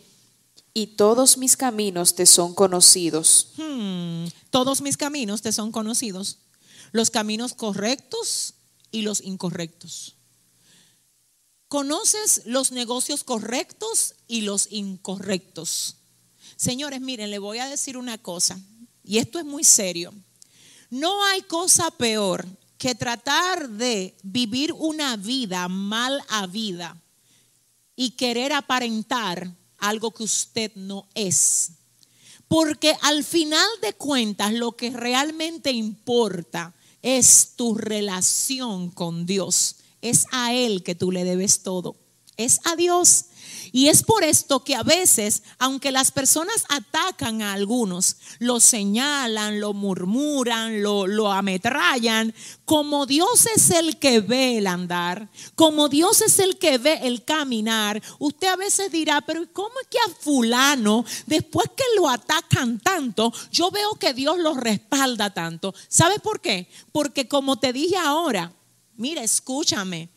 Y 0.80 0.88
todos 0.88 1.38
mis 1.38 1.58
caminos 1.58 2.16
te 2.16 2.26
son 2.26 2.56
conocidos. 2.56 3.50
Hmm, 3.58 4.28
todos 4.50 4.80
mis 4.80 4.96
caminos 4.96 5.42
te 5.42 5.52
son 5.52 5.74
conocidos. 5.74 6.38
Los 6.94 7.10
caminos 7.10 7.54
correctos 7.54 8.54
y 8.90 9.02
los 9.02 9.20
incorrectos. 9.20 10.16
¿Conoces 11.68 12.44
los 12.46 12.72
negocios 12.72 13.26
correctos 13.26 14.16
y 14.26 14.44
los 14.44 14.72
incorrectos? 14.72 15.98
Señores, 16.56 17.02
miren, 17.02 17.30
le 17.30 17.40
voy 17.40 17.58
a 17.58 17.68
decir 17.68 17.98
una 17.98 18.18
cosa, 18.18 18.58
y 19.04 19.18
esto 19.18 19.38
es 19.38 19.44
muy 19.44 19.66
serio. 19.66 20.14
No 20.90 21.26
hay 21.26 21.42
cosa 21.42 21.92
peor 21.92 22.48
que 22.78 22.96
tratar 22.96 23.68
de 23.68 24.16
vivir 24.24 24.72
una 24.72 25.18
vida 25.18 25.68
mal 25.68 26.24
a 26.30 26.48
vida 26.48 26.96
y 27.98 28.12
querer 28.12 28.54
aparentar 28.54 29.59
algo 29.80 30.12
que 30.12 30.24
usted 30.24 30.72
no 30.76 31.08
es. 31.14 31.72
Porque 32.48 32.96
al 33.02 33.24
final 33.24 33.68
de 33.82 33.94
cuentas 33.94 34.54
lo 34.54 34.74
que 34.74 34.90
realmente 34.90 35.72
importa 35.72 36.74
es 37.02 37.54
tu 37.56 37.76
relación 37.76 38.90
con 38.90 39.26
Dios. 39.26 39.78
Es 40.02 40.26
a 40.32 40.54
Él 40.54 40.84
que 40.84 40.96
tú 40.96 41.12
le 41.12 41.24
debes 41.24 41.64
todo. 41.64 41.96
Es 42.40 42.62
a 42.64 42.78
Dios. 42.78 43.26
Y 43.74 43.90
es 43.90 44.02
por 44.02 44.24
esto 44.24 44.64
que 44.64 44.76
a 44.76 44.82
veces, 44.82 45.44
aunque 45.58 45.92
las 45.92 46.12
personas 46.12 46.64
atacan 46.70 47.42
a 47.42 47.52
algunos, 47.52 48.16
lo 48.40 48.62
señalan, 48.62 49.60
lo 49.60 49.74
murmuran, 49.74 50.82
lo, 50.82 51.06
lo 51.06 51.34
ametrallan, 51.34 52.34
como 52.64 53.06
Dios 53.06 53.46
es 53.54 53.72
el 53.72 54.00
que 54.00 54.22
ve 54.22 54.60
el 54.60 54.68
andar, 54.68 55.28
como 55.56 55.90
Dios 55.90 56.22
es 56.22 56.40
el 56.40 56.58
que 56.58 56.78
ve 56.78 57.02
el 57.04 57.26
caminar, 57.26 58.02
usted 58.20 58.48
a 58.48 58.56
veces 58.56 58.90
dirá, 58.90 59.20
pero 59.20 59.46
¿cómo 59.52 59.78
es 59.82 59.88
que 59.88 59.98
a 60.00 60.16
fulano, 60.22 61.04
después 61.26 61.68
que 61.76 61.84
lo 61.98 62.08
atacan 62.08 62.80
tanto, 62.80 63.34
yo 63.52 63.70
veo 63.70 63.96
que 63.96 64.14
Dios 64.14 64.40
lo 64.40 64.54
respalda 64.54 65.34
tanto? 65.34 65.76
¿Sabe 65.90 66.20
por 66.20 66.40
qué? 66.40 66.70
Porque 66.94 67.28
como 67.28 67.60
te 67.60 67.74
dije 67.74 67.98
ahora, 67.98 68.54
mira, 68.96 69.24
escúchame. 69.24 70.10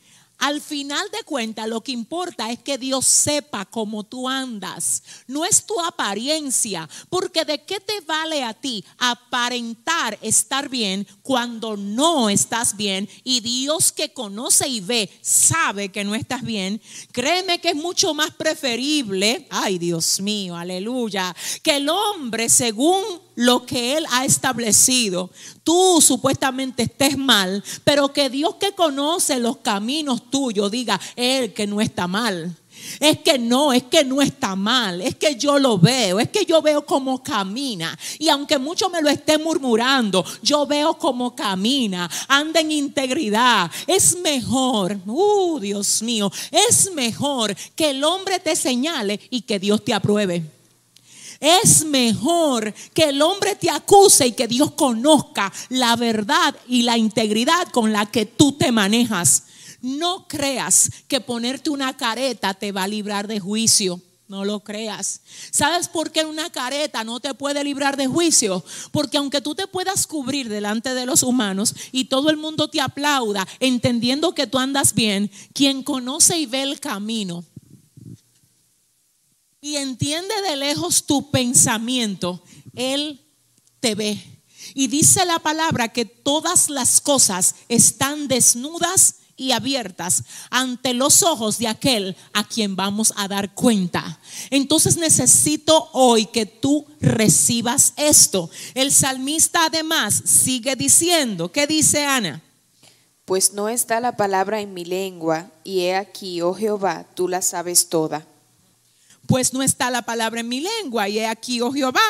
Al 0.43 0.61
final 0.61 1.09
de 1.13 1.23
cuentas, 1.23 1.69
lo 1.69 1.83
que 1.83 1.93
importa 1.93 2.51
es 2.51 2.59
que 2.59 2.77
Dios 2.77 3.07
sepa 3.07 3.65
cómo 3.65 4.03
tú 4.03 4.29
andas. 4.29 5.05
No 5.29 5.45
es 5.45 5.65
tu 5.65 5.81
apariencia, 5.81 6.89
porque 7.09 7.45
de 7.45 7.63
qué 7.63 7.79
te 7.79 8.01
vale 8.01 8.43
a 8.43 8.53
ti 8.53 8.85
aparentar 8.99 10.19
estar 10.21 10.69
bien 10.69 11.07
cuando 11.23 11.77
no 11.77 12.29
estás 12.29 12.77
bien 12.77 13.09
y 13.23 13.39
Dios 13.39 13.93
que 13.93 14.13
conoce 14.13 14.67
y 14.67 14.81
ve 14.81 15.09
sabe 15.21 15.91
que 15.91 16.03
no 16.03 16.17
estás 16.17 16.43
bien. 16.43 16.83
Créeme 17.13 17.61
que 17.61 17.69
es 17.69 17.77
mucho 17.77 18.13
más 18.13 18.33
preferible, 18.33 19.47
ay 19.49 19.79
Dios 19.79 20.21
mío, 20.21 20.57
aleluya, 20.57 21.37
que 21.63 21.77
el 21.77 21.89
hombre 21.89 22.49
según 22.49 23.05
lo 23.35 23.67
que 23.67 23.97
Él 23.97 24.07
ha 24.11 24.25
establecido. 24.25 25.31
Tú 25.65 26.01
supuestamente 26.01 26.85
estés 26.85 27.17
mal, 27.17 27.63
pero 27.85 28.13
que 28.13 28.31
Dios 28.31 28.57
que 28.57 28.73
conoce 28.73 29.39
los 29.39 29.59
caminos 29.59 30.31
tuyos 30.31 30.71
diga, 30.71 31.01
Él 31.17 31.53
que 31.53 31.67
no 31.67 31.81
está 31.81 32.07
mal. 32.07 32.57
Es 33.01 33.19
que 33.19 33.39
no, 33.39 33.73
es 33.73 33.85
que 33.85 34.05
no 34.05 34.23
está 34.23 34.57
mal, 34.57 35.01
es 35.01 35.15
que 35.15 35.37
yo 35.37 35.59
lo 35.59 35.79
veo, 35.79 36.21
es 36.21 36.29
que 36.29 36.45
yo 36.45 36.63
veo 36.63 36.85
cómo 36.85 37.23
camina. 37.23 37.97
Y 38.19 38.29
aunque 38.29 38.59
muchos 38.59 38.91
me 38.91 39.03
lo 39.03 39.09
estén 39.09 39.43
murmurando, 39.43 40.25
yo 40.43 40.67
veo 40.67 40.95
cómo 40.95 41.35
camina, 41.35 42.11
anda 42.29 42.61
en 42.61 42.73
integridad. 42.73 43.71
Es 43.87 44.17
mejor, 44.19 44.99
uh, 45.07 45.59
Dios 45.61 46.03
mío, 46.03 46.31
es 46.51 46.93
mejor 46.93 47.55
que 47.77 47.91
el 47.91 48.05
hombre 48.05 48.39
te 48.39 48.57
señale 48.57 49.21
y 49.31 49.43
que 49.43 49.59
Dios 49.59 49.85
te 49.85 49.95
apruebe. 49.95 50.62
Es 51.43 51.85
mejor 51.85 52.73
que 52.95 53.07
el 53.07 53.21
hombre 53.21 53.57
te 53.57 53.69
acuse 53.69 54.29
y 54.29 54.33
que 54.33 54.47
Dios 54.47 54.75
conozca 54.75 55.53
la 55.71 55.97
verdad 55.97 56.55
y 56.69 56.83
la 56.83 56.97
integridad 56.97 57.67
con 57.73 57.93
la 57.93 58.07
que 58.07 58.27
tú 58.27 58.53
te 58.53 58.71
manejas. 58.71 59.43
No 59.81 60.29
creas 60.29 60.89
que 61.09 61.21
ponerte 61.21 61.69
una 61.69 61.97
careta 61.97 62.55
te 62.55 62.71
va 62.71 62.85
a 62.85 62.89
librar 62.89 63.27
de 63.27 63.41
juicio. 63.41 64.01
No 64.29 64.45
lo 64.45 64.61
creas. 64.61 65.23
¿Sabes 65.51 65.89
por 65.89 66.13
qué 66.13 66.25
una 66.25 66.49
careta 66.51 67.03
no 67.03 67.19
te 67.19 67.35
puede 67.35 67.65
librar 67.65 67.97
de 67.97 68.07
juicio? 68.07 68.65
Porque 68.93 69.19
aunque 69.19 69.41
tú 69.41 69.57
te 69.57 69.67
puedas 69.67 70.07
cubrir 70.07 70.49
delante 70.49 70.95
de 70.95 71.07
los 71.07 71.25
humanos 71.25 71.75
y 71.91 72.05
todo 72.05 72.31
el 72.31 72.37
mundo 72.37 72.69
te 72.69 72.81
aplauda 72.81 73.49
entendiendo 73.59 74.33
que 74.33 74.47
tú 74.47 74.61
andas 74.61 74.95
bien, 74.95 75.29
quien 75.53 75.83
conoce 75.83 76.39
y 76.39 76.47
ve 76.47 76.63
el 76.63 76.79
camino 76.79 77.45
y 79.63 79.77
entiende 79.77 80.35
de 80.43 80.57
lejos 80.57 81.07
tu 81.07 81.31
pensamiento, 81.31 82.43
Él 82.75 83.25
te 83.81 83.95
ve. 83.95 84.21
Y 84.75 84.89
dice 84.89 85.25
la 85.25 85.39
palabra 85.39 85.89
que 85.89 86.05
todas 86.05 86.69
las 86.69 87.01
cosas 87.01 87.55
están 87.69 88.27
desnudas 88.27 89.17
y 89.37 89.53
abiertas 89.53 90.25
ante 90.51 90.95
los 90.95 91.23
ojos 91.23 91.59
de 91.59 91.69
aquel 91.69 92.17
a 92.33 92.45
quien 92.45 92.75
vamos 92.75 93.15
a 93.17 93.29
dar 93.29 93.55
cuenta. 93.55 94.21
Entonces 94.51 94.97
necesito 94.97 95.91
hoy 95.93 96.27
que 96.27 96.45
tú 96.45 96.85
recibas 97.01 97.93
esto. 97.97 98.51
El 98.75 98.93
salmista 98.93 99.67
además 99.67 100.23
sigue 100.25 100.75
diciendo, 100.75 101.53
¿qué 101.53 101.69
dice 101.69 102.05
Ana? 102.05 102.43
Pues 103.25 103.53
no 103.53 103.69
está 103.69 104.01
la 104.01 104.17
palabra 104.17 104.61
en 104.61 104.75
mi 104.75 104.85
lengua, 104.85 105.53
y 105.63 105.83
he 105.83 105.95
aquí, 105.95 106.43
oh 106.43 106.53
Jehová, 106.53 107.07
tú 107.15 107.29
la 107.29 107.41
sabes 107.43 107.89
toda 107.89 108.27
pues 109.33 109.55
no 109.55 109.63
está 109.63 109.91
la 109.91 110.03
palabra 110.03 110.41
en 110.41 110.49
mi 110.51 110.61
lengua. 110.61 111.09
Y 111.09 111.19
he 111.19 111.27
aquí, 111.27 111.63
oh 111.63 111.73
Jehová, 111.73 112.03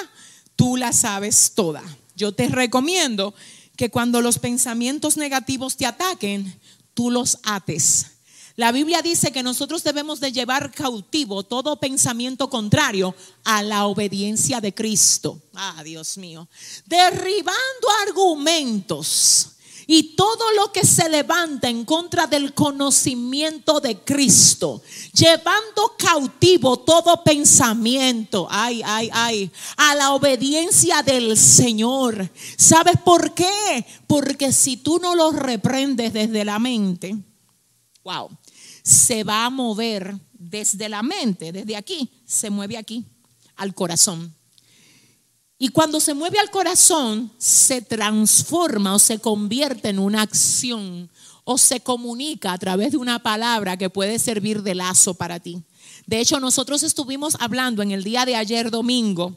tú 0.57 0.77
la 0.77 0.93
sabes 0.93 1.53
toda. 1.55 1.81
Yo 2.17 2.33
te 2.33 2.49
recomiendo 2.49 3.33
que 3.77 3.91
cuando 3.91 4.21
los 4.21 4.41
pensamientos 4.41 5.17
negativos 5.17 5.77
te 5.77 5.87
ataquen, 5.87 6.59
tú 6.95 7.13
los 7.13 7.39
ates. 7.45 8.07
La 8.57 8.73
Biblia 8.73 9.03
dice 9.03 9.31
que 9.31 9.45
nosotros 9.45 9.85
debemos 9.85 10.19
de 10.19 10.33
llevar 10.33 10.73
cautivo 10.73 11.45
todo 11.45 11.79
pensamiento 11.79 12.51
contrario 12.51 13.15
a 13.45 13.63
la 13.63 13.87
obediencia 13.87 14.61
de 14.61 14.75
Cristo. 14.75 15.41
Ah, 15.55 15.81
Dios 15.85 16.19
mío. 16.19 16.49
Derribando 16.87 17.89
argumentos 18.05 19.52
y 19.87 20.15
todo 20.15 20.53
lo 20.57 20.73
que 20.73 20.85
se 20.85 21.09
levanta 21.09 21.69
en 21.69 21.85
contra 21.85 22.27
del 22.27 22.55
conocimiento 22.55 23.81
de 23.81 23.99
Cristo, 23.99 24.83
llevando 25.13 25.95
cautivo 25.99 26.79
todo 26.79 27.23
pensamiento, 27.25 28.47
ay, 28.51 28.83
ay, 28.85 29.11
ay, 29.13 29.51
a 29.77 29.95
la 29.95 30.13
obediencia 30.13 31.03
del 31.03 31.37
Señor. 31.37 32.31
¿Sabes 32.57 32.95
por 33.05 33.35
qué? 33.35 33.85
Porque 34.07 34.53
si 34.53 34.77
tú 34.77 34.99
no 34.99 35.15
lo 35.15 35.33
reprendes 35.33 36.13
desde 36.13 36.45
la 36.45 36.59
mente, 36.59 37.17
wow, 38.05 38.29
se 38.83 39.25
va 39.25 39.47
a 39.47 39.51
mover 39.51 40.15
desde 40.33 40.89
la 40.89 41.03
mente, 41.03 41.53
desde 41.53 41.77
aquí, 41.77 42.11
se 42.27 42.51
mueve 42.51 42.77
aquí, 42.77 43.07
al 43.57 43.75
corazón. 43.75 44.35
Y 45.63 45.69
cuando 45.69 46.01
se 46.01 46.13
mueve 46.13 46.41
al 46.41 46.51
corazón, 46.51 47.31
se 47.39 47.83
transforma 47.83 48.97
o 48.97 48.99
se 48.99 49.21
convierte 49.21 49.91
en 49.91 50.01
una 50.01 50.23
acción 50.23 51.09
o 51.45 51.57
se 51.57 51.79
comunica 51.79 52.53
a 52.53 52.59
través 52.59 52.91
de 52.91 52.97
una 52.97 53.23
palabra 53.23 53.77
que 53.77 53.89
puede 53.89 54.19
servir 54.19 54.65
de 54.65 54.75
lazo 54.75 55.15
para 55.15 55.39
ti. 55.39 55.63
De 56.05 56.19
hecho, 56.19 56.41
nosotros 56.41 56.83
estuvimos 56.83 57.37
hablando 57.39 57.81
en 57.81 57.93
el 57.93 58.03
día 58.03 58.25
de 58.25 58.35
ayer 58.35 58.73
domingo 58.73 59.37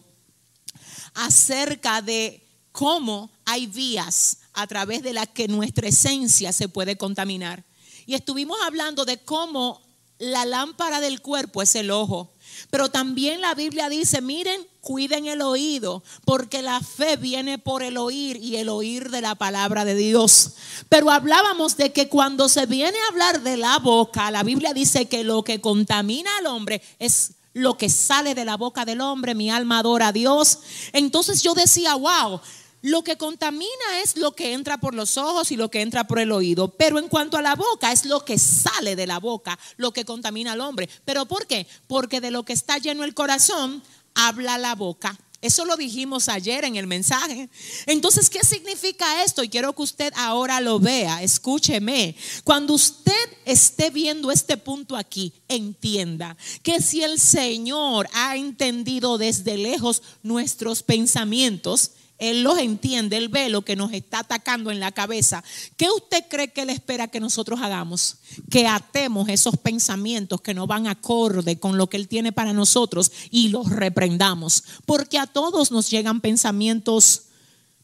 acerca 1.14 2.02
de 2.02 2.44
cómo 2.72 3.30
hay 3.46 3.68
vías 3.68 4.40
a 4.54 4.66
través 4.66 5.04
de 5.04 5.14
las 5.14 5.28
que 5.28 5.48
nuestra 5.48 5.90
esencia 5.90 6.52
se 6.54 6.68
puede 6.68 6.98
contaminar. 6.98 7.64
Y 8.08 8.16
estuvimos 8.16 8.58
hablando 8.66 9.06
de 9.06 9.20
cómo 9.20 9.80
la 10.18 10.44
lámpara 10.44 11.02
del 11.02 11.22
cuerpo 11.22 11.62
es 11.62 11.76
el 11.76 11.92
ojo. 11.92 12.35
Pero 12.70 12.90
también 12.90 13.42
la 13.42 13.54
Biblia 13.56 13.90
dice, 13.90 14.22
miren, 14.22 14.66
cuiden 14.82 15.26
el 15.26 15.42
oído, 15.42 16.04
porque 16.26 16.62
la 16.62 16.80
fe 16.80 17.18
viene 17.18 17.58
por 17.58 17.82
el 17.84 17.98
oír 17.98 18.38
y 18.38 18.58
el 18.58 18.70
oír 18.70 19.10
de 19.10 19.22
la 19.22 19.36
palabra 19.36 19.86
de 19.86 19.96
Dios. 19.96 20.54
Pero 20.90 21.10
hablábamos 21.10 21.78
de 21.78 21.92
que 21.92 22.08
cuando 22.08 22.50
se 22.50 22.66
viene 22.66 22.98
a 23.00 23.08
hablar 23.08 23.42
de 23.42 23.58
la 23.58 23.80
boca, 23.80 24.30
la 24.32 24.44
Biblia 24.44 24.74
dice 24.74 25.08
que 25.08 25.24
lo 25.24 25.44
que 25.44 25.62
contamina 25.62 26.30
al 26.38 26.46
hombre 26.48 26.82
es 27.00 27.32
lo 27.54 27.78
que 27.78 27.90
sale 27.90 28.36
de 28.36 28.46
la 28.46 28.58
boca 28.58 28.86
del 28.86 29.02
hombre, 29.02 29.34
mi 29.34 29.50
alma 29.50 29.80
adora 29.80 30.10
a 30.10 30.12
Dios. 30.12 30.60
Entonces 30.92 31.42
yo 31.42 31.54
decía, 31.54 31.96
wow, 31.96 32.42
lo 32.86 33.04
que 33.04 33.18
contamina 33.18 34.00
es 34.04 34.16
lo 34.16 34.36
que 34.36 34.54
entra 34.54 34.78
por 34.78 34.94
los 34.94 35.18
ojos 35.18 35.52
y 35.52 35.58
lo 35.58 35.72
que 35.72 35.82
entra 35.82 36.06
por 36.06 36.20
el 36.20 36.32
oído. 36.32 36.68
Pero 36.68 37.00
en 37.00 37.08
cuanto 37.08 37.36
a 37.36 37.42
la 37.42 37.56
boca, 37.56 37.92
es 37.92 38.06
lo 38.06 38.24
que 38.24 38.38
sale 38.38 38.96
de 38.96 39.08
la 39.08 39.20
boca 39.20 39.58
lo 39.78 39.92
que 39.92 40.06
contamina 40.06 40.52
al 40.52 40.62
hombre. 40.62 40.88
¿Pero 41.04 41.26
por 41.26 41.48
qué? 41.48 41.66
Porque 41.88 42.22
de 42.22 42.30
lo 42.30 42.44
que 42.44 42.54
está 42.54 42.78
lleno 42.78 43.04
el 43.04 43.16
corazón, 43.16 43.82
habla 44.14 44.60
la 44.60 44.76
boca. 44.76 45.18
Eso 45.42 45.66
lo 45.66 45.78
dijimos 45.78 46.30
ayer 46.30 46.64
en 46.64 46.76
el 46.76 46.86
mensaje. 46.86 47.50
Entonces, 47.88 48.30
¿qué 48.30 48.44
significa 48.44 49.24
esto? 49.24 49.44
Y 49.44 49.50
quiero 49.50 49.74
que 49.74 49.82
usted 49.82 50.14
ahora 50.16 50.62
lo 50.62 50.80
vea. 50.80 51.24
Escúcheme. 51.24 52.16
Cuando 52.44 52.76
usted 52.76 53.30
esté 53.46 53.90
viendo 53.90 54.32
este 54.32 54.58
punto 54.58 54.96
aquí, 54.96 55.34
entienda 55.48 56.38
que 56.62 56.82
si 56.84 57.02
el 57.02 57.20
Señor 57.20 58.08
ha 58.14 58.36
entendido 58.36 59.18
desde 59.18 59.58
lejos 59.58 60.04
nuestros 60.22 60.84
pensamientos, 60.84 61.92
él 62.18 62.44
los 62.44 62.58
entiende, 62.60 63.18
Él 63.18 63.28
ve 63.28 63.50
lo 63.50 63.64
que 63.64 63.76
nos 63.76 63.92
está 63.92 64.20
atacando 64.20 64.72
en 64.72 64.80
la 64.80 64.94
cabeza. 64.94 65.44
¿Qué 65.76 65.90
usted 65.90 66.24
cree 66.30 66.52
que 66.52 66.62
Él 66.62 66.70
espera 66.70 67.10
que 67.10 67.20
nosotros 67.20 67.60
hagamos? 67.62 68.18
Que 68.50 68.68
atemos 68.68 69.28
esos 69.28 69.58
pensamientos 69.58 70.40
que 70.40 70.54
no 70.54 70.66
van 70.66 70.88
acorde 70.88 71.60
con 71.60 71.78
lo 71.78 71.88
que 71.88 71.98
Él 71.98 72.08
tiene 72.08 72.32
para 72.32 72.54
nosotros 72.54 73.12
y 73.32 73.50
los 73.50 73.70
reprendamos. 73.70 74.64
Porque 74.86 75.20
a 75.20 75.28
todos 75.28 75.72
nos 75.72 75.90
llegan 75.90 76.22
pensamientos 76.22 77.25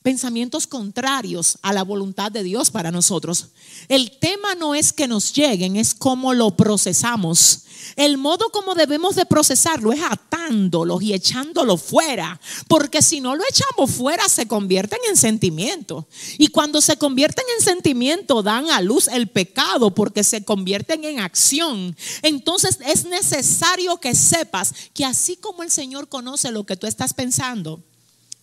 pensamientos 0.02 0.68
contrarios 0.68 1.58
a 1.62 1.74
la 1.74 1.84
voluntad 1.84 2.32
de 2.32 2.44
Dios 2.44 2.72
para 2.72 2.92
nosotros. 2.92 3.48
El 3.88 4.18
tema 4.20 4.56
no 4.56 4.74
es 4.74 4.94
que 4.94 5.08
nos 5.08 5.34
lleguen, 5.34 5.76
es 5.76 5.94
cómo 5.94 6.34
lo 6.34 6.56
procesamos. 6.56 7.66
El 7.96 8.18
modo 8.18 8.50
como 8.52 8.76
debemos 8.76 9.16
de 9.16 9.26
procesarlo 9.26 9.92
es 9.92 10.02
atándolos 10.02 11.02
y 11.02 11.14
echándolos 11.14 11.82
fuera, 11.82 12.40
porque 12.68 13.02
si 13.02 13.22
no 13.22 13.36
lo 13.36 13.44
echamos 13.50 13.92
fuera 13.92 14.28
se 14.30 14.48
convierten 14.48 15.00
en 15.10 15.18
sentimientos. 15.18 16.06
Y 16.38 16.48
cuando 16.48 16.82
se 16.82 16.98
convierten 16.98 17.46
en 17.58 17.64
sentimiento 17.64 18.44
dan 18.44 18.70
a 18.70 18.82
luz 18.82 19.08
el 19.08 19.28
pecado 19.28 19.94
porque 19.94 20.24
se 20.24 20.44
convierten 20.44 21.04
en 21.04 21.20
acción. 21.20 21.96
Entonces 22.22 22.80
es 22.86 23.06
necesario 23.06 23.98
que 23.98 24.16
sepas 24.16 24.74
que 24.94 25.06
así 25.06 25.36
como 25.36 25.64
el 25.64 25.72
Señor 25.72 26.08
conoce 26.08 26.52
lo 26.52 26.66
que 26.66 26.78
tú 26.78 26.88
estás 26.88 27.14
pensando, 27.14 27.84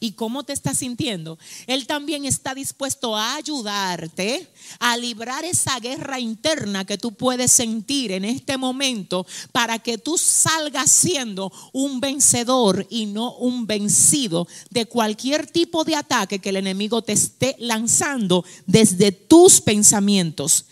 y 0.01 0.13
cómo 0.13 0.45
te 0.45 0.53
estás 0.53 0.79
sintiendo, 0.79 1.39
Él 1.67 1.87
también 1.87 2.25
está 2.25 2.55
dispuesto 2.55 3.17
a 3.17 3.37
ayudarte 3.37 4.49
a 4.79 4.97
librar 4.97 5.45
esa 5.45 5.79
guerra 5.81 6.21
interna 6.21 6.85
que 6.85 6.99
tú 6.99 7.13
puedes 7.13 7.51
sentir 7.53 8.13
en 8.13 8.25
este 8.25 8.57
momento 8.57 9.27
para 9.53 9.79
que 9.79 9.99
tú 9.99 10.19
salgas 10.19 10.91
siendo 10.91 11.53
un 11.73 12.01
vencedor 12.01 12.87
y 12.91 13.07
no 13.07 13.35
un 13.37 13.67
vencido 13.67 14.47
de 14.71 14.87
cualquier 14.87 15.47
tipo 15.47 15.85
de 15.85 15.97
ataque 15.97 16.39
que 16.39 16.51
el 16.51 16.57
enemigo 16.57 17.03
te 17.03 17.13
esté 17.13 17.57
lanzando 17.59 18.45
desde 18.67 19.13
tus 19.13 19.61
pensamientos. 19.61 20.67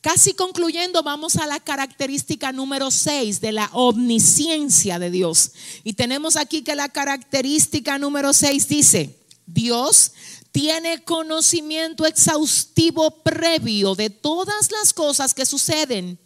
Casi 0.00 0.32
concluyendo, 0.32 1.02
vamos 1.02 1.36
a 1.36 1.46
la 1.46 1.58
característica 1.58 2.52
número 2.52 2.90
6 2.90 3.40
de 3.40 3.50
la 3.50 3.68
omnisciencia 3.72 5.00
de 5.00 5.10
Dios. 5.10 5.52
Y 5.82 5.94
tenemos 5.94 6.36
aquí 6.36 6.62
que 6.62 6.76
la 6.76 6.88
característica 6.88 7.98
número 7.98 8.32
6 8.32 8.68
dice, 8.68 9.18
Dios 9.44 10.12
tiene 10.52 11.02
conocimiento 11.02 12.06
exhaustivo 12.06 13.22
previo 13.22 13.96
de 13.96 14.08
todas 14.08 14.70
las 14.70 14.92
cosas 14.92 15.34
que 15.34 15.44
suceden, 15.44 16.20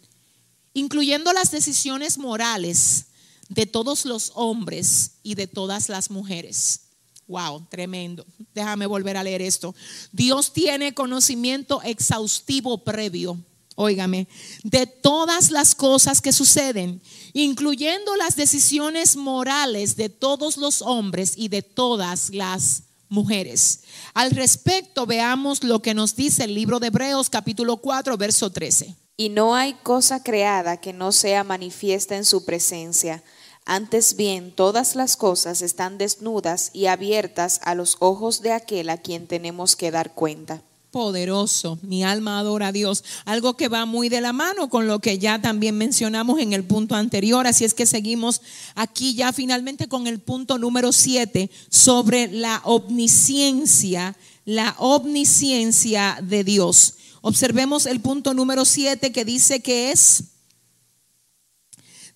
incluyendo 0.73 1.33
las 1.33 1.49
decisiones 1.49 2.19
morales 2.19 3.05
de 3.49 3.65
todos 3.65 4.05
los 4.05 4.31
hombres 4.35 5.13
y 5.23 5.33
de 5.33 5.47
todas 5.47 5.89
las 5.89 6.11
mujeres. 6.11 6.81
Wow, 7.27 7.65
tremendo. 7.71 8.23
Déjame 8.53 8.85
volver 8.85 9.17
a 9.17 9.23
leer 9.23 9.41
esto. 9.41 9.73
Dios 10.11 10.53
tiene 10.53 10.93
conocimiento 10.93 11.81
exhaustivo 11.81 12.83
previo 12.83 13.43
óigame, 13.75 14.27
de 14.63 14.87
todas 14.87 15.51
las 15.51 15.75
cosas 15.75 16.21
que 16.21 16.31
suceden, 16.31 17.01
incluyendo 17.33 18.15
las 18.15 18.35
decisiones 18.35 19.15
morales 19.15 19.95
de 19.95 20.09
todos 20.09 20.57
los 20.57 20.81
hombres 20.81 21.33
y 21.35 21.49
de 21.49 21.61
todas 21.61 22.29
las 22.31 22.83
mujeres. 23.09 23.81
Al 24.13 24.31
respecto, 24.31 25.05
veamos 25.05 25.63
lo 25.63 25.81
que 25.81 25.93
nos 25.93 26.15
dice 26.15 26.43
el 26.45 26.53
libro 26.53 26.79
de 26.79 26.87
Hebreos 26.87 27.29
capítulo 27.29 27.77
4, 27.77 28.17
verso 28.17 28.49
13. 28.49 28.95
Y 29.15 29.29
no 29.29 29.55
hay 29.55 29.73
cosa 29.83 30.23
creada 30.23 30.77
que 30.77 30.93
no 30.93 31.11
sea 31.11 31.43
manifiesta 31.43 32.15
en 32.15 32.25
su 32.25 32.45
presencia. 32.45 33.23
Antes 33.65 34.15
bien, 34.15 34.51
todas 34.51 34.95
las 34.95 35.15
cosas 35.15 35.61
están 35.61 35.97
desnudas 35.97 36.71
y 36.73 36.87
abiertas 36.87 37.59
a 37.63 37.75
los 37.75 37.97
ojos 37.99 38.41
de 38.41 38.51
aquel 38.51 38.89
a 38.89 38.97
quien 38.97 39.27
tenemos 39.27 39.75
que 39.75 39.91
dar 39.91 40.13
cuenta 40.13 40.63
poderoso. 40.93 41.79
Mi 41.81 42.03
alma 42.03 42.37
adora 42.37 42.67
a 42.67 42.71
Dios. 42.71 43.03
Algo 43.25 43.57
que 43.57 43.67
va 43.67 43.87
muy 43.87 44.09
de 44.09 44.21
la 44.21 44.31
mano 44.31 44.69
con 44.69 44.85
lo 44.85 44.99
que 44.99 45.17
ya 45.17 45.41
también 45.41 45.75
mencionamos 45.75 46.39
en 46.39 46.53
el 46.53 46.63
punto 46.63 46.93
anterior. 46.93 47.47
Así 47.47 47.65
es 47.65 47.73
que 47.73 47.87
seguimos 47.87 48.41
aquí 48.75 49.15
ya 49.15 49.33
finalmente 49.33 49.87
con 49.87 50.05
el 50.05 50.19
punto 50.19 50.59
número 50.59 50.91
7 50.91 51.49
sobre 51.67 52.31
la 52.31 52.61
omnisciencia, 52.63 54.15
la 54.45 54.75
omnisciencia 54.77 56.19
de 56.21 56.43
Dios. 56.43 56.93
Observemos 57.21 57.87
el 57.87 57.99
punto 57.99 58.35
número 58.35 58.63
7 58.63 59.11
que 59.11 59.25
dice 59.25 59.61
que 59.61 59.91
es, 59.91 60.25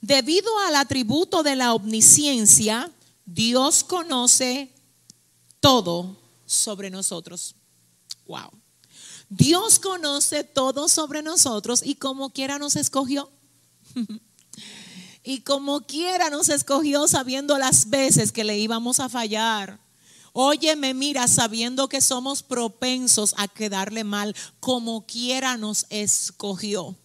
debido 0.01 0.55
al 0.67 0.75
atributo 0.75 1.41
de 1.41 1.55
la 1.55 1.73
omnisciencia, 1.73 2.91
Dios 3.25 3.83
conoce 3.83 4.69
todo 5.59 6.15
sobre 6.45 6.91
nosotros. 6.91 7.55
Wow. 8.27 8.51
Dios 9.29 9.79
conoce 9.79 10.43
todo 10.43 10.87
sobre 10.87 11.21
nosotros 11.21 11.81
y 11.83 11.95
como 11.95 12.31
quiera 12.31 12.59
nos 12.59 12.75
escogió. 12.75 13.29
y 15.23 15.41
como 15.41 15.81
quiera 15.81 16.29
nos 16.29 16.49
escogió 16.49 17.07
sabiendo 17.07 17.57
las 17.57 17.89
veces 17.89 18.31
que 18.31 18.43
le 18.43 18.57
íbamos 18.57 18.99
a 18.99 19.09
fallar. 19.09 19.79
Óyeme, 20.31 20.93
mira, 20.93 21.27
sabiendo 21.27 21.89
que 21.89 21.99
somos 21.99 22.43
propensos 22.43 23.33
a 23.37 23.47
quedarle 23.47 24.03
mal, 24.03 24.35
como 24.59 25.05
quiera 25.05 25.57
nos 25.57 25.85
escogió. 25.89 26.95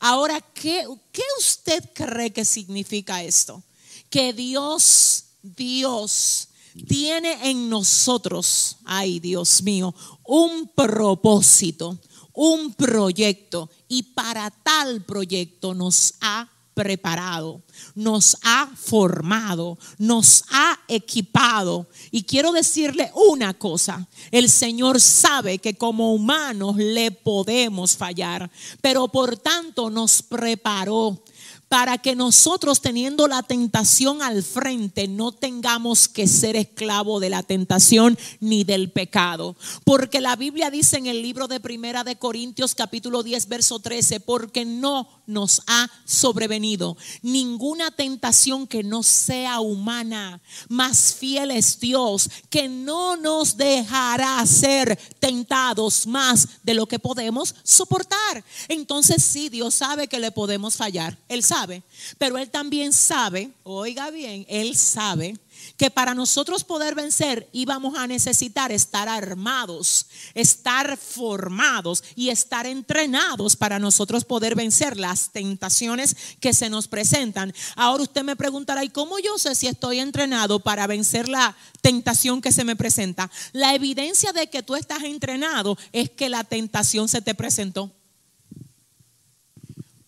Ahora, 0.00 0.40
¿qué, 0.40 0.86
¿qué 1.12 1.22
usted 1.38 1.84
cree 1.94 2.32
que 2.32 2.44
significa 2.44 3.22
esto? 3.22 3.62
Que 4.10 4.32
Dios, 4.32 5.24
Dios 5.42 6.47
tiene 6.86 7.50
en 7.50 7.68
nosotros, 7.68 8.78
ay 8.84 9.20
Dios 9.20 9.62
mío, 9.62 9.94
un 10.24 10.70
propósito, 10.74 11.98
un 12.32 12.72
proyecto 12.74 13.68
y 13.88 14.02
para 14.02 14.50
tal 14.50 15.04
proyecto 15.04 15.74
nos 15.74 16.14
ha 16.20 16.48
preparado, 16.78 17.60
nos 17.96 18.36
ha 18.44 18.70
formado, 18.76 19.76
nos 19.98 20.44
ha 20.52 20.78
equipado. 20.86 21.88
Y 22.12 22.22
quiero 22.22 22.52
decirle 22.52 23.10
una 23.14 23.54
cosa, 23.54 24.06
el 24.30 24.48
Señor 24.48 25.00
sabe 25.00 25.58
que 25.58 25.74
como 25.74 26.14
humanos 26.14 26.76
le 26.76 27.10
podemos 27.10 27.96
fallar, 27.96 28.48
pero 28.80 29.08
por 29.08 29.36
tanto 29.36 29.90
nos 29.90 30.22
preparó 30.22 31.20
para 31.68 31.98
que 31.98 32.16
nosotros 32.16 32.80
teniendo 32.80 33.28
la 33.28 33.42
tentación 33.42 34.22
al 34.22 34.42
frente 34.42 35.06
no 35.06 35.32
tengamos 35.32 36.08
que 36.08 36.26
ser 36.26 36.56
esclavo 36.56 37.20
de 37.20 37.30
la 37.30 37.42
tentación 37.42 38.18
ni 38.40 38.64
del 38.64 38.90
pecado. 38.90 39.56
Porque 39.84 40.20
la 40.20 40.36
Biblia 40.36 40.70
dice 40.70 40.96
en 40.96 41.06
el 41.06 41.22
libro 41.22 41.48
de 41.48 41.60
Primera 41.60 42.04
de 42.04 42.16
Corintios 42.16 42.74
capítulo 42.74 43.22
10 43.22 43.48
verso 43.48 43.78
13, 43.78 44.20
porque 44.20 44.64
no 44.64 45.17
nos 45.28 45.62
ha 45.68 45.88
sobrevenido 46.04 46.96
ninguna 47.22 47.92
tentación 47.92 48.66
que 48.66 48.82
no 48.82 49.02
sea 49.02 49.60
humana, 49.60 50.40
más 50.68 51.14
fiel 51.14 51.52
es 51.52 51.78
Dios, 51.78 52.28
que 52.50 52.68
no 52.68 53.16
nos 53.16 53.56
dejará 53.56 54.44
ser 54.46 54.98
tentados 55.20 56.06
más 56.06 56.48
de 56.64 56.74
lo 56.74 56.86
que 56.86 56.98
podemos 56.98 57.54
soportar. 57.62 58.44
Entonces 58.66 59.22
sí, 59.22 59.48
Dios 59.48 59.74
sabe 59.74 60.08
que 60.08 60.18
le 60.18 60.32
podemos 60.32 60.76
fallar. 60.76 61.16
Él 61.28 61.44
sabe 61.44 61.82
pero 62.16 62.38
Él 62.38 62.50
también 62.50 62.92
sabe, 62.92 63.50
oiga 63.64 64.10
bien, 64.10 64.46
Él 64.48 64.76
sabe 64.76 65.36
que 65.76 65.90
para 65.90 66.14
nosotros 66.14 66.64
poder 66.64 66.94
vencer 66.94 67.48
íbamos 67.52 67.96
a 67.96 68.06
necesitar 68.06 68.72
estar 68.72 69.08
armados, 69.08 70.06
estar 70.34 70.96
formados 70.96 72.02
y 72.14 72.30
estar 72.30 72.66
entrenados 72.66 73.56
para 73.56 73.78
nosotros 73.78 74.24
poder 74.24 74.54
vencer 74.54 74.96
las 74.96 75.30
tentaciones 75.30 76.16
que 76.40 76.54
se 76.54 76.70
nos 76.70 76.88
presentan. 76.88 77.52
Ahora 77.76 78.02
usted 78.02 78.22
me 78.22 78.36
preguntará, 78.36 78.84
¿y 78.84 78.88
cómo 78.88 79.18
yo 79.18 79.38
sé 79.38 79.54
si 79.54 79.66
estoy 79.66 79.98
entrenado 80.00 80.60
para 80.60 80.86
vencer 80.86 81.28
la 81.28 81.56
tentación 81.80 82.40
que 82.40 82.52
se 82.52 82.64
me 82.64 82.76
presenta? 82.76 83.30
La 83.52 83.74
evidencia 83.74 84.32
de 84.32 84.48
que 84.48 84.62
tú 84.62 84.76
estás 84.76 85.02
entrenado 85.02 85.76
es 85.92 86.10
que 86.10 86.28
la 86.28 86.44
tentación 86.44 87.08
se 87.08 87.22
te 87.22 87.34
presentó 87.34 87.97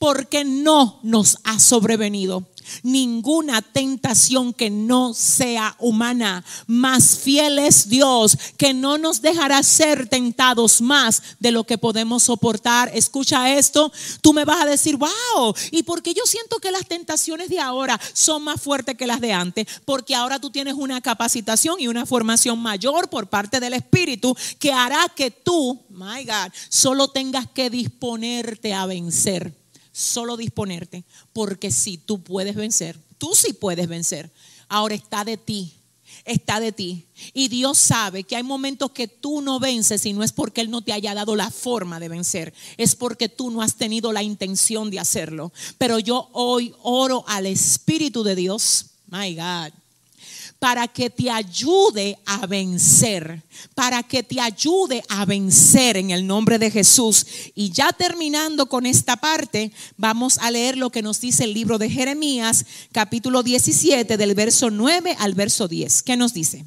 porque 0.00 0.46
no 0.46 0.98
nos 1.02 1.36
ha 1.44 1.60
sobrevenido 1.60 2.46
ninguna 2.82 3.60
tentación 3.60 4.54
que 4.54 4.70
no 4.70 5.12
sea 5.12 5.76
humana. 5.78 6.42
Más 6.66 7.18
fiel 7.18 7.58
es 7.58 7.88
Dios 7.88 8.36
que 8.56 8.72
no 8.72 8.96
nos 8.96 9.20
dejará 9.20 9.62
ser 9.62 10.08
tentados 10.08 10.80
más 10.80 11.22
de 11.38 11.52
lo 11.52 11.64
que 11.64 11.76
podemos 11.76 12.22
soportar. 12.22 12.90
Escucha 12.94 13.54
esto, 13.54 13.92
tú 14.22 14.32
me 14.32 14.46
vas 14.46 14.62
a 14.62 14.66
decir, 14.66 14.96
wow, 14.96 15.54
¿y 15.70 15.82
por 15.82 16.02
qué 16.02 16.14
yo 16.14 16.22
siento 16.24 16.56
que 16.58 16.70
las 16.70 16.86
tentaciones 16.86 17.50
de 17.50 17.60
ahora 17.60 18.00
son 18.14 18.42
más 18.42 18.60
fuertes 18.60 18.96
que 18.96 19.06
las 19.06 19.20
de 19.20 19.34
antes? 19.34 19.66
Porque 19.84 20.14
ahora 20.14 20.38
tú 20.38 20.48
tienes 20.50 20.74
una 20.74 21.02
capacitación 21.02 21.78
y 21.78 21.88
una 21.88 22.06
formación 22.06 22.58
mayor 22.58 23.10
por 23.10 23.28
parte 23.28 23.60
del 23.60 23.74
Espíritu 23.74 24.34
que 24.58 24.72
hará 24.72 25.10
que 25.14 25.30
tú, 25.30 25.78
my 25.90 26.24
God, 26.24 26.52
solo 26.70 27.08
tengas 27.08 27.46
que 27.50 27.68
disponerte 27.68 28.72
a 28.72 28.86
vencer 28.86 29.59
solo 29.92 30.36
disponerte, 30.36 31.04
porque 31.32 31.70
si 31.70 31.98
tú 31.98 32.22
puedes 32.22 32.54
vencer, 32.54 32.98
tú 33.18 33.34
sí 33.34 33.52
puedes 33.52 33.88
vencer. 33.88 34.30
Ahora 34.68 34.94
está 34.94 35.24
de 35.24 35.36
ti, 35.36 35.74
está 36.24 36.60
de 36.60 36.72
ti. 36.72 37.06
Y 37.32 37.48
Dios 37.48 37.78
sabe 37.78 38.24
que 38.24 38.36
hay 38.36 38.42
momentos 38.42 38.90
que 38.92 39.08
tú 39.08 39.40
no 39.40 39.60
vences 39.60 40.04
y 40.06 40.12
no 40.12 40.22
es 40.22 40.32
porque 40.32 40.60
Él 40.60 40.70
no 40.70 40.82
te 40.82 40.92
haya 40.92 41.14
dado 41.14 41.36
la 41.36 41.50
forma 41.50 42.00
de 42.00 42.08
vencer, 42.08 42.54
es 42.76 42.94
porque 42.94 43.28
tú 43.28 43.50
no 43.50 43.62
has 43.62 43.76
tenido 43.76 44.12
la 44.12 44.22
intención 44.22 44.90
de 44.90 45.00
hacerlo. 45.00 45.52
Pero 45.78 45.98
yo 45.98 46.28
hoy 46.32 46.74
oro 46.82 47.24
al 47.26 47.46
Espíritu 47.46 48.22
de 48.22 48.34
Dios, 48.34 48.86
my 49.08 49.34
God, 49.34 49.72
para 50.60 50.86
que 50.86 51.08
te 51.08 51.30
ayude 51.30 52.18
a 52.26 52.46
vencer, 52.46 53.42
para 53.74 54.02
que 54.02 54.22
te 54.22 54.40
ayude 54.40 55.02
a 55.08 55.24
vencer 55.24 55.96
en 55.96 56.10
el 56.10 56.26
nombre 56.26 56.58
de 56.58 56.70
Jesús. 56.70 57.26
Y 57.54 57.70
ya 57.70 57.92
terminando 57.94 58.66
con 58.66 58.84
esta 58.84 59.16
parte, 59.16 59.72
vamos 59.96 60.36
a 60.36 60.50
leer 60.50 60.76
lo 60.76 60.90
que 60.90 61.00
nos 61.00 61.18
dice 61.18 61.44
el 61.44 61.54
libro 61.54 61.78
de 61.78 61.88
Jeremías, 61.88 62.66
capítulo 62.92 63.42
17, 63.42 64.18
del 64.18 64.34
verso 64.34 64.70
9 64.70 65.16
al 65.18 65.32
verso 65.32 65.66
10. 65.66 66.02
¿Qué 66.02 66.18
nos 66.18 66.34
dice? 66.34 66.66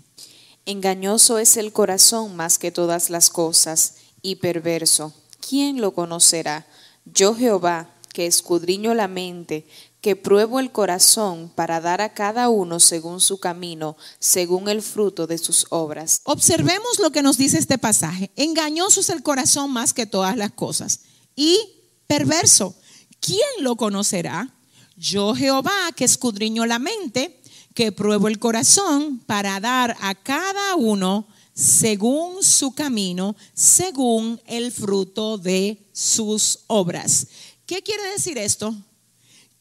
Engañoso 0.66 1.38
es 1.38 1.56
el 1.56 1.72
corazón 1.72 2.36
más 2.36 2.58
que 2.58 2.72
todas 2.72 3.12
las 3.12 3.30
cosas 3.30 3.98
y 4.24 4.38
perverso. 4.38 5.14
¿Quién 5.48 5.82
lo 5.82 5.94
conocerá? 5.94 6.66
Yo 7.06 7.36
Jehová, 7.36 7.92
que 8.12 8.26
escudriño 8.26 8.96
la 8.96 9.08
mente, 9.08 9.68
que 10.04 10.18
pruebo 10.18 10.60
el 10.60 10.74
corazón 10.74 11.50
para 11.56 11.80
dar 11.80 12.02
a 12.02 12.14
cada 12.14 12.50
uno 12.50 12.82
según 12.82 13.22
su 13.22 13.40
camino, 13.40 13.96
según 14.20 14.68
el 14.68 14.82
fruto 14.82 15.28
de 15.28 15.38
sus 15.38 15.66
obras. 15.70 16.20
Observemos 16.26 17.00
lo 17.00 17.14
que 17.14 17.22
nos 17.22 17.38
dice 17.38 17.58
este 17.58 17.78
pasaje. 17.78 18.30
Engañoso 18.36 19.00
es 19.00 19.10
el 19.10 19.24
corazón 19.24 19.72
más 19.72 19.94
que 19.94 20.06
todas 20.06 20.36
las 20.36 20.52
cosas 20.52 21.00
y 21.38 21.58
perverso. 22.06 22.76
¿Quién 23.22 23.48
lo 23.62 23.78
conocerá? 23.78 24.54
Yo 24.98 25.34
Jehová 25.36 25.94
que 25.96 26.04
escudriño 26.04 26.66
la 26.66 26.80
mente, 26.80 27.42
que 27.74 27.94
pruebo 27.94 28.28
el 28.28 28.40
corazón 28.40 29.20
para 29.20 29.62
dar 29.62 29.96
a 30.02 30.16
cada 30.16 30.76
uno 30.76 31.30
según 31.54 32.44
su 32.44 32.76
camino, 32.76 33.38
según 33.54 34.42
el 34.48 34.74
fruto 34.74 35.38
de 35.38 35.90
sus 35.94 36.60
obras. 36.68 37.28
¿Qué 37.66 37.82
quiere 37.82 38.04
decir 38.12 38.38
esto? 38.38 38.76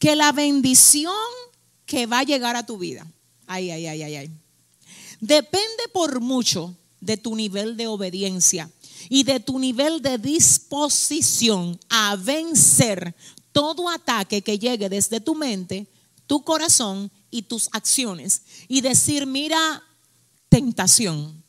Que 0.03 0.17
la 0.17 0.33
bendición 0.33 1.15
que 1.87 2.07
va 2.07 2.19
a 2.19 2.25
llegar 2.25 2.57
a 2.57 2.67
tu 2.67 2.77
vida, 2.77 3.07
ay, 3.47 3.71
ay, 3.71 3.87
ay, 3.87 4.03
ay, 4.03 4.17
ay, 4.17 4.31
depende 5.21 5.85
por 5.93 6.21
mucho 6.21 6.77
de 7.01 7.17
tu 7.17 7.37
nivel 7.37 7.77
de 7.77 7.87
obediencia 7.87 8.69
y 9.09 9.23
de 9.23 9.39
tu 9.39 9.61
nivel 9.61 10.03
de 10.03 10.19
disposición 10.19 11.79
a 11.89 12.17
vencer 12.17 13.15
todo 13.53 13.89
ataque 13.89 14.43
que 14.43 14.59
llegue 14.59 14.89
desde 14.89 15.21
tu 15.21 15.37
mente, 15.37 15.87
tu 16.27 16.43
corazón 16.43 17.09
y 17.31 17.43
tus 17.43 17.69
acciones. 17.71 18.43
Y 18.67 18.81
decir, 18.81 19.25
mira, 19.25 19.85
tentación, 20.49 21.45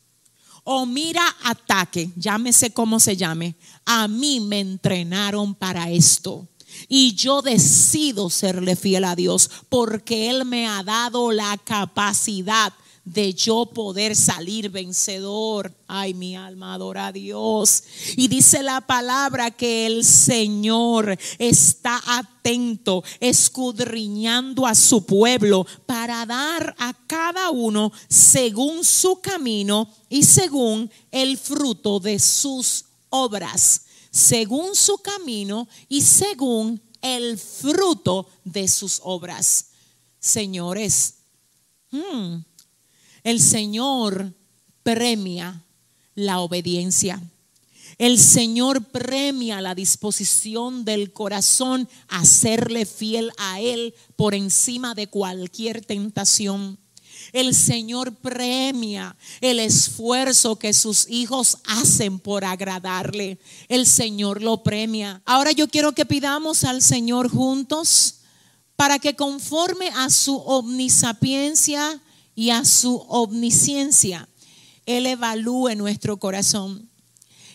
o 0.62 0.86
mira 0.86 1.24
ataque, 1.42 2.08
llámese 2.14 2.72
como 2.72 3.00
se 3.00 3.16
llame, 3.16 3.56
a 3.84 4.06
mí 4.06 4.38
me 4.38 4.60
entrenaron 4.60 5.56
para 5.56 5.90
esto. 5.90 6.46
Y 6.88 7.14
yo 7.14 7.42
decido 7.42 8.30
serle 8.30 8.76
fiel 8.76 9.04
a 9.04 9.16
Dios 9.16 9.50
porque 9.68 10.30
Él 10.30 10.44
me 10.44 10.66
ha 10.66 10.82
dado 10.82 11.32
la 11.32 11.58
capacidad 11.64 12.72
de 13.04 13.34
yo 13.34 13.66
poder 13.66 14.16
salir 14.16 14.70
vencedor. 14.70 15.74
Ay, 15.86 16.14
mi 16.14 16.36
alma 16.36 16.74
adora 16.74 17.08
a 17.08 17.12
Dios. 17.12 17.84
Y 18.16 18.28
dice 18.28 18.62
la 18.62 18.80
palabra 18.80 19.50
que 19.50 19.86
el 19.86 20.04
Señor 20.04 21.18
está 21.38 22.02
atento, 22.06 23.04
escudriñando 23.20 24.66
a 24.66 24.74
su 24.74 25.04
pueblo 25.04 25.66
para 25.86 26.24
dar 26.24 26.74
a 26.78 26.94
cada 27.06 27.50
uno 27.50 27.92
según 28.08 28.84
su 28.84 29.20
camino 29.20 29.88
y 30.08 30.24
según 30.24 30.90
el 31.10 31.36
fruto 31.36 32.00
de 32.00 32.18
sus 32.18 32.86
obras. 33.10 33.82
Según 34.14 34.76
su 34.76 34.98
camino 34.98 35.66
y 35.88 36.02
según 36.02 36.80
el 37.02 37.36
fruto 37.36 38.28
de 38.44 38.68
sus 38.68 39.00
obras. 39.02 39.70
Señores, 40.20 41.16
hmm, 41.90 42.36
el 43.24 43.40
Señor 43.40 44.32
premia 44.84 45.64
la 46.14 46.38
obediencia. 46.38 47.20
El 47.98 48.20
Señor 48.20 48.84
premia 48.84 49.60
la 49.60 49.74
disposición 49.74 50.84
del 50.84 51.12
corazón 51.12 51.88
a 52.06 52.24
serle 52.24 52.86
fiel 52.86 53.32
a 53.36 53.60
Él 53.60 53.96
por 54.14 54.36
encima 54.36 54.94
de 54.94 55.08
cualquier 55.08 55.84
tentación. 55.84 56.78
El 57.32 57.54
Señor 57.54 58.14
premia 58.14 59.16
el 59.40 59.60
esfuerzo 59.60 60.56
que 60.56 60.72
sus 60.72 61.08
hijos 61.08 61.58
hacen 61.66 62.18
por 62.18 62.44
agradarle. 62.44 63.38
El 63.68 63.86
Señor 63.86 64.42
lo 64.42 64.62
premia. 64.62 65.22
Ahora 65.24 65.52
yo 65.52 65.68
quiero 65.68 65.92
que 65.92 66.06
pidamos 66.06 66.64
al 66.64 66.82
Señor 66.82 67.30
juntos 67.30 68.16
para 68.76 68.98
que 68.98 69.14
conforme 69.14 69.88
a 69.94 70.10
su 70.10 70.36
omnisapiencia, 70.36 72.00
y 72.34 72.50
a 72.50 72.64
su 72.64 72.96
omnisciencia, 73.08 74.28
Él 74.86 75.06
evalúe 75.06 75.74
nuestro 75.76 76.18
corazón. 76.18 76.90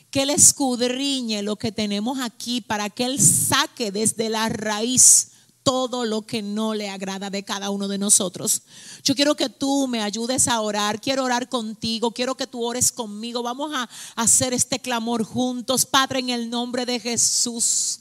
Que 0.09 0.23
Él 0.23 0.31
escudriñe 0.31 1.43
lo 1.43 1.55
que 1.57 1.71
tenemos 1.71 2.19
aquí 2.19 2.61
para 2.61 2.89
que 2.89 3.05
Él 3.05 3.19
saque 3.19 3.91
desde 3.91 4.29
la 4.29 4.49
raíz 4.49 5.31
todo 5.69 6.03
lo 6.03 6.23
que 6.23 6.41
no 6.41 6.73
le 6.73 6.89
agrada 6.89 7.29
de 7.29 7.43
cada 7.43 7.69
uno 7.69 7.87
de 7.87 7.99
nosotros. 7.99 8.63
Yo 9.03 9.13
quiero 9.13 9.35
que 9.35 9.49
tú 9.49 9.87
me 9.87 10.01
ayudes 10.01 10.47
a 10.47 10.61
orar, 10.61 10.99
quiero 10.99 11.23
orar 11.23 11.47
contigo, 11.47 12.09
quiero 12.09 12.33
que 12.33 12.47
tú 12.47 12.65
ores 12.65 12.91
conmigo. 12.91 13.43
Vamos 13.43 13.71
a 13.75 13.87
hacer 14.15 14.51
este 14.51 14.79
clamor 14.79 15.23
juntos, 15.23 15.85
Padre, 15.85 16.21
en 16.21 16.31
el 16.31 16.49
nombre 16.49 16.87
de 16.87 16.99
Jesús. 16.99 17.99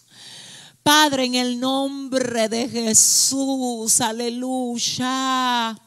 Padre, 0.82 1.26
en 1.26 1.34
el 1.34 1.60
nombre 1.60 2.48
de 2.48 2.70
Jesús, 2.70 4.00
aleluya. 4.00 5.78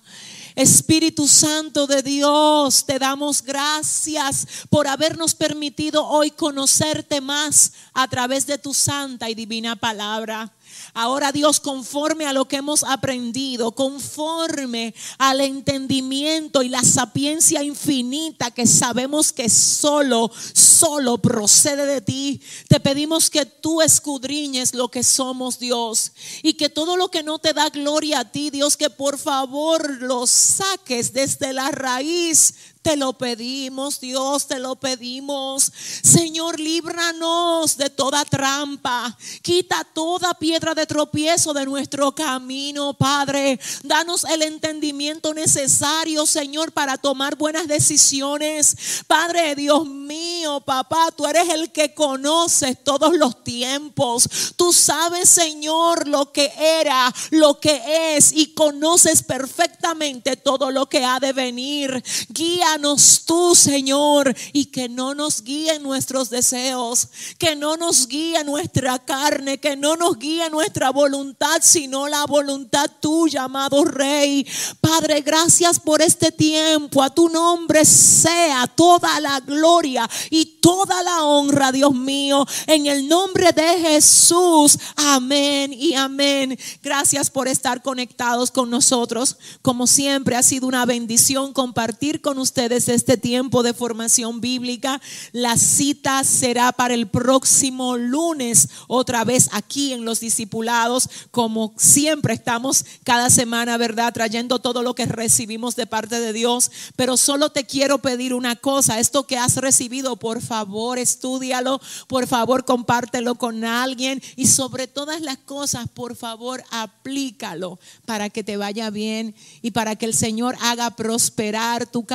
Espíritu 0.54 1.28
Santo 1.28 1.88
de 1.88 2.04
Dios, 2.04 2.86
te 2.86 3.00
damos 3.00 3.42
gracias 3.42 4.46
por 4.70 4.88
habernos 4.88 5.34
permitido 5.34 6.06
hoy 6.06 6.30
conocerte 6.30 7.22
más 7.22 7.72
a 7.92 8.08
través 8.08 8.46
de 8.46 8.60
tu 8.60 8.72
santa 8.72 9.32
y 9.32 9.34
divina 9.34 9.76
palabra. 9.76 10.54
Ahora 10.94 11.32
Dios, 11.32 11.60
conforme 11.60 12.26
a 12.26 12.34
lo 12.34 12.48
que 12.48 12.58
hemos 12.58 12.84
aprendido, 12.84 13.72
conforme 13.72 14.94
al 15.18 15.42
entendimiento 15.42 16.64
y 16.64 16.70
la 16.70 16.84
sapiencia 16.84 17.64
infinita 17.64 18.52
que 18.52 18.68
sabemos 18.68 19.32
que 19.32 19.50
solo, 19.50 20.32
solo 20.54 21.18
procede 21.18 21.86
de 21.86 22.02
ti, 22.02 22.42
te 22.68 22.80
pedimos 22.80 23.30
que 23.30 23.46
tú 23.46 23.82
escudriñes 23.82 24.74
lo 24.74 24.90
que 24.90 25.04
somos 25.04 25.60
Dios 25.60 26.12
y 26.44 26.54
que 26.54 26.70
todo 26.70 26.98
lo 26.98 27.10
que 27.10 27.24
no 27.24 27.40
te 27.40 27.54
da 27.54 27.70
gloria 27.70 28.20
a 28.20 28.32
ti, 28.32 28.50
Dios, 28.50 28.76
que 28.76 28.90
por 28.90 29.18
favor 29.18 30.02
lo 30.02 30.28
saques 30.28 31.14
desde 31.14 31.54
la 31.54 31.72
raíz 31.72 32.56
te 32.82 32.98
lo 32.98 33.14
pedimos, 33.14 34.00
Dios, 34.00 34.48
te 34.48 34.60
lo 34.60 34.76
pedimos. 34.76 35.72
Señor, 36.04 36.60
líbranos 36.60 37.78
de 37.78 37.90
toda 37.90 38.26
trampa. 38.26 39.16
Quita 39.42 39.84
toda 39.94 40.34
piedra 40.34 40.74
de 40.74 40.88
tropiezo 40.88 41.54
de 41.54 41.66
nuestro 41.66 42.14
camino, 42.14 42.94
Padre. 42.94 43.60
Danos 43.84 44.24
el 44.24 44.42
entendimiento 44.42 45.34
necesario, 45.34 46.26
Señor, 46.26 46.72
para 46.72 46.98
tomar 46.98 47.36
buenas 47.36 47.68
decisiones. 47.68 49.04
Padre, 49.06 49.56
Dios 49.56 49.86
mío, 49.86 50.62
papá, 50.62 51.12
tú 51.16 51.28
eres 51.28 51.50
el 51.50 51.72
que 51.72 51.94
conoces 51.94 52.84
todos 52.84 53.16
los 53.16 53.44
tiempos. 53.44 54.28
Tú 54.56 54.74
sabes, 54.74 55.30
Señor, 55.30 56.08
lo 56.08 56.32
que 56.32 56.52
era, 56.58 57.14
lo 57.30 57.60
que 57.60 58.16
es 58.16 58.32
y 58.34 58.54
conoces 58.54 59.22
perfectamente 59.22 60.36
todo 60.36 60.72
lo 60.72 60.88
que 60.88 61.06
ha 61.06 61.20
de 61.20 61.34
venir. 61.34 62.04
Guía 62.30 62.71
Guíanos 62.72 63.24
tú, 63.26 63.54
Señor, 63.54 64.34
y 64.54 64.68
que 64.68 64.88
no 64.88 65.14
nos 65.14 65.44
guíen 65.44 65.84
nuestros 65.84 66.30
deseos, 66.30 67.10
que 67.38 67.54
no 67.54 67.76
nos 67.76 68.08
guíe 68.08 68.42
nuestra 68.46 68.98
carne, 69.00 69.60
que 69.60 69.76
no 69.76 69.98
nos 69.98 70.18
guíe 70.18 70.50
nuestra 70.50 70.90
voluntad, 70.90 71.60
sino 71.62 72.08
la 72.08 72.26
voluntad 72.26 72.90
tuya, 73.02 73.44
amado 73.44 73.84
Rey. 73.84 74.48
Padre, 74.80 75.20
gracias 75.20 75.82
por 75.82 76.02
este 76.02 76.32
tiempo. 76.32 77.04
A 77.04 77.10
tu 77.10 77.28
nombre 77.28 77.84
sea 77.84 78.68
toda 78.68 79.20
la 79.20 79.42
gloria 79.42 80.10
y 80.30 80.46
toda 80.62 81.04
la 81.04 81.26
honra, 81.26 81.74
Dios 81.74 81.94
mío, 81.94 82.46
en 82.68 82.86
el 82.86 83.06
nombre 83.06 83.52
de 83.52 83.80
Jesús. 83.82 84.80
Amén 84.96 85.74
y 85.74 85.94
amén. 85.96 86.58
Gracias 86.82 87.30
por 87.30 87.50
estar 87.50 87.82
conectados 87.82 88.50
con 88.50 88.70
nosotros. 88.70 89.36
Como 89.62 89.88
siempre, 89.88 90.38
ha 90.38 90.44
sido 90.44 90.68
una 90.68 90.86
bendición 90.86 91.52
compartir 91.52 92.22
con 92.22 92.40
ustedes 92.40 92.61
desde 92.70 92.94
este 92.94 93.18
tiempo 93.18 93.64
de 93.64 93.74
formación 93.74 94.42
bíblica. 94.42 95.02
La 95.32 95.58
cita 95.58 96.24
será 96.24 96.72
para 96.72 96.94
el 96.94 97.08
próximo 97.08 97.98
lunes, 97.98 98.70
otra 98.88 99.24
vez 99.24 99.50
aquí 99.52 99.94
en 99.94 100.06
los 100.06 100.20
discipulados, 100.20 101.10
como 101.32 101.74
siempre 101.78 102.34
estamos 102.34 102.86
cada 103.04 103.30
semana, 103.30 103.78
¿verdad? 103.78 104.14
Trayendo 104.14 104.60
todo 104.60 104.84
lo 104.84 104.96
que 104.96 105.06
recibimos 105.06 105.76
de 105.76 105.88
parte 105.88 106.20
de 106.20 106.34
Dios. 106.34 106.72
Pero 106.96 107.18
solo 107.18 107.52
te 107.52 107.66
quiero 107.66 108.00
pedir 108.00 108.34
una 108.34 108.56
cosa, 108.56 109.00
esto 109.00 109.28
que 109.28 109.38
has 109.38 109.58
recibido, 109.58 110.18
por 110.18 110.42
favor, 110.42 111.00
estudialo, 111.00 111.82
por 112.08 112.28
favor, 112.28 112.66
compártelo 112.66 113.36
con 113.36 113.64
alguien 113.64 114.22
y 114.36 114.48
sobre 114.48 114.88
todas 114.88 115.22
las 115.22 115.38
cosas, 115.38 115.88
por 115.90 116.16
favor, 116.16 116.64
aplícalo 116.72 117.80
para 118.06 118.30
que 118.30 118.44
te 118.44 118.58
vaya 118.58 118.90
bien 118.90 119.36
y 119.62 119.72
para 119.72 119.96
que 119.96 120.06
el 120.06 120.14
Señor 120.14 120.56
haga 120.62 120.92
prosperar 120.92 121.86
tu 121.86 122.06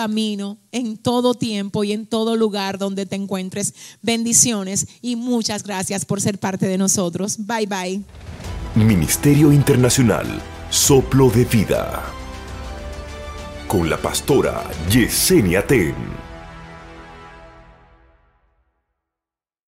en 0.73 0.97
todo 0.97 1.35
tiempo 1.35 1.85
y 1.85 1.93
en 1.93 2.07
todo 2.07 2.37
lugar 2.37 2.79
donde 2.79 3.07
te 3.07 3.17
encuentres. 3.17 3.75
Bendiciones 4.03 4.87
y 5.03 5.17
muchas 5.17 5.63
gracias 5.63 6.05
por 6.05 6.21
ser 6.21 6.39
parte 6.39 6.67
de 6.67 6.79
nosotros. 6.79 7.37
Bye 7.39 7.67
bye. 7.67 8.03
Ministerio 8.75 9.53
Internacional, 9.53 10.27
Soplo 10.71 11.31
de 11.31 11.45
Vida. 11.45 12.03
Con 13.67 13.89
la 13.89 13.97
pastora 13.97 14.63
Yesenia 14.91 15.67
Ten. 15.67 16.26